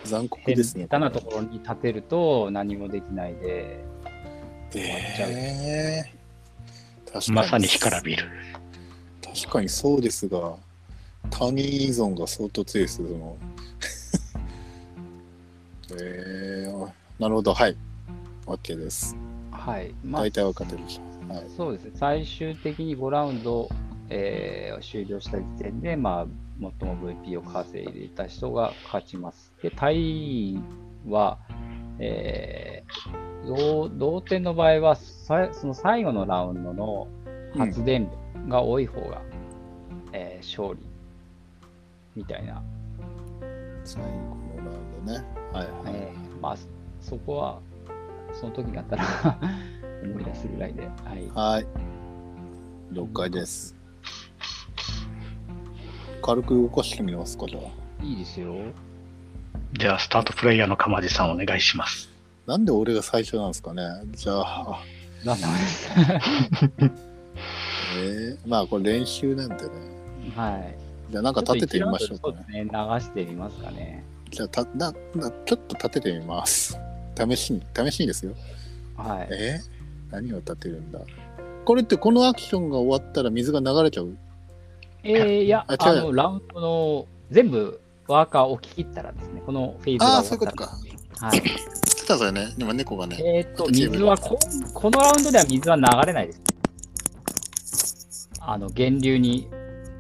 [0.05, 0.85] 残酷変ですね。
[0.85, 3.85] 下手なところに立てると何もできないで、
[4.75, 8.25] えー確かにまさに干からびる。
[9.23, 10.57] 確かにそうですが、
[11.31, 13.37] 他人依存が相当強いですよ、その。
[16.01, 17.77] えー、なるほど、はい。
[18.47, 19.17] OK です。
[19.51, 19.95] はい。
[20.05, 20.83] まあ大体分かってる。
[21.29, 21.45] はい。
[21.57, 23.69] そうですね、最終的に5ラウンド、
[24.11, 26.27] えー終了した時点で、まあ、
[26.81, 29.53] 最も VP を稼いでいた人が勝ちます。
[29.63, 30.59] で、タイ
[31.09, 31.39] は、
[31.99, 37.09] えー同同点の場合はさ、その最後のラウンドの
[37.59, 38.11] 発電
[38.45, 39.23] 量が多い方が、
[40.13, 40.87] えー勝利
[42.17, 42.63] みたいな、
[43.85, 44.44] 最後
[45.05, 45.25] ね。
[45.53, 45.95] はいはい。
[45.95, 46.57] えーまあ、
[47.01, 47.61] そこは、
[48.33, 49.05] その時にあったら
[50.05, 51.29] 思い出すぐらいで、はい。
[51.35, 51.67] はい。
[52.93, 53.75] 了解です。
[56.23, 58.05] 軽く動かしてみますか、じゃあ。
[58.05, 58.55] いいですよ。
[59.73, 62.11] じゃあ、スタートプレイヤーの鎌地さんお願いします。
[62.47, 63.83] なんで俺が最初なんですかね。
[64.13, 64.81] じゃあ、
[65.25, 65.49] なんだ
[67.97, 69.71] えー、まあこれ練習なんでね。
[70.37, 70.77] はい。
[71.11, 72.65] じゃあなんか立ててみましょうかね。
[72.65, 72.71] ね。
[72.71, 72.71] 流
[73.01, 74.05] してみますかね。
[74.35, 76.79] じゃあたなな、ちょっと立ててみます。
[77.17, 78.35] 試しに、試しにですよ。
[78.97, 79.29] はい。
[79.31, 79.61] え？
[79.61, 81.01] ー何を立てるんだ？
[81.65, 84.17] これってこのアクションが終わったら水が流れちゃう？
[85.03, 90.85] えー、いや、ああの、ラウンドの全部ワーカーを切ったらですね、このフェーズがああ、そういう終わったこと
[91.15, 91.21] ら。
[91.21, 91.27] か。
[91.27, 91.41] はい。
[91.41, 92.55] 来たぞよね。
[92.59, 93.17] 今猫がね。
[93.25, 94.39] えーっと、水はこ、
[94.75, 98.31] このラウンドでは水は流れないです。
[98.41, 99.49] あの、源流に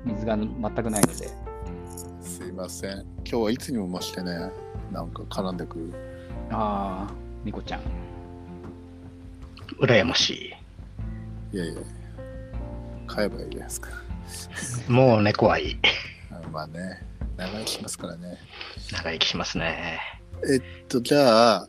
[0.04, 1.43] 水が全くないので。
[2.54, 3.00] ません。
[3.24, 4.50] 今日はいつにも増してね、
[4.92, 5.92] なんか絡んでくる。
[6.50, 7.12] ああ、
[7.44, 7.80] 猫ちゃん。
[9.80, 10.54] 羨まし
[11.52, 11.74] いやいや。
[13.06, 13.90] 買えばいいじゃないですか。
[14.88, 14.90] い。
[14.90, 15.78] もう猫はいい。
[16.30, 17.02] あ まあね、
[17.36, 18.38] 長生きしますからね。
[18.92, 20.00] 長生きしますね。
[20.50, 21.68] えっと、じゃあ、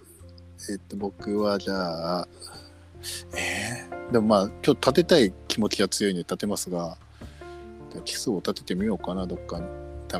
[0.69, 2.27] えっと、僕はじゃあ、
[3.35, 6.97] えー、でもまあ、今日立てたい気持ちが強いんで立てますが、
[7.91, 9.65] じゃあ基礎を立ててみようかな、どっかに、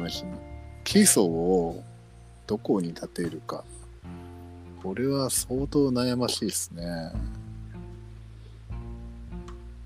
[0.10, 0.55] 試しに。
[0.86, 1.84] 基礎を
[2.48, 3.66] どこに立てるか。
[4.82, 7.12] これは相当悩ましいですね。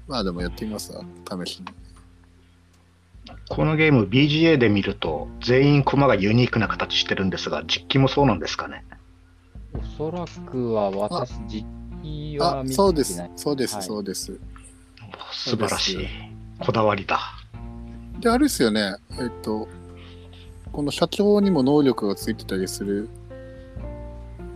[0.07, 1.03] まあでもやってみますわ、
[1.45, 1.65] 試しに。
[3.47, 8.83] このゲーム BGA で見ると全員駒がユニークな形してるんですが実機もそうなんですかね？
[9.73, 11.65] おそらくは私、実
[12.03, 13.23] 機はあ、見てそうです。
[13.35, 14.39] そうです、はいそうです。
[15.31, 16.07] 素晴らしい
[16.59, 17.19] こだわりだ
[18.19, 19.67] で、あれですよね、えっと、
[20.71, 23.09] この社長にも能力がついてたりする、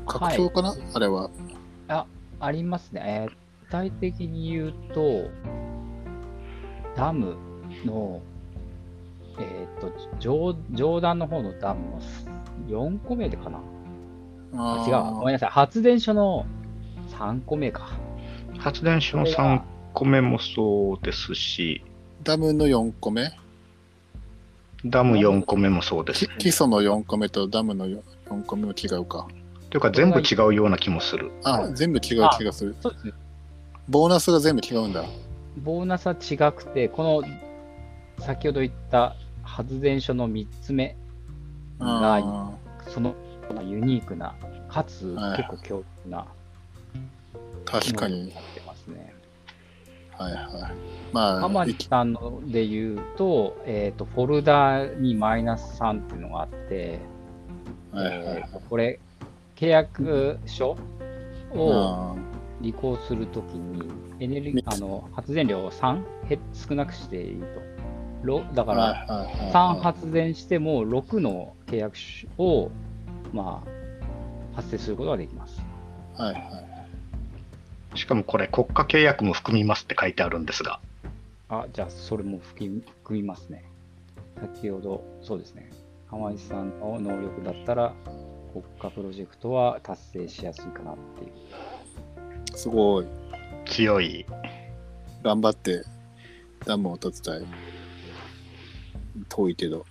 [0.05, 1.29] 拡張かな、あれは。
[2.39, 3.27] ありますね。
[3.29, 5.31] えー具体的に言うと、
[6.95, 7.35] ダム
[7.83, 8.21] の、
[9.39, 12.01] えっ、と上、上段の方のダムの
[12.67, 13.59] 4個目でかな？
[14.55, 15.15] ああ違う。
[15.15, 15.49] ごめんなさい。
[15.49, 16.45] 発電所の
[17.17, 17.89] 3個目か。
[18.59, 19.63] 発電所の3
[19.93, 21.83] 個目もそうですし
[22.23, 23.31] ダムの4個目？
[24.85, 29.27] ダム4個目もそうですねき基礎の4個目とダムの 4, 4個目も違うか。
[29.69, 32.75] というか全部違うような気もするあ、はい全部違うあ気がする。
[32.81, 33.13] そうですね。
[33.89, 35.03] ボーナスが全部違うんだ。
[35.57, 37.23] ボーナスは違くて、この
[38.23, 40.95] 先ほど言った発電所の3つ目
[41.79, 42.51] が、あ
[42.87, 43.15] その
[43.63, 44.35] ユニークな、
[44.69, 48.33] かつはい結構強力なー確かに
[50.17, 50.73] はいはい。
[51.11, 56.99] まあ、浜地いきさんので言うと、えっ、と、フォルダにマイナス3っていうのがあって、
[57.91, 58.99] はいはいえーこれ、
[59.55, 60.77] 契約書
[61.53, 62.15] をあ
[62.61, 67.73] 履行するときに、エネルギー、あの、発電量を3へ少なくしていいと。
[68.23, 72.71] ろだーから、はいはいはい3発電しても6の契約書を、
[73.33, 75.61] まあ、発生することができます。
[76.15, 76.62] はいはい。
[77.95, 80.79] しかもこれ国家契約も含みますって書いてあるんですが
[81.53, 83.63] あ、じゃあ、それも含み含みますね。
[84.41, 85.69] 先ほど、そうですね。
[86.07, 87.93] 浜井さんの能力だったら、
[88.51, 92.57] 国家プロジェクトは達成しやすいかなっていう。
[92.57, 93.07] すごい。
[93.65, 94.25] 強い
[95.23, 95.83] 頑張って
[96.65, 97.45] ダムを建てたい。
[99.29, 99.85] 遠いけど。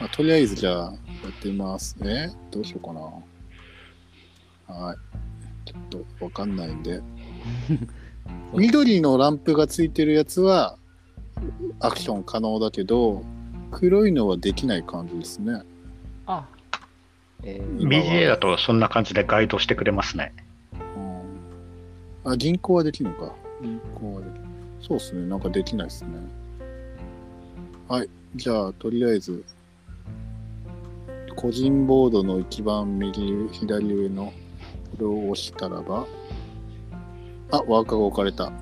[0.00, 0.90] まあ、とりあえずじゃあ、や
[1.28, 1.96] ってみます。
[2.02, 3.00] えどうしようかな。
[4.74, 5.21] はい。
[5.64, 7.00] ちょっとわかんないんで。
[8.54, 10.76] 緑のランプがついてるやつは
[11.80, 13.22] アクション可能だけど、
[13.70, 15.62] 黒いのはできない感じですね。
[16.26, 16.46] あ、
[17.42, 20.32] えー BGA だとそんな感じでガイドしてくれますね。
[22.24, 23.34] うん、あ、銀行はできるのか。
[23.62, 24.40] うん銀行はできる。
[24.82, 25.26] そうですね。
[25.26, 26.10] なんかできないですね。
[27.88, 28.08] はい。
[28.34, 29.44] じゃあ、とりあえず、
[31.36, 34.32] 個人ボードの一番右、左上のこ
[34.98, 36.06] れを押したらば、
[37.50, 38.52] あ、ワーカーが置かれた。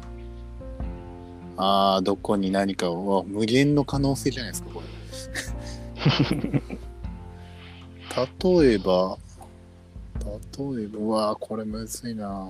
[1.56, 4.86] あー、どこに何かを、無限の可能性じゃないですか、これ。
[8.64, 9.18] 例えば、
[10.58, 12.48] 例えば、うわーこれむずいな。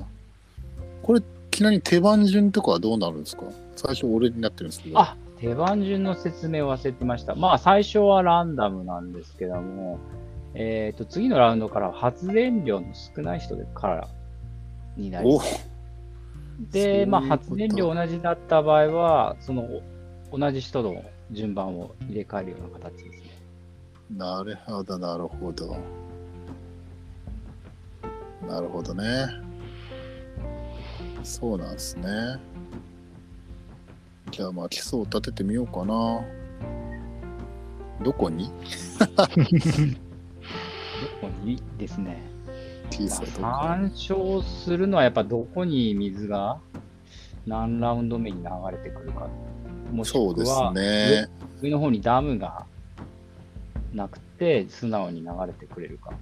[1.03, 1.21] これ、
[1.51, 3.43] ちなみに手番順とかはどうなるんですか？
[3.77, 4.99] 最初俺になってるんですけど。
[4.99, 7.35] あ、手番順の説明忘れてました。
[7.35, 9.99] まあ、最初はランダムなんですけども、
[10.55, 14.09] えっ、と、次のラウンドからは発電量の少ない人でから
[14.97, 15.71] になりおます。
[16.71, 19.63] で、まあ、発電量同じだった場合は、その
[20.31, 23.31] お同じ人の順番を入れ替えるような形ですね。
[24.17, 25.77] なるほど、なるほど。
[28.47, 29.27] なるほどね。
[31.23, 32.37] そうなんですね。
[34.31, 36.25] じゃあまあ基礎を立ててみようかな。
[38.03, 38.51] どこに？
[41.01, 42.23] どこにですね。
[43.41, 46.59] 参照するのはやっぱどこに水が
[47.47, 49.29] 何ラウンド目に流れてくるか。
[49.93, 50.19] もしく
[50.49, 51.29] は、ね。
[51.63, 52.67] 上の方にダムが
[53.95, 56.13] なくて素直に流れてくれるか。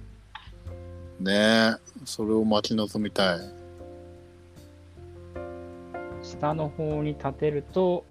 [1.19, 1.75] ね
[2.05, 3.39] それを待ち望みたい。
[6.21, 8.05] 下の方に立てると、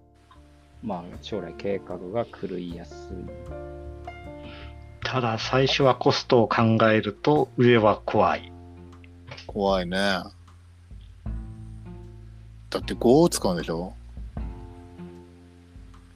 [0.82, 3.77] まあ将来計画が狂いやすい。
[5.02, 8.52] ただ最初はコストを考えると上は怖い。
[9.46, 9.96] 怖いね。
[12.70, 13.94] だって5を使うんでしょ？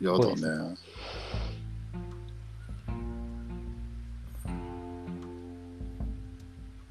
[0.01, 0.77] やだね。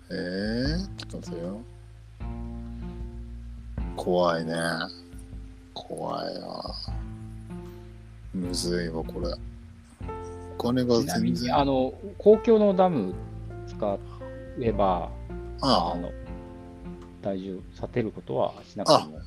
[0.10, 1.62] えー、ちょっと待ってよ。
[3.96, 4.54] 怖いね。
[5.74, 6.76] 怖いな。
[8.34, 9.28] むずいわ、これ。
[10.62, 11.58] お金が全然。
[11.58, 13.14] あの、公共のダム
[13.68, 13.98] 使
[14.60, 15.10] えば、
[15.62, 16.12] ああの、
[17.22, 19.20] 大丈夫、立てることはしなくても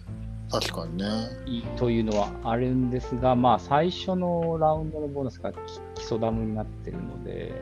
[0.50, 1.04] あ、確かにね。
[1.46, 5.56] いいというのはあるんですが、まあ、最初のラウンドのボーナスが基
[5.96, 7.52] 基礎ダムになってるので、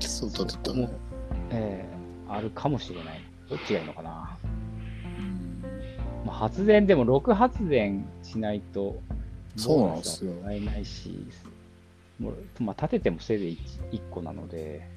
[0.00, 0.90] 基礎立てたもね。
[1.50, 1.92] ええ
[2.28, 3.20] あるかもしれない。
[3.48, 4.38] どっちがいいのかな。
[5.18, 5.62] うん
[6.24, 9.00] まあ、発電でも6発電しないと、
[9.56, 11.26] そうなんですよえないし、
[12.60, 13.58] まあ、立ててもせいぜい
[13.96, 14.88] 1, 個なので、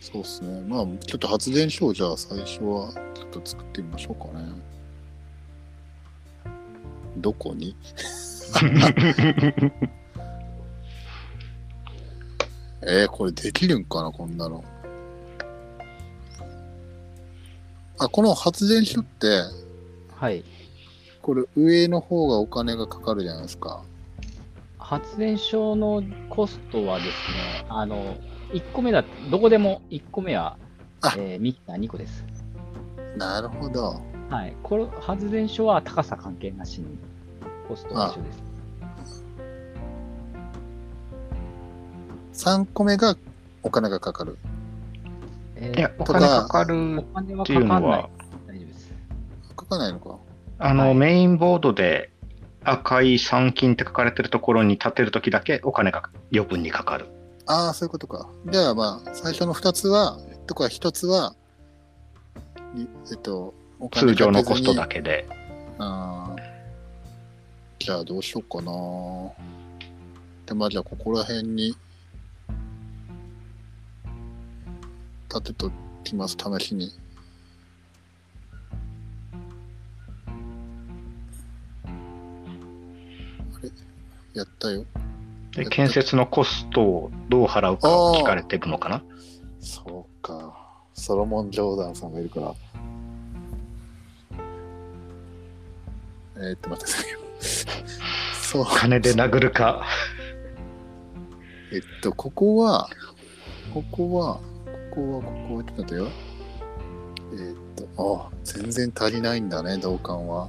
[0.00, 0.60] そうっすね。
[0.62, 4.52] まあ、ちょっと発電所をじゃあ最初はちょっと作ってみましょうかね。
[7.18, 7.76] どこに？
[12.84, 14.64] えー、これできるんかな、こんなの。
[17.98, 19.44] あ、この発電所って、
[20.16, 20.44] はい。
[21.22, 23.84] これ上の方がお金がかかるじゃないですか。
[24.92, 28.14] 発電所のコストはですね、あの、
[28.52, 30.58] 1個目だ、どこでも1個目は
[31.00, 32.22] あ、えーミキサー2個です。
[33.16, 34.02] なるほど。
[34.28, 34.54] はい。
[34.62, 36.98] これ、発電所は高さ関係なしに、
[37.68, 38.32] コストは一緒で
[42.34, 42.44] す。
[42.50, 43.16] 3個目が
[43.62, 44.36] お金がかかる。
[45.56, 48.10] えいや、お金かかおる金はっていうのかかんないは。、
[48.46, 48.92] 大丈夫です。
[49.56, 50.18] かかないのか。
[50.58, 52.11] あの、はいメインボードで
[52.64, 57.06] 赤い三金って書かれてるところに立てるときだけお金が余分にかかる。
[57.46, 58.28] ああ、そういうことか。
[58.50, 61.34] じゃあまあ、最初の2つは、とか1つは、
[62.76, 65.26] いえっと、お金通常のコストだけで。
[65.78, 66.42] あー
[67.80, 68.72] じゃあどうしようかな。
[70.46, 71.76] で、まあじゃあここら辺に
[75.28, 75.72] 立てと
[76.04, 76.92] きます、試しに。
[84.34, 84.84] やったよ。
[85.52, 89.02] で、建設のコストをどう払うかを聞かれてるのかな？
[89.60, 90.58] そうか。
[90.94, 92.54] ソロモン・ジョーダンさんがいるから。
[96.36, 97.18] えー、っと、待ってくださいよ。
[98.40, 98.66] そう。
[98.66, 99.84] 金で殴るか。
[101.72, 102.88] えっと、ここは、
[103.72, 104.40] ここは、
[104.94, 106.08] ここは、ここは、ちょっと待ってよ。
[107.32, 110.48] えっと、あ、全然足りないんだね、同感は。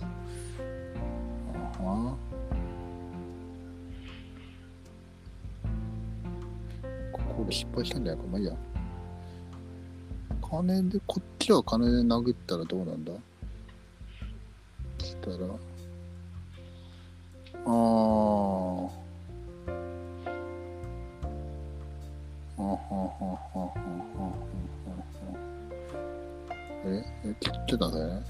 [1.80, 2.18] あは
[7.36, 8.30] ここで失敗したんじゃないか。
[8.32, 8.56] まあいいや。
[10.42, 13.12] 金で、こっちは金で殴ったらどうなんだ？
[15.00, 15.36] したら、
[17.66, 17.72] あー。
[17.72, 18.90] は
[22.58, 23.74] ははははは
[24.16, 24.34] は
[26.86, 28.24] え、え、切ってたね。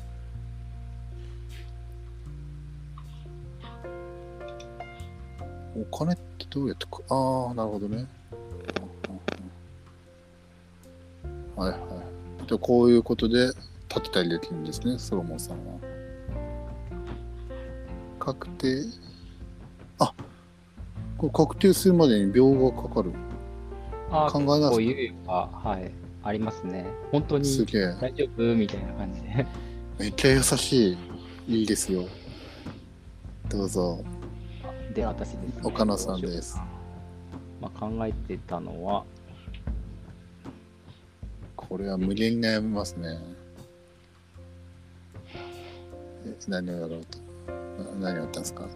[5.76, 8.06] お金ってどうやってく、ああ、なるほどね。
[11.56, 11.78] はいは
[12.44, 12.48] い。
[12.48, 13.48] で、こういうことで
[13.90, 15.80] 立てたりできるんですね、ソロモンさんは。
[18.20, 18.84] 確定。
[20.00, 20.14] あ
[21.18, 23.12] これ確定するまでに秒がかかる。
[24.12, 25.92] あ考えなさいこういうのが、はい、
[26.24, 26.86] ありますね。
[27.12, 27.96] 本当にすげえ。
[28.00, 29.46] 大丈夫みたいな感じで。
[30.00, 30.98] めっちゃ優しい。
[31.48, 32.06] いいですよ。
[33.50, 34.04] どうぞ。
[34.94, 35.62] で、私です、ね。
[35.64, 36.58] 岡野さんです。
[37.62, 39.04] まあ、考えてたのは、
[41.69, 43.19] これは無限に悩みますね。
[46.26, 47.18] え何をやろうと？
[47.99, 48.68] な何をやったんですか？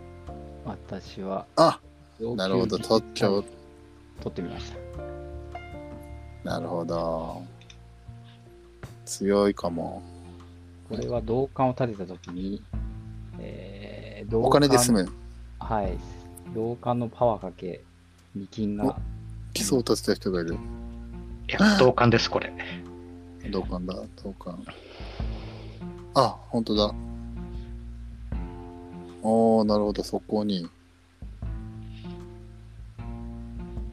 [0.66, 1.80] 私は、あ
[2.36, 3.44] なるほど、実特許。
[4.22, 4.72] 取ってみまし
[6.44, 6.50] た。
[6.50, 7.44] なるほど。
[9.06, 10.02] 強いかも。
[10.90, 12.62] これは銅管を立てたときに、
[13.40, 15.04] えー、銅お金で済む。
[15.04, 15.12] む。
[15.60, 15.98] はい。
[16.56, 17.82] 銅管のパワーかけ、
[18.38, 18.98] 2金が、
[19.54, 20.58] 基礎を立てた人がいる。
[21.50, 22.52] いや、同感です、これ。
[23.50, 24.62] 同感だ、同感。
[26.14, 26.94] あ、本当だ。
[29.24, 30.68] おー、なるほど、そこに。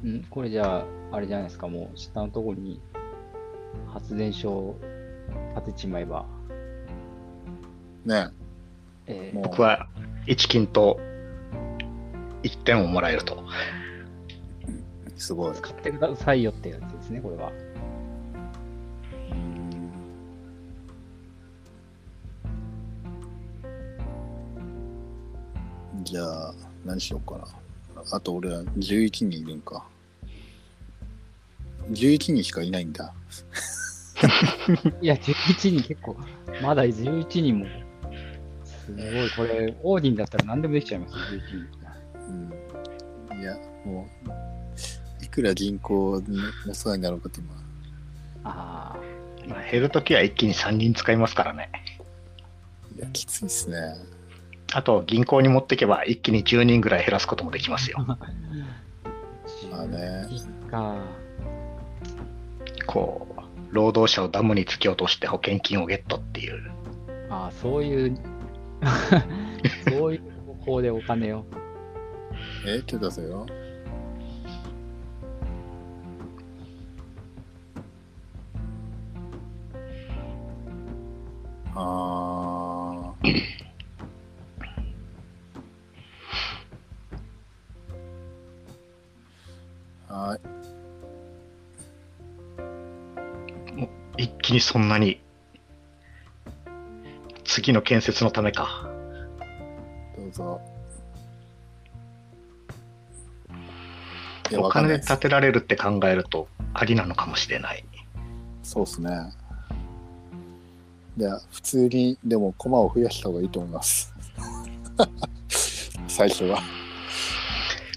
[0.04, 0.24] ん？
[0.30, 2.80] これじゃあ、あれじゃないですか、もう下のところに
[3.92, 4.80] 発電所を
[5.54, 6.26] 立てちまえば、
[8.04, 8.28] ね。
[9.06, 9.86] えーもう僕は
[10.26, 10.98] 1金と
[12.42, 13.44] 1点をもらえると。
[15.16, 15.54] すごい。
[15.54, 17.52] 使ってくださいよってやつですね、これは。
[19.32, 19.64] うん
[26.02, 26.54] じゃあ、
[26.84, 27.44] 何しようかな。
[28.12, 29.86] あと俺は11人いるんか。
[31.90, 33.14] 11人しかいないんだ。
[35.00, 36.16] いや、11人結構、
[36.62, 37.66] まだ11人も、
[38.64, 41.84] すごい、これ、オーディンだったら何でもできちゃいます、11人。
[43.32, 43.40] うん。
[43.40, 44.43] いや、もう、い
[45.34, 46.38] くら銀行に
[46.70, 47.50] お世話になろうかって今、
[48.44, 48.96] あ
[49.48, 51.70] まあ、減るときは一気に3人使いますからね。
[52.96, 53.96] いや、きついっすね。
[54.72, 57.98] あと、銀行に持っていけば一気に10人ぐらい減らすこともできますよ。
[57.98, 58.04] あ、
[59.72, 60.98] まあね11人か。
[62.86, 66.70] こう、労働者をダムに突き落として保険金をゲットっていう。
[67.28, 68.16] あそういう、
[69.90, 71.44] そういう方法でお金を。
[72.64, 73.46] え、ちょっと出せよ。
[81.74, 83.44] あー。
[90.08, 90.38] は
[94.16, 94.22] い。
[94.22, 95.20] 一気にそんなに、
[97.44, 98.88] 次の建設のためか。
[100.16, 100.60] どうぞ。
[104.56, 107.84] お金で建てられるって考えると、ありなのかもしれない。
[108.62, 109.10] そうっすね。
[111.16, 114.12] いや、普通に、でも、駒を増やした方がいいと思います。
[116.08, 116.60] 最初は。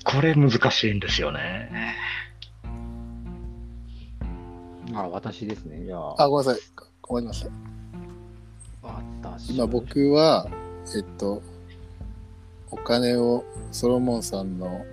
[0.03, 1.95] これ難しいんですよね。
[4.93, 5.83] あ、私ですね。
[5.83, 6.61] じゃあ、あ、ごめんなさい。
[7.01, 7.49] 困りました。
[8.83, 9.55] 私。
[9.55, 10.47] 今、僕は、
[10.95, 11.41] えっと、
[12.69, 14.85] お金を、ソロモンさんの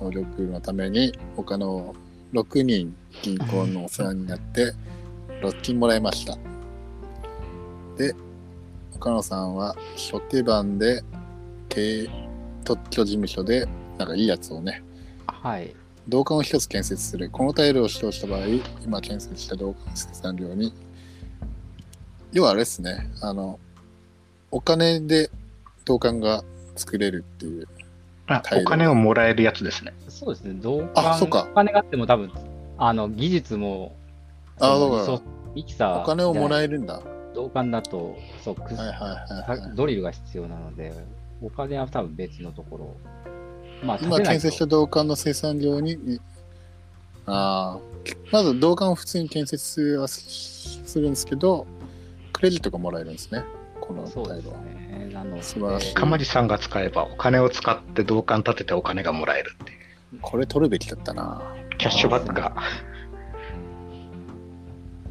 [0.00, 1.94] 能力のために、お金を
[2.32, 4.72] 6人銀行のお世話になって、
[5.42, 6.55] 6金もらいました。
[7.96, 8.14] で、
[8.94, 11.02] 岡野さんは初手番で、
[11.68, 12.08] 経
[12.64, 13.66] 特許事務所で、
[13.98, 14.82] なんかいいやつをね、
[15.26, 15.74] はい。
[16.08, 17.30] 銅管を一つ建設する。
[17.30, 18.40] このタイルを使用した場合、
[18.84, 20.72] 今建設した銅管生産量に、
[22.32, 23.58] 要はあれですね、あの、
[24.50, 25.30] お金で
[25.84, 26.44] 銅管が
[26.76, 27.68] 作れるっていう。
[28.28, 29.94] あお金をもらえるやつですね。
[30.08, 30.54] そうですね。
[30.60, 32.32] 銅管、あそうかお金があっても多分、
[32.78, 33.94] あの、技術も、
[34.58, 35.22] あそうか
[35.54, 36.02] ミキサー。
[36.02, 37.00] お金をもらえるんだ。
[37.36, 38.92] はい銅管だと、そう、くはいは
[39.56, 39.76] いはい。
[39.76, 40.92] ドリルが必要なので、
[41.42, 42.96] お金は多分別のところ。
[43.84, 46.20] まあ、今建てないと建設した銅管の生産量に、に
[47.26, 47.80] ああ、
[48.32, 51.66] まず銅管を普通に建設はすするんですけど、
[52.32, 53.44] クレジットがもらえるんですね、
[53.80, 54.58] このそうですタイルは。
[54.62, 55.10] ね。
[55.12, 59.78] なので、素晴らしいかまじさんが使えばお金を使って銅管立ててお金がもらえるっていう。
[60.22, 61.54] これ取るべきだったな。
[61.76, 62.54] キャッシュバックが。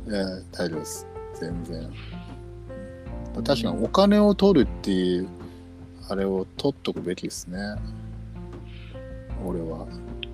[0.08, 1.08] えー、大丈夫です。
[1.40, 1.92] 全然。
[3.44, 5.28] 確かにお金を取るっていう
[6.08, 7.58] あれを取っとくべきですね。
[9.44, 9.88] 俺は。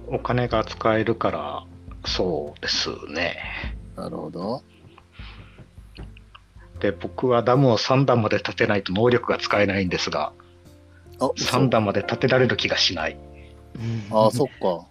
[0.08, 1.66] お金が使えるから、
[2.06, 3.38] そうですね。
[3.96, 4.64] なるほど。
[6.80, 10.34] で、僕はダムを3段まで建てないと能力が使えないんですが、
[11.20, 13.18] あ、3段まで建てられる気がしない。
[14.12, 14.86] ああ、そっか。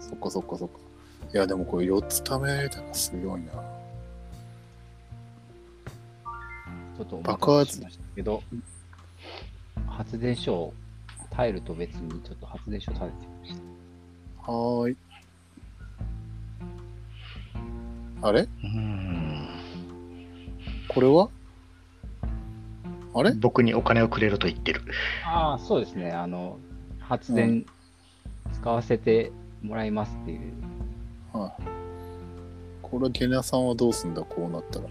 [0.00, 0.74] そっかそっかそっか。
[1.32, 3.52] いや、でもこれ4つ貯めたらすごいな。
[7.02, 8.42] ちょっとお爆発待たせしましたけど、
[9.86, 10.74] 発電所を、
[11.30, 13.54] タイルと別にちょっと発電所建ててみまし
[14.46, 14.52] た。
[14.52, 14.96] はーい。
[18.22, 18.42] あれ？
[18.42, 19.48] うーん
[20.88, 21.28] これは？
[23.14, 23.32] あれ？
[23.32, 24.82] 僕にお金をくれると言ってる。
[25.24, 26.12] ああ、そうですね。
[26.12, 26.58] あの、
[27.00, 27.66] 発電
[28.52, 30.52] 使わせてもらいますっていう。
[31.32, 31.62] はい。
[32.82, 34.22] これ、ゲナさんはどうすんだ？
[34.22, 34.86] こうなったら。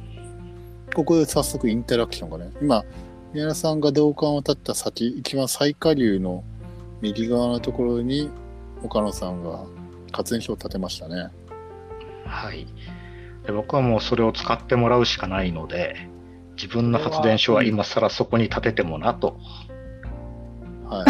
[0.94, 2.52] ここで早速インタラクションがね。
[2.62, 2.84] 今、
[3.34, 6.44] ゲナさんが銅管を立った先、一番最下流の
[7.02, 8.30] 右側のところに、
[8.84, 9.66] 岡野さんが
[10.12, 11.30] 発電所を建てましたね。
[12.26, 12.68] はい。
[13.46, 16.08] で僕はもうそれを使ってもらうしかないので、
[16.56, 19.40] 自分の発電所は今更そこに建ててもなと。
[20.86, 21.06] は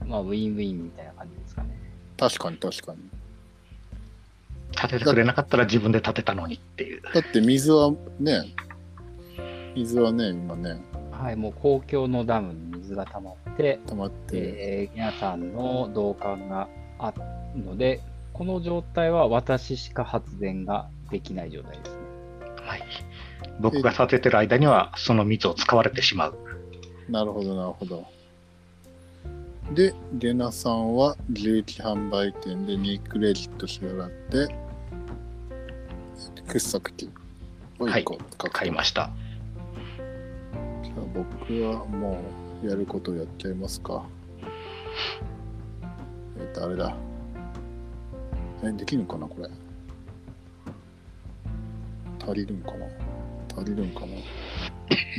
[0.00, 0.06] い。
[0.08, 1.68] まあ、ウィンウィンみたいな感じですかね。
[2.16, 2.98] 確かに確かに。
[4.72, 7.02] 建ててくれなかったら自分で建てたのにっていう。
[7.02, 8.54] だって水はね、
[9.74, 10.80] 水はね、今ね、
[11.10, 16.68] はい、もう公共のダムに水が溜まって、溜まって、えー、皆さんの同感が
[16.98, 17.12] あ
[17.54, 18.00] るので、
[18.32, 21.96] この状態は私しか発電ができない状態ですね。
[22.62, 22.82] はい。
[23.60, 26.38] 僕が建ててる間にはその水を使われてしまう。
[27.08, 28.06] なるほど、なるほど。
[29.72, 34.54] で、ゲナさんは重機販売店で2クレジット支払って、
[36.46, 37.10] 掘削機
[37.80, 38.18] を1個
[38.50, 39.10] 買いました。
[40.84, 42.22] じゃあ僕はも
[42.62, 44.04] うやることをやっちゃいますか。
[46.38, 46.96] えっ、と、あれだ。
[48.62, 49.48] え、できるんかな、これ。
[52.24, 52.86] 足りるんかな
[53.56, 54.06] 足りるんかな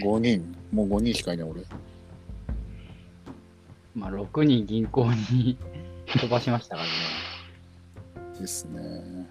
[0.05, 0.55] ?5 人。
[0.71, 1.63] もう5人しかいない、俺。
[3.97, 5.57] まあ、6人銀行に
[6.05, 6.93] 飛ばしましたからね。
[8.39, 9.27] ですね。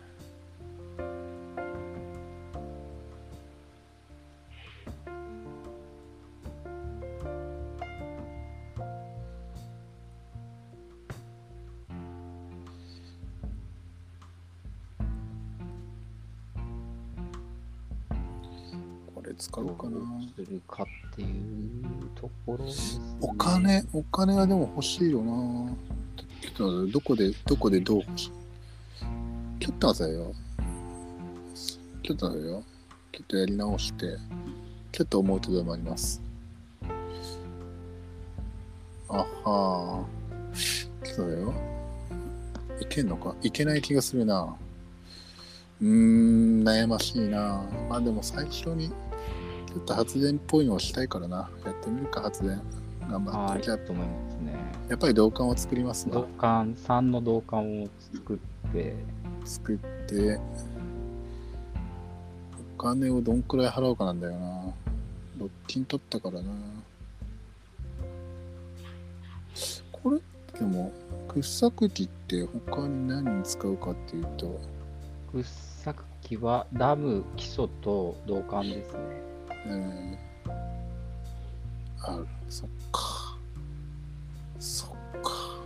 [19.39, 19.99] 使うかな。
[20.35, 21.29] するかっていう
[22.15, 22.73] ところ、ね。
[23.21, 25.73] お金、お金はでも欲しいよな。
[26.93, 28.31] どこで、どこでどう欲しい
[29.61, 30.33] ちょっと待ってよ。
[32.03, 32.63] ちょっと待ってよ。
[33.13, 34.17] ちょっとやり直して、
[34.93, 36.23] ちょっと思うとどまります。
[39.09, 41.05] あはー。
[41.05, 41.55] ちょっと待ってよ。
[42.81, 43.35] いけんのか？
[43.43, 44.55] いけない気がするな。
[45.81, 47.63] うーん、悩ましいな。
[47.89, 48.91] まあでも最初に、
[49.77, 51.51] ちょっと発電っぽいのをしたいからな。
[51.63, 52.63] やってみるか、発電。
[53.11, 53.71] 頑張って。
[53.71, 54.55] はい、と思いますね。
[54.89, 56.27] やっぱり銅管を作ります銅わ。
[56.39, 58.95] 管、3の銅管を作って、
[59.45, 59.77] 作っ
[60.07, 60.41] て、
[62.79, 64.63] お金をどんくらい払うかなんだよな。
[65.39, 66.51] ロッキン取ったからな。
[69.93, 70.21] これ、
[70.59, 70.91] でも、
[71.29, 74.59] 掘削機って他に何に使うかっていうと、
[75.33, 79.26] 掘削機はダム基礎と銅管ですね。
[79.69, 80.53] えー、
[82.03, 83.39] あ、そっか。
[84.59, 84.91] そっ
[85.23, 85.57] か。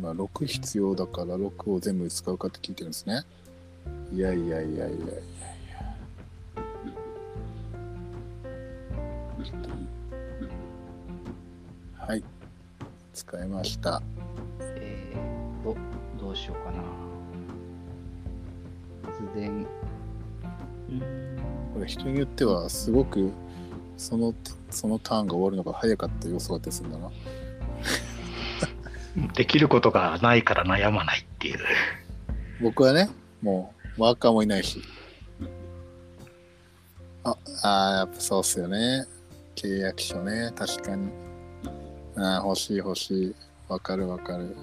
[0.00, 3.22] まあ、6必要だから6を全部使うかって聞いてるんですね。
[4.12, 5.18] いやいやいやいやいやいや。
[11.96, 12.24] はい。
[13.12, 14.02] 使いました。
[14.60, 15.76] えーと、
[16.18, 16.82] どうしようかな。
[19.12, 19.66] 発電。
[21.74, 23.30] これ人によってはすごく
[23.96, 24.34] その
[24.70, 27.10] そのターンが終わるのが早かった予想だったりするんだな。
[29.34, 31.58] できることがないから悩まないっていう。
[32.62, 33.08] 僕はね、
[33.42, 34.82] もうワーカーもいないし。
[37.24, 39.06] あ、あーやっぱそうっすよね。
[39.56, 41.08] 契約書ね、確かに。
[42.16, 43.34] あー欲しい欲しい。
[43.68, 44.56] わかるわかる。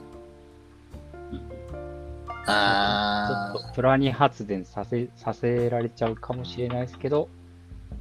[2.47, 7.27] あちょっとプラニ発電させさせられちゃうかもしれないですけど、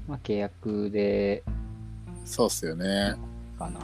[0.06, 3.16] まあ、契約でー、そうっすよね。
[3.58, 3.80] かな。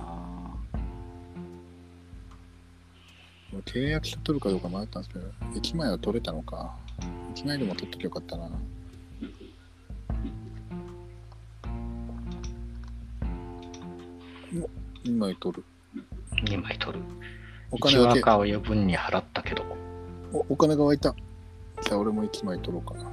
[3.64, 5.26] 契約書取るかどうか迷ったんですけど、
[5.60, 6.76] 1枚は取れたのか。
[7.34, 8.50] 1枚でも取っときゃよかったな。
[15.04, 15.64] 2枚取る。
[16.44, 17.04] 2枚取る。
[17.70, 19.64] お金だけ一応赤を余分に払ったけど、
[20.32, 21.15] おお金が湧いた。
[21.82, 23.11] じゃあ俺も1枚取ろうかな。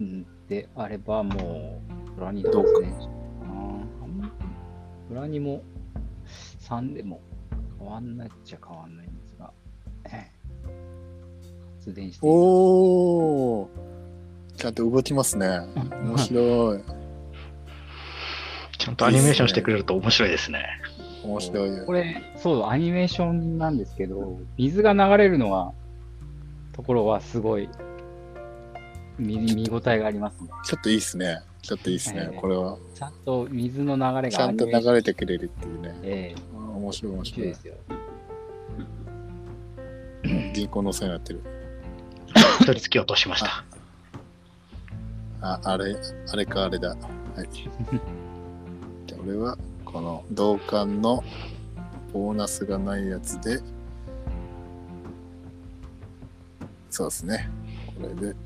[0.00, 3.22] うんであればもう、プラニどうかな。
[5.08, 5.62] プラニも
[6.60, 7.20] 3でも
[7.78, 9.11] 変わんないっちゃ変わんない
[11.84, 13.68] 発電していますおー
[14.56, 15.46] ちゃんと動きますね。
[16.04, 16.80] 面白い。
[18.78, 20.64] ちゃんとアニメーションしてくれると面白いですね。
[21.24, 21.86] 面白い。
[21.86, 25.72] これ、そう、アニメーションなんですけど、水が流れるのは、
[26.74, 27.68] ところはすごい
[29.18, 30.50] 見見応えがありますね。
[30.64, 31.40] ちょっといいっすね。
[31.62, 32.34] ちょっといいっすねえ。
[32.34, 32.76] えこれは。
[32.94, 35.94] ちゃんと水の流れちゃんと流れてくれるっていうね。
[36.02, 37.48] ええあー面白い面面白白い。
[37.48, 37.74] いですよ。
[40.54, 41.40] 銀行のせいになってる。
[42.60, 43.64] 取り付け落としました。
[45.40, 45.96] あ、あれ、
[46.32, 46.90] あれかあれだ。
[46.90, 47.48] はい。
[47.52, 51.24] じゃあ俺は、この同感の
[52.12, 53.60] ボーナスがないやつで、
[56.90, 57.48] そうですね。
[57.98, 58.36] これで。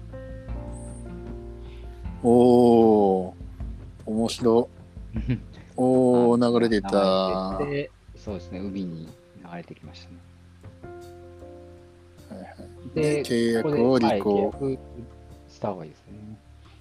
[2.22, 3.34] おー、
[4.06, 4.68] 面白。
[5.76, 7.58] おー、流れていた。
[7.58, 10.16] てそうですね、海に流れてきましたね。
[12.30, 14.78] はいはいで、契約を履行、はい
[15.48, 16.38] した方がいいですね。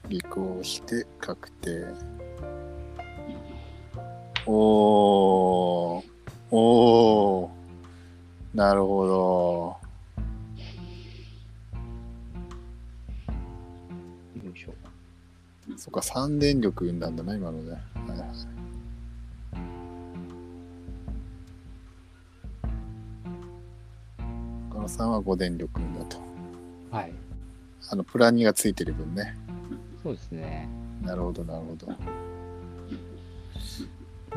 [0.07, 1.85] 履行して確定。
[4.45, 6.03] おー、
[6.51, 9.77] おー、なるほど。
[15.77, 17.71] そっか、三電力生んだんだな、今のね。
[17.71, 17.77] は
[18.15, 18.54] い
[24.85, 26.17] はいこの3は5電力だと。
[26.91, 27.13] はい。
[27.89, 29.35] あの、プラニがついてる分ね。
[30.03, 30.69] そうですね。
[31.01, 31.87] なるほど、なるほど。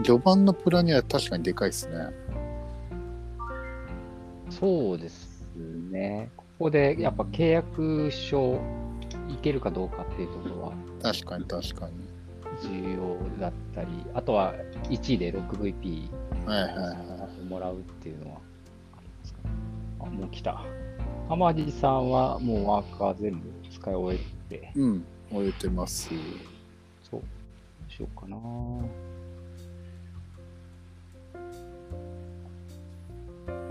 [0.02, 2.08] 序盤のプラニは確かにでかいですね。
[4.48, 5.44] そうです
[5.90, 6.30] ね。
[6.36, 8.58] ここでやっぱ契約書
[9.28, 10.72] いけるかどうかっていうところは
[11.02, 11.92] 確かに、確かに。
[12.62, 14.54] 重要だったり、あとは
[14.84, 16.08] 1位で 6VP
[16.46, 18.47] はいはいはもらうっていうのは
[20.08, 20.64] もう来た。
[21.28, 24.18] 浜地さんはもうワーカー全部使い終
[24.50, 24.80] えて、い。
[24.80, 26.08] うん、終えてます。
[27.10, 27.20] そう。
[27.20, 27.26] ど
[27.88, 28.36] うしようかな。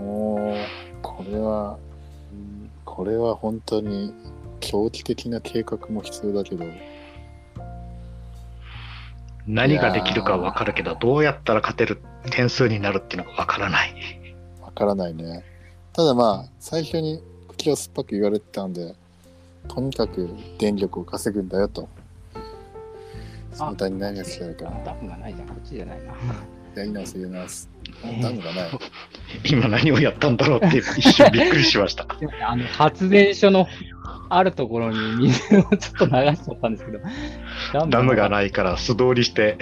[0.00, 0.66] おー、
[1.02, 1.78] これは、
[2.32, 4.12] うんこれは本当に
[4.58, 6.64] 長期的な計画も必要だけど、
[9.46, 13.94] 何ができるかはわかるけど、どうやったら勝てる点数になるっていうのがわからない。
[14.60, 15.44] わからないね。
[15.98, 18.94] ただまあ、最初に口を酸っぱく言われてたんで、
[19.66, 21.88] とにかく電力を稼ぐんだよと。
[23.52, 24.84] その他に何がしたいかな。
[24.84, 25.48] ダムがないじゃん。
[25.48, 26.14] こっちじゃないな。
[26.76, 27.68] やり直す、やり直す。
[28.22, 28.70] ダムがない。
[29.50, 32.06] 今何をやったんだろうって一瞬びっくりしました。
[32.46, 33.66] あの発電所の
[34.28, 37.00] あるところに水をちょっと流しちゃったんですけど、
[37.72, 38.30] ダダムがい。
[38.30, 39.58] ないから素通りして、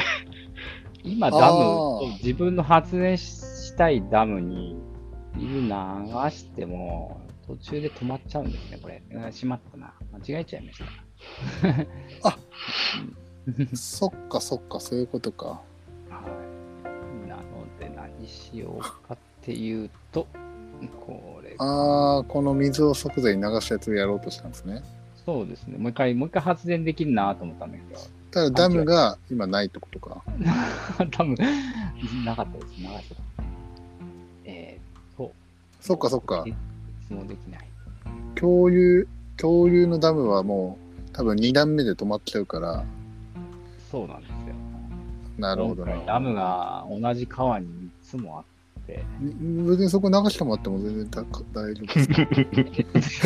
[1.03, 4.77] 今、ダム自分の発電したいダムに
[5.37, 5.69] 水流
[6.31, 9.03] しても、途中で止まっちゃうんですね、これ。
[9.11, 9.95] うんしまったな。
[10.13, 12.29] 間違えちゃいました。
[12.29, 12.39] あ
[13.75, 15.47] そっかそっか、そういうことか。
[15.47, 15.63] は
[17.25, 17.29] い。
[17.29, 17.43] なの
[17.79, 20.27] で、何しようかっていうと、
[21.01, 24.83] これ、ああ、この水を即座に流すやつをやろうとしたんですね。
[25.25, 25.79] そうですね。
[25.79, 28.01] もう一回、もう一回発電できるなと思ったんだけど、
[28.31, 30.23] ただダムが今ないってことか。
[31.11, 31.37] 多分
[32.25, 32.81] なかったです。
[32.81, 33.56] 流してた。
[35.87, 36.45] そっかそっか
[37.11, 37.61] もできない。
[38.35, 39.07] 恐竜、
[39.37, 42.85] 恐竜のダムはもう多分2段目で止まっちゃうから、
[43.89, 44.37] そうなんですよ。
[45.39, 45.93] なるほどな。
[45.93, 51.95] 今回ダムが同じ川に3つもあって、別にそこ流してもらっても全然だ大丈夫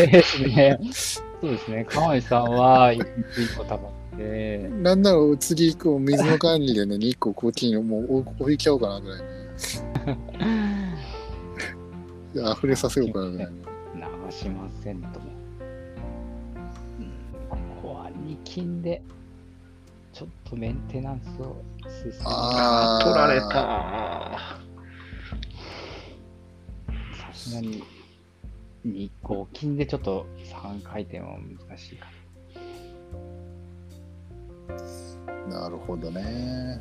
[0.06, 0.42] です。
[0.46, 0.78] ね。
[1.40, 1.86] そうですね。
[1.88, 9.40] 川井さんは1個溜まって、なんなら次行く水の管理でね、2個こっちにもう置いちゃおうかなぐらいね。
[12.34, 13.48] 溢れさせようからいね。
[13.94, 15.26] 流しませんとも。
[16.98, 17.12] うん、
[17.48, 19.02] ここは2金で、
[20.12, 21.62] ちょっとメンテナンスを
[22.02, 24.60] 進めあー取られた。
[27.16, 27.82] さすがに
[28.86, 31.36] 2個金でちょっと3回転は
[31.68, 32.06] 難しいか
[35.48, 36.80] なるほどね。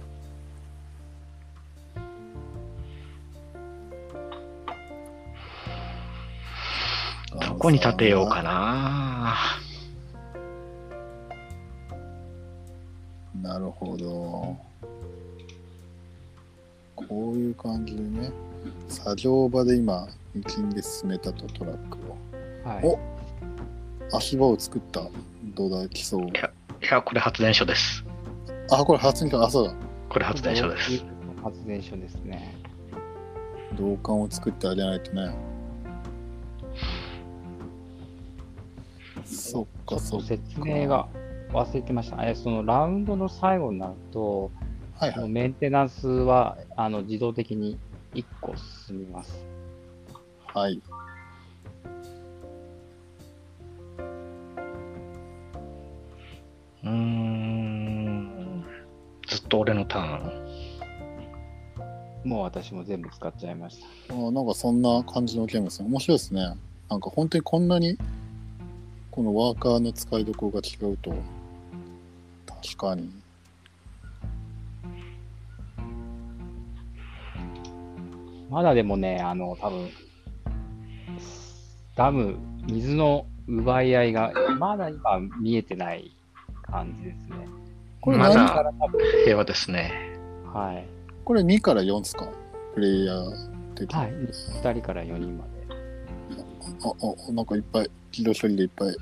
[7.60, 9.36] こに立てようかな。
[13.42, 14.58] なるほど。
[16.96, 18.32] こういう感じでね、
[18.88, 20.42] 作業場で今、道
[20.74, 22.18] で進めたとトラックを。
[22.68, 22.86] はい。
[22.86, 23.00] お
[24.12, 25.08] 足場を作った
[25.56, 26.22] 土台基礎を。
[26.24, 26.34] い
[26.90, 28.04] や、これ発電所です。
[28.72, 29.74] あ、これ発電所、あ、そうだ。
[30.10, 31.04] これ発電所です。
[31.44, 32.56] 発電所ですね。
[33.78, 35.34] 銅管を作ってあげないとね。
[39.50, 40.28] そっか、ちょっとそっか。
[40.28, 41.08] 説明が
[41.52, 42.24] 忘れてました。
[42.28, 44.52] えそのラウンドの最後になると、
[44.98, 45.30] はいはい。
[45.30, 47.78] メンテナンスはあの自動的に
[48.14, 48.54] 1個
[48.88, 49.46] 進みます。
[50.54, 50.82] はい。
[56.84, 58.66] うーん。
[59.28, 60.50] ずっと俺のターン。
[62.26, 64.14] もう私も全部使っちゃいました。
[64.14, 65.88] あなんかそんな感じのゲームですね。
[65.90, 66.56] 面白いですね。
[66.90, 67.98] なんか本当にこんなに
[69.12, 71.12] このワーカーの使いどころが違うと
[72.62, 73.10] 確かに。
[78.50, 79.90] まだでもね、あの、多分
[81.96, 82.36] ダム、
[82.68, 86.12] 水の奪い合いが、まだ今見えてない
[86.64, 87.48] 感じですね。
[88.02, 88.64] これま何だ
[89.26, 89.92] 平和ですね。
[90.52, 90.86] はい。
[91.26, 92.28] これ2から4ですか？
[92.74, 93.32] プレイヤー
[93.76, 94.00] 的に。
[94.00, 94.12] はい。
[94.12, 95.50] 2人から4人まで。
[96.84, 96.90] あ、
[97.30, 98.96] あ、なんかいっぱい、自動処理でいっぱい。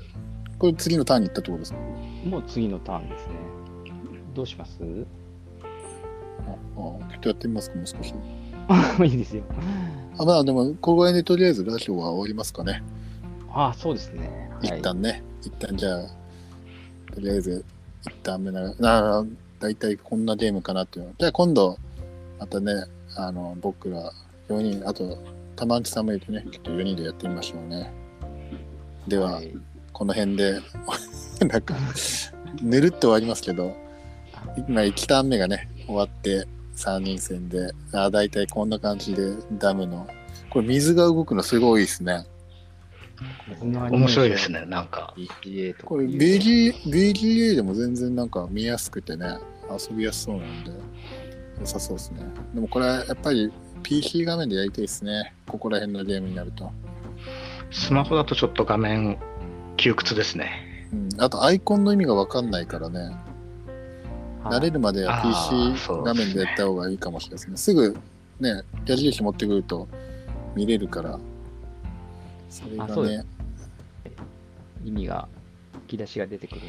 [0.58, 1.78] これ次のターンに行ったってことですか？
[2.26, 3.32] もう次のターンですね。
[4.34, 4.72] どうします？
[6.46, 8.14] あ、あ、ちょっとやってみますか、もう少し。
[9.04, 9.42] いいですよ。
[10.18, 12.82] あ、まあでも、ここら辺でとりあえずラジオは終わりますかね。
[13.52, 14.50] あそうですね。
[14.60, 16.06] はい一旦ね、一旦じゃあ、
[17.14, 17.64] とりあえず、
[18.02, 19.24] 一旦目なな、
[19.60, 21.12] だいたいこんなゲームかなっていうの。
[21.18, 21.78] じゃあ今度、
[22.38, 22.72] またね、
[23.16, 24.12] あの、僕ら
[24.48, 25.16] 4人、あと、
[25.56, 27.92] 玉内さんもいてね、ちょっと4人でやってみましょうね。
[29.08, 29.52] では、はい
[29.98, 30.60] この辺で、
[31.44, 31.74] なんか、
[32.62, 33.76] ぬるっと終わりますけど、
[34.68, 40.06] 今1ターン目がね、終わって、3人戦で、あだいたいこんな感じで、ダムの、
[40.50, 42.24] これ水が動くのすごいですね。
[43.60, 45.12] 面白いですね、なんか。
[45.16, 49.36] BGA とかこれ BG BGA でも全然なんか見やすくてね、
[49.68, 50.70] 遊びやすそうなんで、
[51.58, 52.20] 良さそうですね。
[52.54, 53.52] でもこれやっぱり
[53.82, 55.34] PC 画面でやりたいですね。
[55.48, 56.70] ここら辺のゲームになると。
[57.70, 59.18] スマホだとちょっと画面
[59.76, 60.88] 窮屈ですね。
[60.92, 63.14] うん、あとアイコンの意味がわかんないからね、
[64.44, 67.56] 慣れるまでは PC 画面でやった方がいいかもしれないですね。
[67.56, 67.96] すぐ
[68.40, 69.88] ね、矢印持ってくると
[70.54, 71.18] 見れるから、
[72.48, 73.24] それがね、
[74.84, 75.28] 意味が、
[75.72, 76.60] 吹き出しが出てくる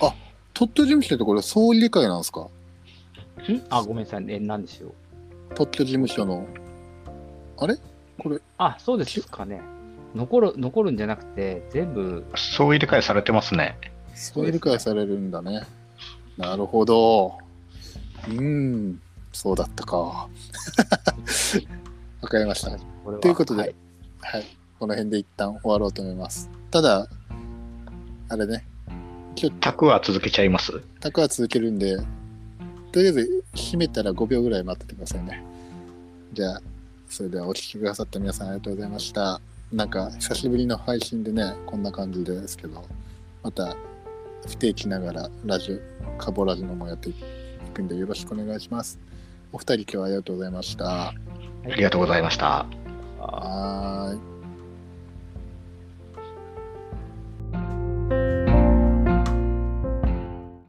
[0.00, 0.12] の
[0.54, 2.48] 鳥取事務所ってこれ総理会なんですか？
[3.70, 4.24] あ、ごめんなさい。
[4.28, 4.92] え、なんでしょう。
[5.54, 6.46] 鳥取事務所の。
[7.58, 7.76] あれ？
[8.18, 9.60] これ、あ、そうですかね。
[10.14, 13.78] 残る、残るんじゃなくて、全部、そう入れ替えされてますね。
[14.14, 15.62] そういう理解されるんだね。
[16.36, 17.38] なるほど。
[18.28, 19.00] うーん、
[19.32, 19.96] そうだったか。
[22.20, 22.78] わかりました。
[23.20, 23.74] ということではい
[24.20, 24.44] はい。
[24.78, 26.48] この辺で一旦終わろうと思います。
[26.70, 27.08] ただ、
[28.28, 28.64] あれね、
[29.36, 31.96] 今日、タクは続けちゃいますタクは続けるんで、
[32.92, 35.42] とりあえず閉めたら5秒ぐらい待っててくださいね。
[36.32, 36.62] じゃあ、
[37.08, 39.40] それではお聞きくださった皆さんありがとうございました。
[39.72, 42.84] なんか、久しぶりの配信でね、こんな感じですけど、
[43.42, 43.74] また、
[44.46, 47.14] 不定期ながらラジオ、カボラジのもやってい
[47.72, 48.98] くんでよろしくお願いします。
[49.50, 51.08] お二人今日はありがとうございました。
[51.08, 51.14] あ
[51.74, 52.66] りがとうございました。
[53.18, 54.31] あはーい。